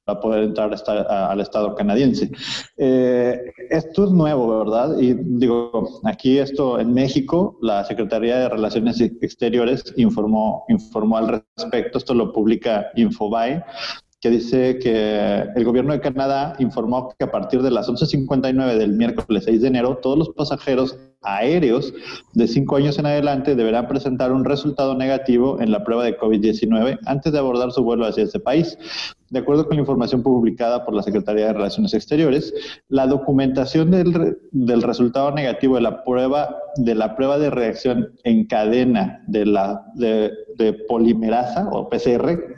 para 0.08 0.22
poder 0.22 0.44
entrar 0.44 0.74
al 1.10 1.42
Estado 1.42 1.76
canadiense. 1.76 2.32
Eh, 2.78 3.38
esto 3.70 4.06
es 4.06 4.12
nuevo, 4.12 4.60
¿verdad? 4.60 4.98
Y 4.98 5.14
digo, 5.14 6.00
aquí 6.06 6.38
esto 6.38 6.80
en 6.80 6.94
México, 6.94 7.58
la 7.62 7.84
Secretaría 7.84 8.38
de 8.38 8.50
Relaciones 8.50 9.02
Exteriores 9.02 9.94
informó, 9.98 10.64
informó 10.70 11.18
al 11.18 11.44
respecto, 11.58 11.98
esto 11.98 12.14
lo 12.14 12.32
publica 12.32 12.88
Infobae, 12.96 13.66
que 14.22 14.30
dice 14.30 14.80
que 14.80 15.46
el 15.56 15.64
gobierno 15.66 15.92
de 15.94 16.00
Canadá 16.00 16.56
informó 16.60 17.14
que 17.20 17.26
a 17.26 17.32
partir 17.32 17.62
de 17.62 17.70
las 17.70 17.90
11.59 17.90 18.78
del 18.78 18.94
miércoles 18.94 19.44
6 19.44 19.62
de 19.62 19.68
enero, 19.68 19.98
todos 19.98 20.18
los 20.18 20.30
pasajeros 20.30 20.98
aéreos 21.22 21.94
de 22.34 22.48
cinco 22.48 22.78
años 22.78 22.98
en 22.98 23.06
adelante 23.06 23.56
deberán 23.56 23.88
presentar 23.88 24.32
un 24.32 24.46
resultado 24.46 24.96
negativo 24.96 25.60
en 25.62 25.72
la 25.72 25.84
prueba 25.84 26.04
de 26.04 26.18
COVID-19 26.18 27.00
antes 27.06 27.32
de 27.32 27.40
abordar 27.40 27.72
su 27.72 27.84
vuelo 27.84 28.06
hacia 28.06 28.24
ese 28.24 28.40
país. 28.40 28.78
De 29.30 29.40
acuerdo 29.40 29.68
con 29.68 29.76
la 29.76 29.82
información 29.82 30.24
publicada 30.24 30.86
por 30.86 30.94
la 30.94 31.04
Secretaría 31.04 31.48
de 31.48 31.54
Relaciones 31.54 31.94
Exteriores, 31.94 32.54
la 32.88 33.08
documentación 33.08 33.92
del, 33.92 34.38
del 34.52 34.82
resultado 34.82 35.32
negativo 35.32 35.76
de 35.76 35.82
la 35.82 36.04
prueba 36.04 36.56
de 36.78 36.96
la 36.96 37.16
prueba 37.16 37.38
de 37.38 37.50
reacción 37.50 38.14
en 38.24 38.46
cadena 38.46 39.24
de 39.28 39.46
la 39.46 39.86
de, 39.96 40.32
de 40.58 40.74
polimerasa 40.74 41.68
o 41.72 41.90
PCR 41.90 42.56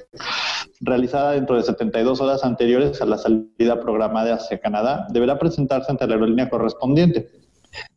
realizada 0.81 1.31
dentro 1.31 1.55
de 1.55 1.63
72 1.63 2.21
horas 2.21 2.43
anteriores 2.43 3.01
a 3.01 3.05
la 3.05 3.17
salida 3.17 3.79
programada 3.81 4.35
hacia 4.35 4.59
Canadá 4.59 5.07
deberá 5.09 5.37
presentarse 5.39 5.91
ante 5.91 6.07
la 6.07 6.13
aerolínea 6.13 6.49
correspondiente. 6.49 7.29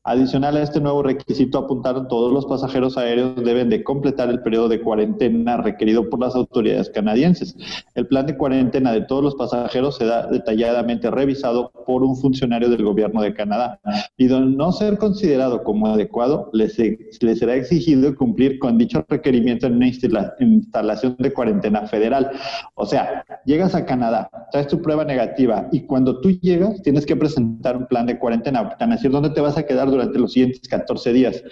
Adicional 0.04 0.56
a 0.56 0.62
este 0.62 0.80
nuevo 0.80 1.02
requisito 1.02 1.58
apuntaron 1.58 2.08
todos 2.08 2.32
los 2.32 2.46
pasajeros 2.46 2.98
aéreos 2.98 3.36
deben 3.36 3.70
de 3.70 3.84
completar 3.84 4.28
el 4.30 4.42
periodo 4.42 4.68
de 4.68 4.80
cuarentena 4.80 5.58
requerido 5.58 6.10
por 6.10 6.18
las 6.18 6.34
autoridades 6.34 6.90
canadienses. 6.90 7.56
El 7.94 8.08
plan 8.08 8.26
de 8.26 8.36
cuarentena 8.36 8.92
de 8.92 9.02
todos 9.02 9.22
los 9.22 9.36
pasajeros 9.36 9.98
será 9.98 10.26
detalladamente 10.26 11.08
revisado 11.08 11.70
por 11.86 12.02
un 12.02 12.16
funcionario 12.16 12.68
del 12.68 12.82
gobierno 12.82 13.22
de 13.22 13.32
Canadá 13.32 13.80
y 14.16 14.26
de 14.26 14.40
no 14.40 14.72
ser 14.72 14.98
considerado 14.98 15.62
como 15.62 15.86
adecuado, 15.86 16.50
les, 16.52 16.76
les 16.78 17.38
será 17.38 17.54
exigido 17.54 18.14
cumplir 18.16 18.58
con 18.58 18.78
dicho 18.78 19.04
requerimiento 19.08 19.66
en 19.68 19.76
una 19.76 19.86
instalación 19.86 21.16
de 21.18 21.32
cuarentena 21.32 21.86
federal. 21.86 22.30
O 22.74 22.86
sea, 22.86 23.24
llegas 23.44 23.74
a 23.74 23.84
Canadá, 23.84 24.28
traes 24.50 24.66
tu 24.66 24.82
prueba 24.82 25.04
negativa 25.04 25.68
y 25.70 25.82
cuando 25.82 26.20
tú 26.20 26.30
llegas 26.30 26.82
tienes 26.82 27.06
que 27.06 27.14
presentar 27.14 27.76
un 27.76 27.86
plan 27.86 28.06
de 28.06 28.18
cuarentena, 28.18 28.68
tan 28.76 28.90
decir 28.90 29.10
dónde 29.10 29.30
te 29.30 29.40
vas 29.40 29.56
a 29.56 29.61
quedar 29.66 29.90
durante 29.90 30.18
los 30.18 30.32
siguientes 30.32 30.68
14 30.68 31.12
días. 31.12 31.42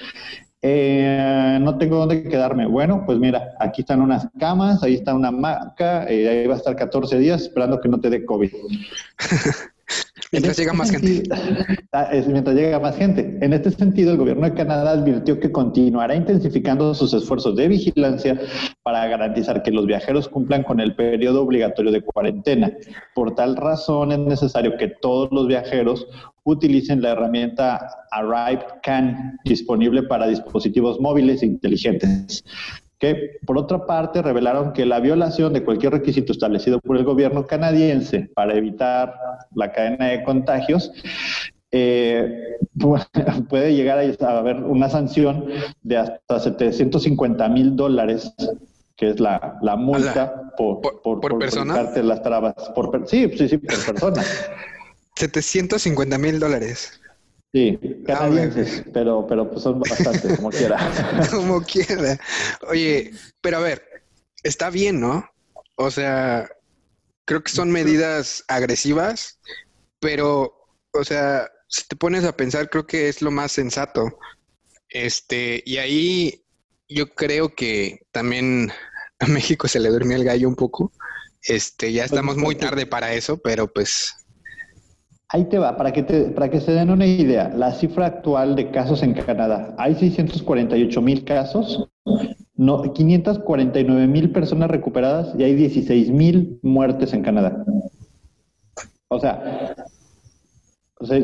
Eh, 0.62 1.58
no 1.60 1.78
tengo 1.78 1.96
dónde 1.96 2.22
quedarme. 2.24 2.66
Bueno, 2.66 3.04
pues 3.06 3.18
mira, 3.18 3.54
aquí 3.58 3.80
están 3.80 4.02
unas 4.02 4.28
camas, 4.38 4.82
ahí 4.82 4.94
está 4.94 5.14
una 5.14 5.30
maca, 5.30 6.04
eh, 6.04 6.28
ahí 6.28 6.46
va 6.46 6.54
a 6.54 6.58
estar 6.58 6.76
14 6.76 7.18
días 7.18 7.42
esperando 7.42 7.80
que 7.80 7.88
no 7.88 8.00
te 8.00 8.10
dé 8.10 8.24
COVID. 8.24 8.52
Mientras 10.32 10.56
llega 10.56 10.72
más 10.72 10.90
gente. 10.90 11.22
Ah, 11.92 12.08
mientras 12.28 12.54
llega 12.54 12.78
más 12.78 12.96
gente. 12.96 13.36
En 13.40 13.52
este 13.52 13.72
sentido, 13.72 14.12
el 14.12 14.16
gobierno 14.16 14.48
de 14.48 14.54
Canadá 14.54 14.92
advirtió 14.92 15.40
que 15.40 15.50
continuará 15.50 16.14
intensificando 16.14 16.94
sus 16.94 17.12
esfuerzos 17.12 17.56
de 17.56 17.66
vigilancia 17.66 18.40
para 18.84 19.08
garantizar 19.08 19.64
que 19.64 19.72
los 19.72 19.86
viajeros 19.86 20.28
cumplan 20.28 20.62
con 20.62 20.78
el 20.78 20.94
periodo 20.94 21.42
obligatorio 21.42 21.90
de 21.90 22.00
cuarentena. 22.00 22.72
Por 23.12 23.34
tal 23.34 23.56
razón, 23.56 24.12
es 24.12 24.20
necesario 24.20 24.76
que 24.76 24.86
todos 24.86 25.30
los 25.32 25.48
viajeros 25.48 26.06
utilicen 26.44 27.02
la 27.02 27.10
herramienta 27.10 27.80
Arrive 28.12 28.64
Can 28.84 29.36
disponible 29.44 30.04
para 30.04 30.28
dispositivos 30.28 31.00
móviles 31.00 31.42
inteligentes 31.42 32.44
que 33.00 33.38
por 33.46 33.58
otra 33.58 33.86
parte 33.86 34.20
revelaron 34.22 34.72
que 34.74 34.84
la 34.84 35.00
violación 35.00 35.54
de 35.54 35.64
cualquier 35.64 35.94
requisito 35.94 36.32
establecido 36.32 36.78
por 36.80 36.98
el 36.98 37.04
gobierno 37.04 37.46
canadiense 37.46 38.30
para 38.34 38.54
evitar 38.54 39.14
la 39.54 39.72
cadena 39.72 40.08
de 40.08 40.22
contagios 40.22 40.92
eh, 41.72 42.58
puede 43.48 43.74
llegar 43.74 43.98
a 43.98 44.38
haber 44.38 44.56
una 44.56 44.90
sanción 44.90 45.46
de 45.82 45.96
hasta 45.96 46.40
750 46.40 47.48
mil 47.48 47.74
dólares 47.74 48.32
que 48.96 49.08
es 49.08 49.18
la, 49.18 49.58
multa 49.78 50.52
por, 50.58 50.82
por, 50.82 51.20
por, 51.20 51.38
persona. 51.38 51.90
las 52.02 52.22
trabas. 52.22 52.54
Por, 52.74 53.08
sí, 53.08 53.30
sí, 53.34 53.48
sí, 53.48 53.56
por 53.56 53.86
persona. 53.86 54.22
750 55.16 56.18
mil 56.18 56.38
dólares. 56.38 57.00
Sí, 57.52 57.78
canadienses, 58.06 58.84
pero, 58.92 59.26
pero 59.26 59.50
pues 59.50 59.62
son 59.62 59.80
bastantes, 59.80 60.36
como 60.36 60.50
quiera. 60.50 60.78
como 61.30 61.62
quiera. 61.62 62.18
Oye, 62.68 63.12
pero 63.40 63.56
a 63.56 63.60
ver, 63.60 63.82
está 64.44 64.70
bien, 64.70 65.00
¿no? 65.00 65.28
O 65.74 65.90
sea, 65.90 66.48
creo 67.24 67.42
que 67.42 67.50
son 67.50 67.72
medidas 67.72 68.44
agresivas, 68.46 69.40
pero, 69.98 70.68
o 70.92 71.04
sea, 71.04 71.50
si 71.68 71.88
te 71.88 71.96
pones 71.96 72.24
a 72.24 72.36
pensar, 72.36 72.70
creo 72.70 72.86
que 72.86 73.08
es 73.08 73.20
lo 73.20 73.32
más 73.32 73.50
sensato. 73.50 74.18
Este, 74.88 75.62
y 75.66 75.78
ahí 75.78 76.44
yo 76.88 77.14
creo 77.14 77.54
que 77.54 78.00
también 78.12 78.72
a 79.18 79.26
México 79.26 79.68
se 79.68 79.80
le 79.80 79.88
durmió 79.88 80.16
el 80.16 80.24
gallo 80.24 80.48
un 80.48 80.56
poco. 80.56 80.92
Este, 81.42 81.92
ya 81.92 82.04
estamos 82.04 82.36
muy 82.36 82.54
tarde 82.54 82.86
para 82.86 83.14
eso, 83.14 83.38
pero 83.38 83.72
pues 83.72 84.14
Ahí 85.32 85.44
te 85.44 85.58
va, 85.58 85.76
para 85.76 85.92
que, 85.92 86.02
te, 86.02 86.24
para 86.30 86.50
que 86.50 86.60
se 86.60 86.72
den 86.72 86.90
una 86.90 87.06
idea, 87.06 87.52
la 87.54 87.72
cifra 87.72 88.06
actual 88.06 88.56
de 88.56 88.70
casos 88.72 89.02
en 89.04 89.14
Canadá, 89.14 89.74
hay 89.78 89.94
648 89.94 91.00
mil 91.00 91.24
casos, 91.24 91.88
no, 92.56 92.82
549 92.82 94.08
mil 94.08 94.32
personas 94.32 94.70
recuperadas 94.70 95.32
y 95.38 95.44
hay 95.44 95.54
16 95.54 96.10
mil 96.10 96.58
muertes 96.62 97.12
en 97.12 97.22
Canadá. 97.22 97.64
O 99.08 99.20
sea, 99.20 99.76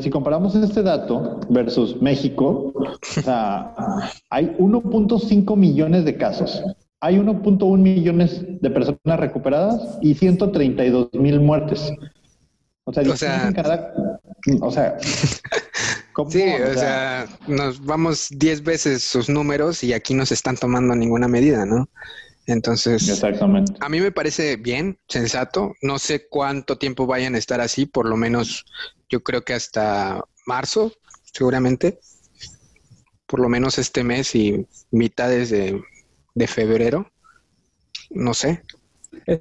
si 0.01 0.09
comparamos 0.09 0.55
este 0.55 0.83
dato 0.85 1.41
versus 1.51 2.01
México, 2.01 2.73
o 2.77 3.23
sea, 3.23 3.75
hay 4.31 4.47
1.5 4.59 5.57
millones 5.57 6.05
de 6.05 6.17
casos, 6.17 6.63
hay 7.01 7.19
1.1 7.19 7.77
millones 7.77 8.45
de 8.61 8.71
personas 8.71 9.21
recuperadas 9.21 9.99
y 10.01 10.15
132 10.15 11.09
mil 11.15 11.41
muertes. 11.41 11.93
O 12.89 12.93
sea, 12.93 13.03
o 13.03 13.16
sea, 13.16 13.53
o 14.61 14.70
sea 14.70 14.97
Sí, 16.30 16.43
o, 16.43 16.72
sea, 16.72 17.26
nos 17.47 17.84
vamos 17.84 18.28
10 18.30 18.62
veces 18.62 19.03
sus 19.03 19.28
números 19.28 19.84
y 19.84 19.93
aquí 19.93 20.14
no 20.14 20.24
se 20.24 20.34
están 20.34 20.57
tomando 20.57 20.95
ninguna 20.95 21.28
medida, 21.28 21.66
¿no? 21.66 21.91
Entonces, 22.47 23.09
Exactamente. 23.09 23.74
a 23.80 23.89
mí 23.89 24.01
me 24.01 24.12
parece 24.12 24.57
bien, 24.57 24.99
sensato. 25.09 25.74
No 25.82 25.99
sé 25.99 26.28
cuánto 26.28 26.78
tiempo 26.78 27.07
vayan 27.07 27.34
a 27.34 27.39
estar 27.39 27.61
así, 27.61 27.87
por 27.87 28.07
lo 28.07 28.16
menos 28.16 28.64
yo 29.11 29.22
creo 29.22 29.45
que 29.45 29.53
hasta 29.53 30.22
marzo, 30.47 30.93
seguramente. 31.32 31.99
Por 33.26 33.41
lo 33.41 33.49
menos 33.49 33.78
este 33.78 34.05
mes 34.05 34.34
y 34.37 34.64
mitades 34.93 35.51
de, 35.51 35.82
de 36.34 36.47
febrero. 36.47 37.11
No 38.11 38.32
sé 38.32 38.62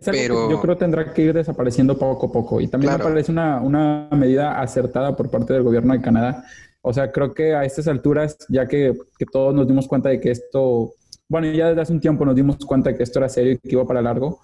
pero... 0.05 0.49
yo 0.49 0.61
creo 0.61 0.77
tendrá 0.77 1.13
que 1.13 1.21
ir 1.23 1.33
desapareciendo 1.33 1.97
poco 1.97 2.27
a 2.27 2.31
poco. 2.31 2.61
Y 2.61 2.67
también 2.67 2.93
me 2.93 2.99
parece 2.99 3.31
una, 3.31 3.61
una, 3.61 4.09
medida 4.11 4.59
acertada 4.59 5.15
por 5.15 5.29
parte 5.29 5.53
del 5.53 5.63
gobierno 5.63 5.93
de 5.93 6.01
Canadá. 6.01 6.45
O 6.81 6.93
sea, 6.93 7.11
creo 7.11 7.33
que 7.33 7.55
a 7.55 7.65
estas 7.65 7.87
alturas, 7.87 8.37
ya 8.49 8.67
que, 8.67 8.93
que, 9.17 9.25
todos 9.25 9.53
nos 9.53 9.67
dimos 9.67 9.87
cuenta 9.87 10.09
de 10.09 10.19
que 10.19 10.31
esto, 10.31 10.93
bueno, 11.27 11.47
ya 11.51 11.69
desde 11.69 11.81
hace 11.81 11.93
un 11.93 11.99
tiempo 11.99 12.25
nos 12.25 12.35
dimos 12.35 12.57
cuenta 12.65 12.91
de 12.91 12.97
que 12.97 13.03
esto 13.03 13.19
era 13.19 13.29
serio 13.29 13.53
y 13.53 13.57
que 13.57 13.69
iba 13.71 13.85
para 13.85 14.01
largo, 14.01 14.39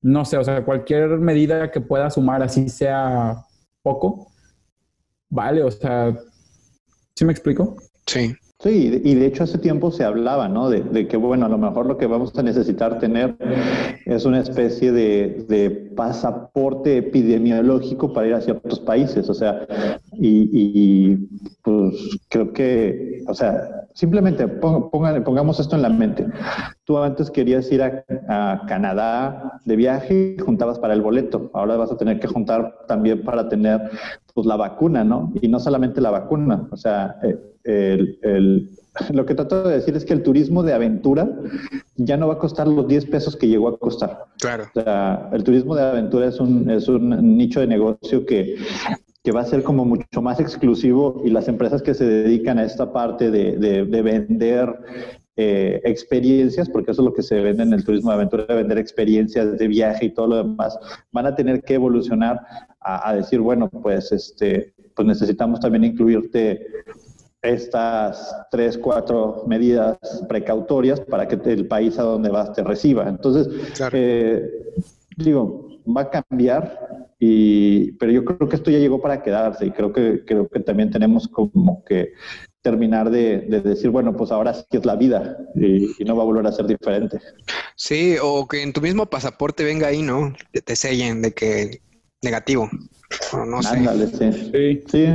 no 0.00 0.24
sé, 0.24 0.38
o 0.38 0.44
sea, 0.44 0.64
cualquier 0.64 1.18
medida 1.18 1.70
que 1.70 1.80
pueda 1.80 2.10
sumar 2.10 2.42
así 2.42 2.68
sea 2.68 3.44
poco, 3.82 4.30
vale, 5.28 5.62
o 5.62 5.70
sea, 5.70 6.16
¿sí 7.14 7.24
me 7.24 7.32
explico? 7.32 7.76
Sí. 8.06 8.34
Sí, 8.60 9.00
y 9.04 9.14
de 9.14 9.26
hecho 9.26 9.44
hace 9.44 9.56
tiempo 9.58 9.92
se 9.92 10.02
hablaba, 10.02 10.48
¿no? 10.48 10.68
De, 10.68 11.06
que, 11.06 11.16
bueno, 11.16 11.46
a 11.46 11.48
lo 11.48 11.58
mejor 11.58 11.86
lo 11.86 11.96
que 11.96 12.08
vamos 12.08 12.36
a 12.36 12.42
necesitar 12.42 12.98
tener 12.98 13.36
es 14.04 14.24
una 14.24 14.40
especie 14.40 14.90
de, 14.90 15.86
pasaporte 15.94 16.98
epidemiológico 16.98 18.12
para 18.12 18.26
ir 18.28 18.34
a 18.34 18.40
ciertos 18.40 18.80
países, 18.80 19.28
o 19.28 19.34
sea, 19.34 19.66
y, 20.12 21.16
pues 21.62 22.20
creo 22.28 22.52
que, 22.52 23.22
o 23.28 23.34
sea, 23.34 23.87
simplemente 23.98 24.46
pongamos 24.46 25.58
esto 25.58 25.74
en 25.74 25.82
la 25.82 25.88
mente. 25.88 26.24
Tú 26.84 26.98
antes 26.98 27.32
querías 27.32 27.70
ir 27.72 27.82
a, 27.82 28.62
Canadá 28.68 29.60
de 29.64 29.74
viaje 29.74 30.36
y 30.38 30.40
juntabas 30.40 30.78
para 30.78 30.94
el 30.94 31.02
boleto, 31.02 31.50
ahora 31.52 31.76
vas 31.76 31.90
a 31.90 31.96
tener 31.96 32.20
que 32.20 32.28
juntar 32.28 32.78
también 32.86 33.24
para 33.24 33.48
tener 33.48 33.90
pues 34.34 34.46
la 34.46 34.54
vacuna, 34.54 35.02
¿no? 35.02 35.32
Y 35.42 35.48
no 35.48 35.58
solamente 35.58 36.00
la 36.00 36.10
vacuna, 36.10 36.68
o 36.70 36.76
sea, 36.76 37.16
eh, 37.64 38.18
el, 38.22 38.70
lo 39.10 39.26
que 39.26 39.34
trato 39.34 39.64
de 39.64 39.74
decir 39.74 39.96
es 39.96 40.04
que 40.04 40.12
el 40.12 40.22
turismo 40.22 40.62
de 40.62 40.74
aventura 40.74 41.28
ya 41.96 42.16
no 42.16 42.28
va 42.28 42.34
a 42.34 42.38
costar 42.38 42.68
los 42.68 42.86
10 42.86 43.06
pesos 43.06 43.34
que 43.34 43.48
llegó 43.48 43.68
a 43.68 43.78
costar. 43.78 44.26
Claro. 44.38 44.64
O 44.76 44.80
sea, 44.80 45.28
el 45.32 45.42
turismo 45.42 45.74
de 45.74 45.82
aventura 45.82 46.26
es 46.26 46.38
un, 46.38 46.70
es 46.70 46.86
un 46.86 47.36
nicho 47.36 47.58
de 47.58 47.66
negocio 47.66 48.24
que, 48.24 48.56
que 49.28 49.32
va 49.32 49.42
a 49.42 49.44
ser 49.44 49.62
como 49.62 49.84
mucho 49.84 50.22
más 50.22 50.40
exclusivo 50.40 51.20
y 51.22 51.28
las 51.28 51.48
empresas 51.48 51.82
que 51.82 51.92
se 51.92 52.06
dedican 52.06 52.58
a 52.58 52.64
esta 52.64 52.94
parte 52.94 53.30
de, 53.30 53.58
de, 53.58 54.00
vender 54.02 54.74
eh, 55.36 55.82
experiencias, 55.84 56.66
porque 56.70 56.92
eso 56.92 57.02
es 57.02 57.04
lo 57.04 57.12
que 57.12 57.22
se 57.22 57.38
vende 57.42 57.62
en 57.64 57.74
el 57.74 57.84
turismo 57.84 58.08
de 58.08 58.14
aventura, 58.14 58.46
de 58.46 58.54
vender 58.54 58.78
experiencias 58.78 59.58
de 59.58 59.68
viaje 59.68 60.06
y 60.06 60.14
todo 60.14 60.28
lo 60.28 60.36
demás, 60.36 60.78
van 61.12 61.26
a 61.26 61.34
tener 61.34 61.62
que 61.62 61.74
evolucionar 61.74 62.40
a, 62.80 63.10
a 63.10 63.16
decir, 63.16 63.40
bueno, 63.40 63.68
pues 63.68 64.12
este, 64.12 64.72
pues 64.96 65.06
necesitamos 65.06 65.60
también 65.60 65.84
incluirte 65.84 66.66
estas 67.42 68.34
tres, 68.50 68.78
cuatro 68.78 69.44
medidas 69.46 69.98
precautorias 70.26 71.02
para 71.02 71.28
que 71.28 71.38
el 71.52 71.68
país 71.68 71.98
a 71.98 72.02
donde 72.04 72.30
vas 72.30 72.54
te 72.54 72.64
reciba. 72.64 73.06
Entonces, 73.06 73.46
eh, 73.92 74.50
digo, 75.18 75.68
va 75.86 76.00
a 76.00 76.10
cambiar, 76.10 77.07
y, 77.18 77.92
pero 77.92 78.12
yo 78.12 78.24
creo 78.24 78.48
que 78.48 78.56
esto 78.56 78.70
ya 78.70 78.78
llegó 78.78 79.00
para 79.00 79.22
quedarse 79.22 79.66
y 79.66 79.70
creo 79.72 79.92
que, 79.92 80.24
creo 80.24 80.48
que 80.48 80.60
también 80.60 80.90
tenemos 80.90 81.26
como 81.26 81.84
que 81.84 82.12
terminar 82.62 83.10
de, 83.10 83.38
decir, 83.62 83.90
bueno, 83.90 84.16
pues 84.16 84.30
ahora 84.30 84.54
sí 84.54 84.64
que 84.70 84.78
es 84.78 84.84
la 84.84 84.94
vida 84.94 85.36
y, 85.54 86.04
no 86.04 86.16
va 86.16 86.22
a 86.22 86.26
volver 86.26 86.46
a 86.46 86.52
ser 86.52 86.66
diferente. 86.66 87.18
Sí, 87.74 88.16
o 88.22 88.46
que 88.46 88.62
en 88.62 88.72
tu 88.72 88.80
mismo 88.80 89.06
pasaporte 89.06 89.64
venga 89.64 89.88
ahí, 89.88 90.02
¿no? 90.02 90.34
Te 90.52 90.76
sellen 90.76 91.22
de 91.22 91.32
que 91.32 91.82
negativo. 92.22 92.70
O 93.32 93.44
no 93.44 93.62
sé. 93.62 93.78
sí. 94.18 94.82
sí. 94.86 95.06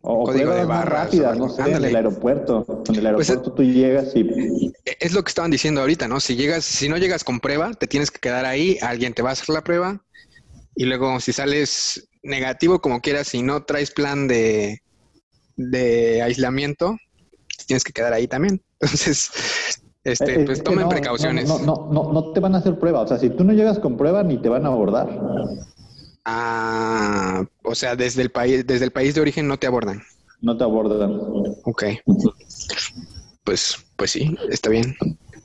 O 0.00 0.24
Código 0.24 0.54
de 0.54 0.64
barras. 0.64 1.04
Rápidas, 1.04 1.38
no 1.38 1.48
sé, 1.50 1.62
en 1.62 1.84
el 1.84 1.94
aeropuerto. 1.94 2.82
En 2.88 2.94
el 2.96 3.14
pues 3.14 3.28
aeropuerto 3.30 3.52
tú 3.52 3.62
llegas 3.62 4.16
y... 4.16 4.72
Es 4.98 5.12
lo 5.12 5.22
que 5.22 5.28
estaban 5.28 5.50
diciendo 5.50 5.82
ahorita, 5.82 6.08
¿no? 6.08 6.20
Si 6.20 6.36
llegas, 6.36 6.64
si 6.64 6.88
no 6.88 6.96
llegas 6.96 7.22
con 7.22 7.40
prueba, 7.40 7.74
te 7.74 7.86
tienes 7.86 8.10
que 8.10 8.18
quedar 8.18 8.46
ahí, 8.46 8.78
alguien 8.80 9.12
te 9.12 9.22
va 9.22 9.30
a 9.30 9.32
hacer 9.32 9.54
la 9.54 9.62
prueba 9.62 10.02
y 10.76 10.84
luego 10.84 11.20
si 11.20 11.32
sales 11.32 12.08
negativo 12.22 12.80
como 12.80 13.00
quieras 13.00 13.34
y 13.34 13.42
no 13.42 13.64
traes 13.64 13.90
plan 13.90 14.26
de, 14.28 14.82
de 15.56 16.22
aislamiento, 16.22 16.96
tienes 17.66 17.84
que 17.84 17.92
quedar 17.92 18.12
ahí 18.12 18.26
también. 18.26 18.62
Entonces, 18.80 19.30
este, 20.04 20.44
pues 20.44 20.62
tomen 20.62 20.88
precauciones. 20.88 21.48
No, 21.48 21.58
no, 21.58 21.88
no, 21.90 22.12
no, 22.12 22.32
te 22.32 22.40
van 22.40 22.54
a 22.54 22.58
hacer 22.58 22.78
prueba. 22.78 23.00
O 23.00 23.06
sea, 23.06 23.18
si 23.18 23.30
tú 23.30 23.44
no 23.44 23.52
llegas 23.52 23.78
con 23.78 23.96
prueba, 23.96 24.22
ni 24.22 24.38
te 24.38 24.48
van 24.48 24.66
a 24.66 24.68
abordar. 24.68 25.08
Ah, 26.24 27.44
o 27.62 27.74
sea, 27.74 27.96
desde 27.96 28.22
el 28.22 28.30
país, 28.30 28.66
desde 28.66 28.84
el 28.84 28.90
país 28.90 29.14
de 29.14 29.20
origen 29.20 29.46
no 29.48 29.58
te 29.58 29.66
abordan. 29.66 30.02
No 30.40 30.56
te 30.56 30.64
abordan. 30.64 31.20
Ok. 31.64 31.84
Pues, 33.44 33.76
pues 33.96 34.10
sí, 34.10 34.36
está 34.50 34.70
bien. 34.70 34.96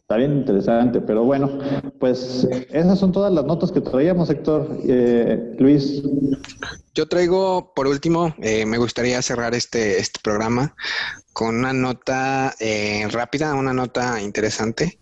Está 0.09 0.17
bien 0.17 0.37
interesante, 0.37 1.01
pero 1.01 1.23
bueno, 1.23 1.59
pues 1.99 2.47
esas 2.71 2.97
son 2.97 3.11
todas 3.11 3.31
las 3.31 3.45
notas 3.45 3.71
que 3.71 3.79
traíamos, 3.79 4.27
Héctor. 4.31 4.79
Eh, 4.83 5.55
Luis. 5.59 6.01
Yo 6.95 7.07
traigo, 7.07 7.75
por 7.75 7.85
último, 7.85 8.33
eh, 8.41 8.65
me 8.65 8.79
gustaría 8.79 9.21
cerrar 9.21 9.53
este, 9.53 9.99
este 9.99 10.19
programa 10.23 10.75
con 11.31 11.59
una 11.59 11.73
nota 11.73 12.55
eh, 12.59 13.07
rápida, 13.11 13.53
una 13.53 13.71
nota 13.71 14.19
interesante 14.19 14.99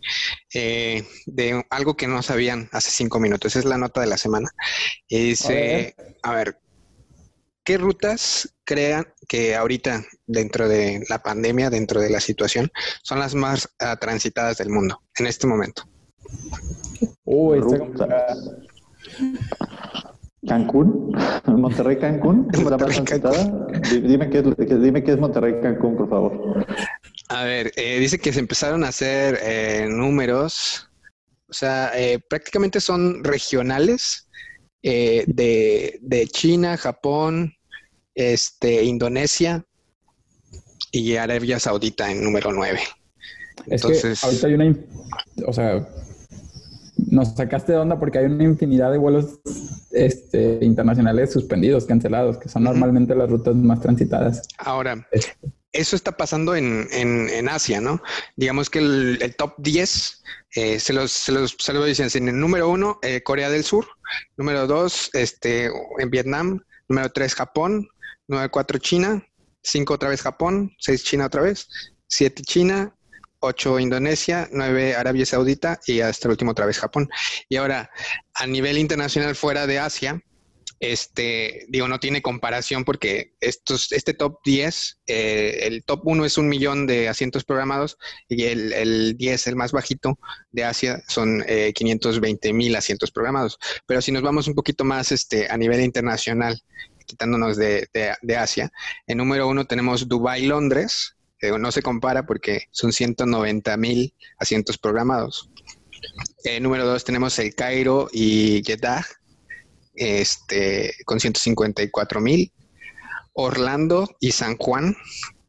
eh, 0.53 1.07
de 1.25 1.65
algo 1.69 1.95
que 1.95 2.07
no 2.07 2.21
sabían 2.21 2.67
hace 2.73 2.91
cinco 2.91 3.21
minutos. 3.21 3.55
Es 3.55 3.63
la 3.63 3.77
nota 3.77 4.01
de 4.01 4.07
la 4.07 4.17
semana. 4.17 4.49
Y 5.07 5.29
dice, 5.29 5.95
a 6.21 6.33
ver, 6.33 6.59
¿qué 7.67 7.77
rutas 7.77 8.55
crean 8.63 9.05
que 9.27 9.53
ahorita, 9.53 10.01
dentro 10.25 10.69
de 10.69 11.03
la 11.09 11.21
pandemia, 11.21 11.69
dentro 11.69 11.99
de 11.99 12.09
la 12.09 12.21
situación, 12.21 12.71
son 13.03 13.19
las 13.19 13.35
más 13.35 13.67
ah, 13.79 13.97
transitadas 13.97 14.59
del 14.59 14.69
mundo 14.69 15.01
en 15.19 15.27
este 15.27 15.47
momento? 15.47 15.83
Uy, 17.25 17.59
Cancún, 20.47 21.11
Monterrey 21.45 21.97
Cancún, 21.99 22.47
Monterrey, 22.63 23.03
Cancún. 23.03 23.67
Dime 23.91 24.29
qué, 24.29 24.41
dime 24.41 25.03
qué 25.03 25.11
es 25.11 25.19
Monterrey 25.19 25.59
Cancún, 25.61 25.97
por 25.97 26.09
favor. 26.09 26.65
A 27.27 27.43
ver, 27.43 27.73
eh, 27.75 27.99
dice 27.99 28.17
que 28.17 28.31
se 28.31 28.39
empezaron 28.39 28.85
a 28.85 28.87
hacer 28.87 29.39
eh, 29.43 29.87
números, 29.89 30.89
o 31.49 31.53
sea, 31.53 31.91
eh, 31.99 32.21
prácticamente 32.29 32.79
son 32.79 33.25
regionales 33.25 34.23
de, 34.81 35.99
de, 36.01 36.27
China, 36.27 36.77
Japón, 36.77 37.56
este, 38.17 38.83
Indonesia 38.83 39.63
y 40.91 41.15
Arabia 41.15 41.59
Saudita 41.59 42.11
en 42.11 42.23
número 42.23 42.51
9. 42.51 42.79
Entonces, 43.67 44.23
ahorita 44.23 44.47
hay 44.47 44.53
una, 44.55 44.75
o 45.45 45.53
sea, 45.53 45.87
nos 46.97 47.35
sacaste 47.35 47.73
de 47.73 47.77
onda 47.77 47.99
porque 47.99 48.17
hay 48.17 48.25
una 48.25 48.43
infinidad 48.43 48.91
de 48.91 48.97
vuelos 48.97 49.39
este, 49.91 50.59
internacionales 50.61 51.31
suspendidos, 51.31 51.85
cancelados, 51.85 52.37
que 52.39 52.49
son 52.49 52.63
normalmente 52.63 53.13
las 53.13 53.29
rutas 53.29 53.55
más 53.55 53.81
transitadas. 53.81 54.41
Ahora, 54.57 55.07
eso 55.71 55.95
está 55.95 56.17
pasando 56.17 56.55
en, 56.55 56.87
en, 56.91 57.49
Asia, 57.49 57.81
¿no? 57.81 58.01
Digamos 58.35 58.71
que 58.71 58.79
el, 58.79 59.35
top 59.37 59.53
10 59.59 60.23
eh, 60.55 60.79
se, 60.79 60.93
los, 60.93 61.11
se, 61.11 61.31
los, 61.31 61.55
se 61.59 61.73
los 61.73 61.85
dicen 61.85 62.09
en 62.15 62.29
el 62.29 62.39
número 62.39 62.67
uno, 62.67 62.97
eh, 63.03 63.21
Corea 63.21 63.51
del 63.51 63.63
Sur, 63.63 63.85
número 64.37 64.65
dos, 64.65 65.11
este, 65.13 65.69
en 65.99 66.09
Vietnam, 66.09 66.61
número 66.87 67.11
tres, 67.11 67.35
Japón, 67.35 67.87
número 68.27 68.49
cuatro, 68.51 68.77
China, 68.77 69.25
cinco 69.61 69.95
otra 69.95 70.09
vez 70.09 70.21
Japón, 70.21 70.73
seis 70.79 71.03
China 71.03 71.25
otra 71.25 71.41
vez, 71.41 71.67
siete 72.07 72.43
China, 72.43 72.93
8 73.39 73.79
Indonesia, 73.79 74.47
9 74.51 74.95
Arabia 74.95 75.25
Saudita. 75.25 75.79
Y 75.85 76.01
hasta 76.01 76.27
el 76.27 76.31
último 76.31 76.51
otra 76.51 76.65
vez 76.65 76.79
Japón. 76.79 77.09
Y 77.49 77.57
ahora, 77.57 77.89
a 78.33 78.47
nivel 78.47 78.77
internacional 78.77 79.35
fuera 79.35 79.67
de 79.67 79.79
Asia, 79.79 80.19
este, 80.79 81.65
digo, 81.69 81.87
no 81.87 81.99
tiene 81.99 82.21
comparación 82.21 82.83
porque 82.85 83.33
estos, 83.39 83.91
este 83.91 84.13
top 84.13 84.39
10, 84.43 84.99
eh, 85.07 85.59
el 85.63 85.83
top 85.83 86.01
1 86.03 86.25
es 86.25 86.37
un 86.37 86.47
millón 86.49 86.87
de 86.87 87.09
asientos 87.09 87.43
programados 87.43 87.97
y 88.29 88.43
el, 88.43 88.73
el 88.73 89.17
10, 89.17 89.47
el 89.47 89.55
más 89.55 89.71
bajito 89.71 90.19
de 90.51 90.63
Asia, 90.63 91.01
son 91.07 91.43
520 91.73 92.47
eh, 92.47 92.53
mil 92.53 92.75
asientos 92.75 93.11
programados. 93.11 93.57
Pero 93.85 94.01
si 94.01 94.11
nos 94.11 94.21
vamos 94.21 94.47
un 94.47 94.55
poquito 94.55 94.83
más 94.83 95.11
este, 95.11 95.49
a 95.49 95.57
nivel 95.57 95.81
internacional, 95.81 96.61
quitándonos 97.05 97.57
de, 97.57 97.87
de, 97.93 98.35
Asia, 98.35 98.71
en 99.07 99.17
número 99.17 99.47
1 99.47 99.65
tenemos 99.65 100.07
Dubai, 100.07 100.45
Londres, 100.45 101.15
no 101.59 101.71
se 101.71 101.81
compara 101.81 102.25
porque 102.25 102.63
son 102.71 102.91
190 102.91 103.77
mil 103.77 104.13
asientos 104.37 104.77
programados. 104.77 105.49
Eh, 106.43 106.59
número 106.59 106.85
dos 106.85 107.03
tenemos 107.03 107.37
el 107.39 107.53
Cairo 107.55 108.09
y 108.11 108.61
Jeddah, 108.65 109.05
este, 109.97 110.93
con 111.05 111.19
154 111.19 112.21
mil. 112.21 112.51
Orlando 113.33 114.09
y 114.19 114.31
San 114.31 114.57
Juan. 114.57 114.95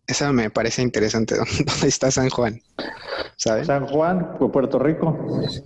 Esa 0.06 0.32
me 0.32 0.50
parece 0.50 0.82
interesante. 0.82 1.36
¿Dónde 1.66 1.88
está 1.88 2.10
San 2.10 2.30
Juan? 2.30 2.60
San 3.36 3.86
Juan, 3.86 4.36
Puerto 4.38 4.78
Rico. 4.78 5.16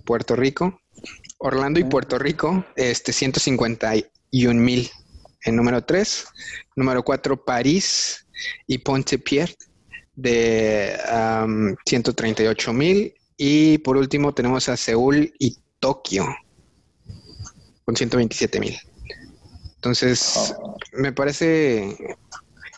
Puerto 0.05 0.37
Rico. 0.37 0.79
Orlando 1.39 1.81
y 1.81 1.85
Puerto 1.85 2.19
Rico, 2.19 2.65
este, 2.77 3.13
151 3.13 4.61
mil. 4.61 4.91
En 5.45 5.57
número 5.57 5.83
tres. 5.83 6.27
Número 6.77 7.03
cuatro, 7.03 7.45
París 7.45 8.27
y 8.69 8.79
Ponte-Pierre 8.79 9.57
de 10.15 10.97
138 11.85 12.73
mil. 12.73 13.15
Y 13.37 13.79
por 13.79 13.97
último 13.97 14.33
tenemos 14.33 14.69
a 14.69 14.77
Seúl 14.77 15.33
y 15.39 15.59
Tokio 15.81 16.27
con 17.85 17.97
127 17.97 18.61
mil. 18.61 18.79
Entonces, 19.77 20.55
me 20.93 21.13
parece 21.13 21.97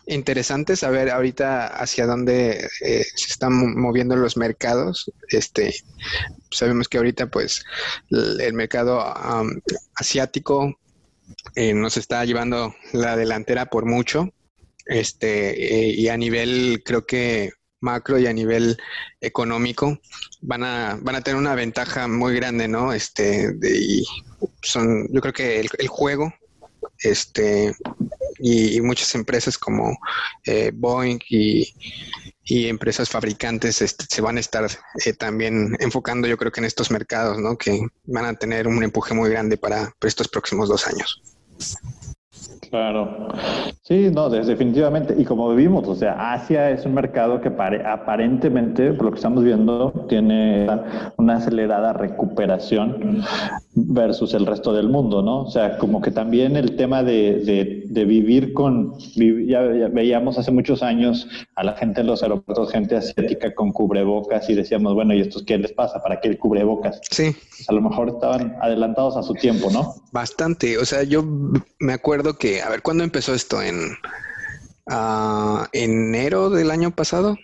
interesante 0.07 0.77
saber 0.77 1.11
ahorita 1.11 1.67
hacia 1.67 2.07
dónde 2.07 2.69
eh, 2.81 3.05
se 3.15 3.31
están 3.31 3.79
moviendo 3.79 4.17
los 4.17 4.37
mercados. 4.37 5.11
Este, 5.29 5.75
sabemos 6.51 6.89
que 6.89 6.99
ahorita, 6.99 7.31
pues, 7.31 7.65
el, 8.11 8.53
mercado 8.55 9.03
asiático 9.97 10.79
eh, 11.55 11.75
nos 11.75 11.97
está 11.97 12.25
llevando 12.25 12.75
la 12.93 13.17
delantera 13.17 13.67
por 13.67 13.87
mucho. 13.87 14.33
Este, 14.87 15.89
eh, 15.89 15.95
y 15.97 16.09
a 16.09 16.17
nivel, 16.17 16.83
creo 16.85 17.07
que 17.07 17.51
macro 17.81 18.19
y 18.19 18.27
a 18.27 18.33
nivel 18.33 18.79
económico, 19.21 20.01
van 20.41 20.65
a, 20.65 20.99
van 21.03 21.17
a 21.17 21.21
tener 21.21 21.39
una 21.39 21.55
ventaja 21.55 22.09
muy 22.09 22.35
grande, 22.35 22.67
¿no? 22.67 22.93
Este, 22.93 23.55
y 23.63 24.05
son, 24.63 25.09
yo 25.13 25.21
creo 25.21 25.33
que 25.33 25.61
el, 25.61 25.89
juego, 25.89 26.33
este, 26.99 27.75
y, 28.39 28.81
muchas 28.81 29.15
empresas 29.15 29.59
como 29.59 29.97
eh, 30.45 30.71
Boeing 30.75 31.19
y, 31.29 31.67
empresas 32.47 33.09
fabricantes 33.09 33.81
este, 33.81 34.05
se 34.09 34.21
van 34.21 34.37
a 34.37 34.41
estar 34.41 34.69
eh, 35.05 35.13
también 35.15 35.77
enfocando, 35.81 36.29
yo 36.29 36.37
creo 36.37 36.53
que 36.53 36.61
en 36.61 36.67
estos 36.67 36.91
mercados, 36.91 37.39
¿no? 37.39 37.57
Que 37.57 37.87
van 38.05 38.27
a 38.27 38.35
tener 38.35 38.69
un 38.69 38.83
empuje 38.83 39.15
muy 39.15 39.31
grande 39.31 39.57
para 39.57 39.95
estos 40.03 40.29
próximos 40.29 40.69
dos 40.69 40.87
años. 40.87 41.23
Claro. 42.75 43.29
Sí, 43.83 44.11
no, 44.13 44.29
definitivamente. 44.29 45.15
Y 45.17 45.25
como 45.25 45.55
vimos, 45.55 45.87
o 45.87 45.95
sea, 45.95 46.33
Asia 46.33 46.71
es 46.71 46.85
un 46.85 46.95
mercado 46.95 47.41
que 47.41 47.47
aparentemente, 47.49 48.93
por 48.95 49.05
lo 49.05 49.11
que 49.13 49.19
estamos 49.19 49.45
viendo, 49.45 49.93
tiene 50.09 50.67
una 51.17 51.37
acelerada 51.37 51.93
recuperación 51.93 53.23
versus 53.77 54.35
el 54.35 54.45
resto 54.45 54.73
del 54.73 54.89
mundo, 54.89 55.23
¿no? 55.23 55.43
O 55.43 55.51
sea, 55.51 55.79
como 55.79 56.01
que 56.01 56.11
también 56.11 56.57
el 56.57 56.75
tema 56.75 57.05
de, 57.05 57.85
de, 57.87 58.05
vivir 58.05 58.53
con, 58.55 58.95
ya, 58.99 59.61
veíamos 59.61 60.37
hace 60.37 60.51
muchos 60.51 60.83
años 60.83 61.29
a 61.57 61.65
la 61.65 61.77
gente 61.77 62.01
en 62.01 62.09
los 62.09 62.23
aeropuertos, 62.23 62.73
gente 62.73 62.97
asiática 62.97 63.55
con 63.55 63.73
cubrebocas 63.73 64.49
y 64.51 64.55
decíamos, 64.55 64.95
bueno, 64.95 65.15
¿y 65.15 65.21
estos 65.21 65.45
qué 65.45 65.59
les 65.59 65.73
pasa? 65.73 66.03
¿Para 66.03 66.21
qué 66.21 66.29
el 66.29 66.39
cubrebocas? 66.39 67.01
Sí. 67.11 67.35
a 67.69 67.73
lo 67.73 67.81
mejor 67.81 68.09
estaban 68.09 68.57
adelantados 68.61 69.17
a 69.17 69.23
su 69.23 69.35
tiempo, 69.35 69.71
¿no? 69.71 69.95
Bastante. 70.13 70.79
O 70.79 70.85
sea, 70.85 71.03
yo 71.03 71.25
me 71.79 71.93
acuerdo 71.93 72.35
que 72.35 72.63
a 72.63 72.69
ver, 72.69 72.83
¿cuándo 72.83 73.05
empezó 73.05 73.35
esto? 73.35 73.63
¿En 73.63 73.77
uh, 74.91 75.65
enero 75.73 76.51
del 76.51 76.71
año 76.71 76.91
pasado? 76.91 77.37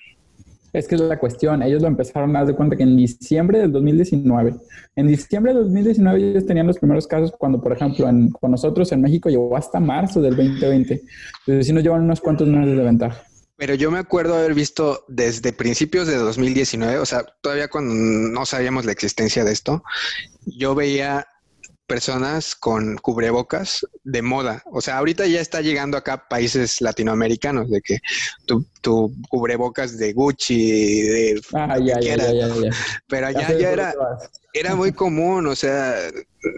Es 0.72 0.86
que 0.86 0.94
es 0.94 1.00
la 1.00 1.18
cuestión. 1.18 1.62
Ellos 1.62 1.82
lo 1.82 1.88
empezaron 1.88 2.30
a 2.36 2.40
dar 2.40 2.48
de 2.48 2.54
cuenta 2.54 2.76
que 2.76 2.84
en 2.84 2.96
diciembre 2.96 3.58
del 3.58 3.72
2019. 3.72 4.54
En 4.96 5.06
diciembre 5.08 5.52
del 5.52 5.64
2019 5.64 6.30
ellos 6.30 6.46
tenían 6.46 6.66
los 6.66 6.78
primeros 6.78 7.06
casos 7.06 7.32
cuando, 7.36 7.60
por 7.60 7.72
ejemplo, 7.72 8.08
con 8.40 8.50
nosotros 8.50 8.92
en 8.92 9.00
México 9.00 9.28
llegó 9.28 9.56
hasta 9.56 9.80
marzo 9.80 10.20
del 10.20 10.36
2020. 10.36 11.02
Entonces 11.40 11.66
sí 11.66 11.72
nos 11.72 11.82
llevan 11.82 12.02
unos 12.02 12.20
cuantos 12.20 12.46
meses 12.46 12.76
de 12.76 12.84
ventaja. 12.84 13.24
Pero 13.60 13.74
yo 13.74 13.90
me 13.90 13.98
acuerdo 13.98 14.36
haber 14.36 14.54
visto 14.54 15.04
desde 15.06 15.52
principios 15.52 16.06
de 16.08 16.16
2019, 16.16 16.96
o 16.96 17.04
sea, 17.04 17.26
todavía 17.42 17.68
cuando 17.68 17.92
no 17.92 18.46
sabíamos 18.46 18.86
la 18.86 18.92
existencia 18.92 19.44
de 19.44 19.52
esto, 19.52 19.84
yo 20.46 20.74
veía 20.74 21.26
personas 21.90 22.54
con 22.54 22.98
cubrebocas 22.98 23.84
de 24.04 24.22
moda. 24.22 24.62
O 24.66 24.80
sea, 24.80 24.98
ahorita 24.98 25.26
ya 25.26 25.40
está 25.40 25.60
llegando 25.60 25.96
acá 25.96 26.28
países 26.28 26.80
latinoamericanos 26.80 27.68
de 27.68 27.80
que 27.80 27.98
tu, 28.46 29.12
cubrebocas 29.28 29.98
de 29.98 30.12
Gucci, 30.12 31.00
de 31.00 31.40
ah, 31.52 31.78
ya, 31.80 31.98
ya, 32.00 32.16
ya, 32.16 32.48
pero 33.08 33.26
allá 33.26 33.58
ya, 33.58 33.72
era, 33.72 33.92
era 34.52 34.76
muy 34.76 34.92
común, 34.92 35.48
o 35.48 35.56
sea, 35.56 35.96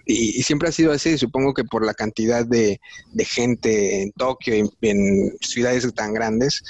y, 0.04 0.42
siempre 0.42 0.68
ha 0.68 0.72
sido 0.72 0.92
así, 0.92 1.16
supongo 1.16 1.54
que 1.54 1.64
por 1.64 1.86
la 1.86 1.94
cantidad 1.94 2.44
de, 2.44 2.78
gente 3.20 4.02
en 4.02 4.12
Tokio 4.12 4.54
y 4.54 4.70
en 4.82 5.32
ciudades 5.40 5.90
tan 5.94 6.12
grandes, 6.12 6.62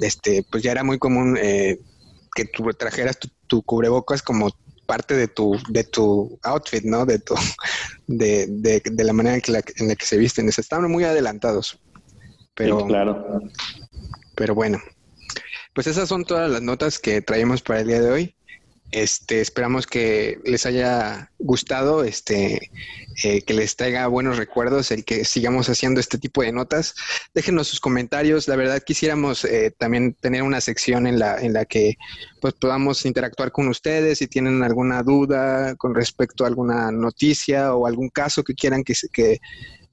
este, 0.00 0.44
pues 0.50 0.64
ya 0.64 0.72
era 0.72 0.82
muy 0.82 0.98
común 0.98 1.38
eh, 1.40 1.78
que 2.34 2.44
tú 2.44 2.64
trajeras 2.76 3.20
tu, 3.20 3.28
tu 3.46 3.62
cubrebocas 3.62 4.20
como 4.20 4.50
parte 4.90 5.14
de 5.14 5.28
tu, 5.28 5.56
de 5.68 5.84
tu 5.84 6.36
outfit, 6.42 6.82
¿no? 6.82 7.06
De 7.06 7.20
tu, 7.20 7.36
de, 8.08 8.48
de, 8.48 9.04
la 9.04 9.12
manera 9.12 9.36
en, 9.36 9.40
que 9.40 9.52
la, 9.52 9.62
en 9.76 9.86
la 9.86 9.94
que 9.94 10.04
se 10.04 10.18
visten. 10.18 10.48
Estaban 10.48 10.90
muy 10.90 11.04
adelantados. 11.04 11.78
Pero, 12.54 12.84
claro. 12.86 13.40
Pero 14.34 14.56
bueno, 14.56 14.82
pues 15.74 15.86
esas 15.86 16.08
son 16.08 16.24
todas 16.24 16.50
las 16.50 16.60
notas 16.60 16.98
que 16.98 17.22
traemos 17.22 17.62
para 17.62 17.82
el 17.82 17.86
día 17.86 18.00
de 18.00 18.10
hoy. 18.10 18.34
Este, 18.92 19.40
esperamos 19.40 19.86
que 19.86 20.40
les 20.44 20.66
haya 20.66 21.30
gustado, 21.38 22.02
este, 22.02 22.70
eh, 23.22 23.42
que 23.42 23.54
les 23.54 23.76
traiga 23.76 24.08
buenos 24.08 24.36
recuerdos, 24.36 24.90
el 24.90 25.04
que 25.04 25.24
sigamos 25.24 25.68
haciendo 25.68 26.00
este 26.00 26.18
tipo 26.18 26.42
de 26.42 26.50
notas. 26.50 26.94
Déjenos 27.32 27.68
sus 27.68 27.78
comentarios. 27.78 28.48
La 28.48 28.56
verdad 28.56 28.82
quisiéramos 28.84 29.44
eh, 29.44 29.72
también 29.78 30.14
tener 30.14 30.42
una 30.42 30.60
sección 30.60 31.06
en 31.06 31.20
la, 31.20 31.40
en 31.40 31.52
la 31.52 31.66
que 31.66 31.98
pues, 32.40 32.54
podamos 32.54 33.06
interactuar 33.06 33.52
con 33.52 33.68
ustedes 33.68 34.18
si 34.18 34.26
tienen 34.26 34.62
alguna 34.64 35.02
duda 35.04 35.76
con 35.76 35.94
respecto 35.94 36.44
a 36.44 36.48
alguna 36.48 36.90
noticia 36.90 37.74
o 37.74 37.86
algún 37.86 38.08
caso 38.08 38.42
que 38.42 38.54
quieran 38.54 38.82
que, 38.82 38.94
que, 39.12 39.40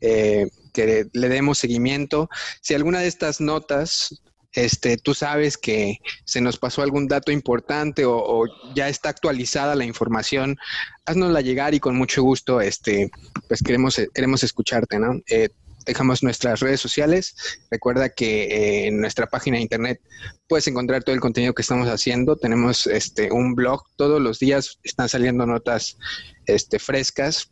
eh, 0.02 0.50
que 0.74 1.08
le 1.12 1.30
demos 1.30 1.60
seguimiento. 1.60 2.30
Si 2.62 2.74
alguna 2.74 3.02
de 3.02 3.08
estas 3.08 3.42
notas 3.42 4.22
este, 4.58 4.98
tú 4.98 5.14
sabes 5.14 5.56
que 5.56 6.00
se 6.26 6.42
nos 6.42 6.58
pasó 6.58 6.82
algún 6.82 7.08
dato 7.08 7.32
importante 7.32 8.06
o, 8.08 8.46
ya 8.74 8.90
está 8.90 9.10
actualizada 9.10 9.76
la 9.76 9.86
información, 9.86 10.58
haznosla 11.06 11.42
llegar 11.42 11.76
y 11.76 11.80
con 11.80 11.96
mucho 11.96 12.24
gusto, 12.24 12.60
este, 12.60 13.12
pues 13.48 13.62
queremos, 13.62 14.02
queremos 14.16 14.44
escucharte, 14.44 14.98
¿no? 14.98 15.22
Eh, 15.30 15.50
dejamos 15.86 16.24
nuestras 16.24 16.60
redes 16.60 16.82
sociales. 16.82 17.36
Recuerda 17.70 18.10
que 18.10 18.46
eh, 18.46 18.88
en 18.88 19.00
nuestra 19.00 19.28
página 19.28 19.58
de 19.58 19.62
internet 19.62 20.02
puedes 20.48 20.68
encontrar 20.68 21.04
todo 21.04 21.14
el 21.14 21.22
contenido 21.22 21.54
que 21.54 21.62
estamos 21.62 21.88
haciendo. 21.88 22.36
Tenemos 22.36 22.88
este 22.88 23.32
un 23.32 23.54
blog 23.54 23.84
todos 23.96 24.20
los 24.20 24.40
días 24.40 24.80
están 24.84 25.08
saliendo 25.08 25.46
notas 25.46 26.00
este, 26.48 26.80
frescas 26.80 27.48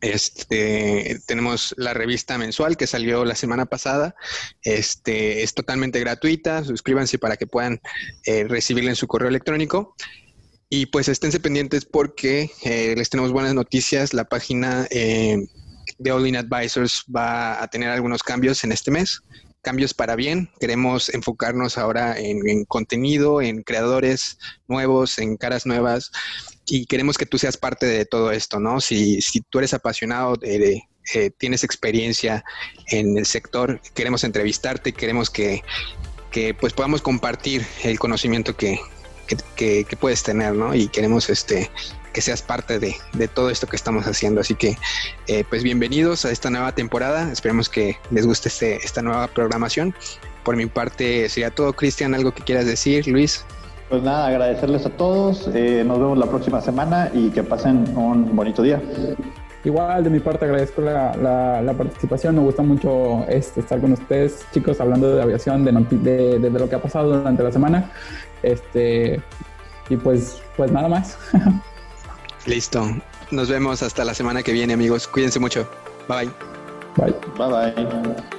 este, 0.00 1.20
tenemos 1.26 1.74
la 1.76 1.92
revista 1.92 2.38
mensual 2.38 2.76
que 2.76 2.86
salió 2.86 3.24
la 3.24 3.34
semana 3.34 3.66
pasada. 3.66 4.14
Este, 4.62 5.42
es 5.42 5.54
totalmente 5.54 6.00
gratuita. 6.00 6.64
Suscríbanse 6.64 7.18
para 7.18 7.36
que 7.36 7.46
puedan 7.46 7.80
eh, 8.24 8.44
recibirla 8.44 8.90
en 8.90 8.96
su 8.96 9.06
correo 9.06 9.28
electrónico. 9.28 9.94
Y 10.70 10.86
pues 10.86 11.08
esténse 11.08 11.40
pendientes 11.40 11.84
porque 11.84 12.50
eh, 12.62 12.94
les 12.96 13.10
tenemos 13.10 13.32
buenas 13.32 13.54
noticias. 13.54 14.12
La 14.12 14.24
página 14.24 14.86
eh, 14.90 15.38
de 15.98 16.12
All 16.12 16.26
In 16.26 16.36
Advisors 16.36 17.04
va 17.14 17.62
a 17.62 17.68
tener 17.68 17.88
algunos 17.88 18.22
cambios 18.22 18.62
en 18.64 18.72
este 18.72 18.90
mes. 18.90 19.22
Cambios 19.62 19.94
para 19.94 20.14
bien. 20.14 20.50
Queremos 20.60 21.08
enfocarnos 21.08 21.78
ahora 21.78 22.14
en 22.16 22.64
contenido, 22.66 23.42
en 23.42 23.62
creadores 23.62 24.38
nuevos, 24.68 25.18
en 25.18 25.36
caras 25.36 25.66
nuevas 25.66 26.12
y 26.68 26.86
queremos 26.86 27.18
que 27.18 27.26
tú 27.26 27.38
seas 27.38 27.56
parte 27.56 27.86
de 27.86 28.04
todo 28.04 28.30
esto, 28.30 28.60
¿no? 28.60 28.80
Si, 28.80 29.20
si 29.22 29.40
tú 29.40 29.58
eres 29.58 29.74
apasionado, 29.74 30.36
de, 30.36 30.82
eh, 31.14 31.30
tienes 31.36 31.64
experiencia 31.64 32.44
en 32.88 33.16
el 33.16 33.26
sector, 33.26 33.80
queremos 33.94 34.24
entrevistarte, 34.24 34.92
queremos 34.92 35.30
que, 35.30 35.62
que 36.30 36.54
pues 36.54 36.72
podamos 36.72 37.00
compartir 37.00 37.66
el 37.84 37.98
conocimiento 37.98 38.56
que, 38.56 38.78
que, 39.56 39.84
que, 39.84 39.96
puedes 39.96 40.22
tener, 40.22 40.54
¿no? 40.54 40.74
Y 40.74 40.88
queremos 40.88 41.30
este 41.30 41.70
que 42.12 42.22
seas 42.22 42.42
parte 42.42 42.78
de, 42.78 42.96
de 43.12 43.28
todo 43.28 43.50
esto 43.50 43.66
que 43.66 43.76
estamos 43.76 44.06
haciendo. 44.06 44.40
Así 44.40 44.54
que, 44.54 44.76
eh, 45.26 45.44
pues 45.48 45.62
bienvenidos 45.62 46.24
a 46.24 46.30
esta 46.30 46.50
nueva 46.50 46.74
temporada. 46.74 47.30
Esperemos 47.32 47.68
que 47.68 47.98
les 48.10 48.26
guste 48.26 48.48
este, 48.48 48.76
esta 48.76 49.02
nueva 49.02 49.28
programación. 49.28 49.94
Por 50.42 50.56
mi 50.56 50.66
parte 50.66 51.28
sería 51.28 51.50
todo. 51.50 51.72
Cristian, 51.74 52.14
¿algo 52.14 52.32
que 52.32 52.42
quieras 52.42 52.66
decir? 52.66 53.06
Luis. 53.06 53.44
Pues 53.88 54.02
nada, 54.02 54.26
agradecerles 54.26 54.84
a 54.84 54.90
todos. 54.90 55.48
Eh, 55.54 55.82
nos 55.86 55.98
vemos 55.98 56.18
la 56.18 56.26
próxima 56.26 56.60
semana 56.60 57.10
y 57.12 57.30
que 57.30 57.42
pasen 57.42 57.96
un 57.96 58.36
bonito 58.36 58.62
día. 58.62 58.82
Igual, 59.64 60.04
de 60.04 60.10
mi 60.10 60.20
parte, 60.20 60.44
agradezco 60.44 60.82
la, 60.82 61.16
la, 61.62 61.72
participación. 61.72 62.36
Me 62.36 62.42
gusta 62.42 62.62
mucho 62.62 63.24
este, 63.28 63.60
estar 63.60 63.80
con 63.80 63.92
ustedes, 63.92 64.46
chicos, 64.52 64.80
hablando 64.80 65.14
de 65.14 65.22
aviación, 65.22 65.64
de, 65.64 65.72
de, 65.72 66.38
de, 66.38 66.50
lo 66.50 66.68
que 66.68 66.76
ha 66.76 66.82
pasado 66.82 67.16
durante 67.16 67.42
la 67.42 67.50
semana. 67.50 67.90
Este, 68.42 69.20
y 69.88 69.96
pues, 69.96 70.42
pues 70.56 70.70
nada 70.70 70.88
más. 70.88 71.18
Listo. 72.46 72.84
Nos 73.30 73.48
vemos 73.48 73.82
hasta 73.82 74.04
la 74.04 74.14
semana 74.14 74.42
que 74.42 74.52
viene, 74.52 74.74
amigos. 74.74 75.08
Cuídense 75.08 75.40
mucho. 75.40 75.68
Bye. 76.08 76.30
Bye. 76.96 77.14
Bye 77.36 77.74
bye. 77.74 78.37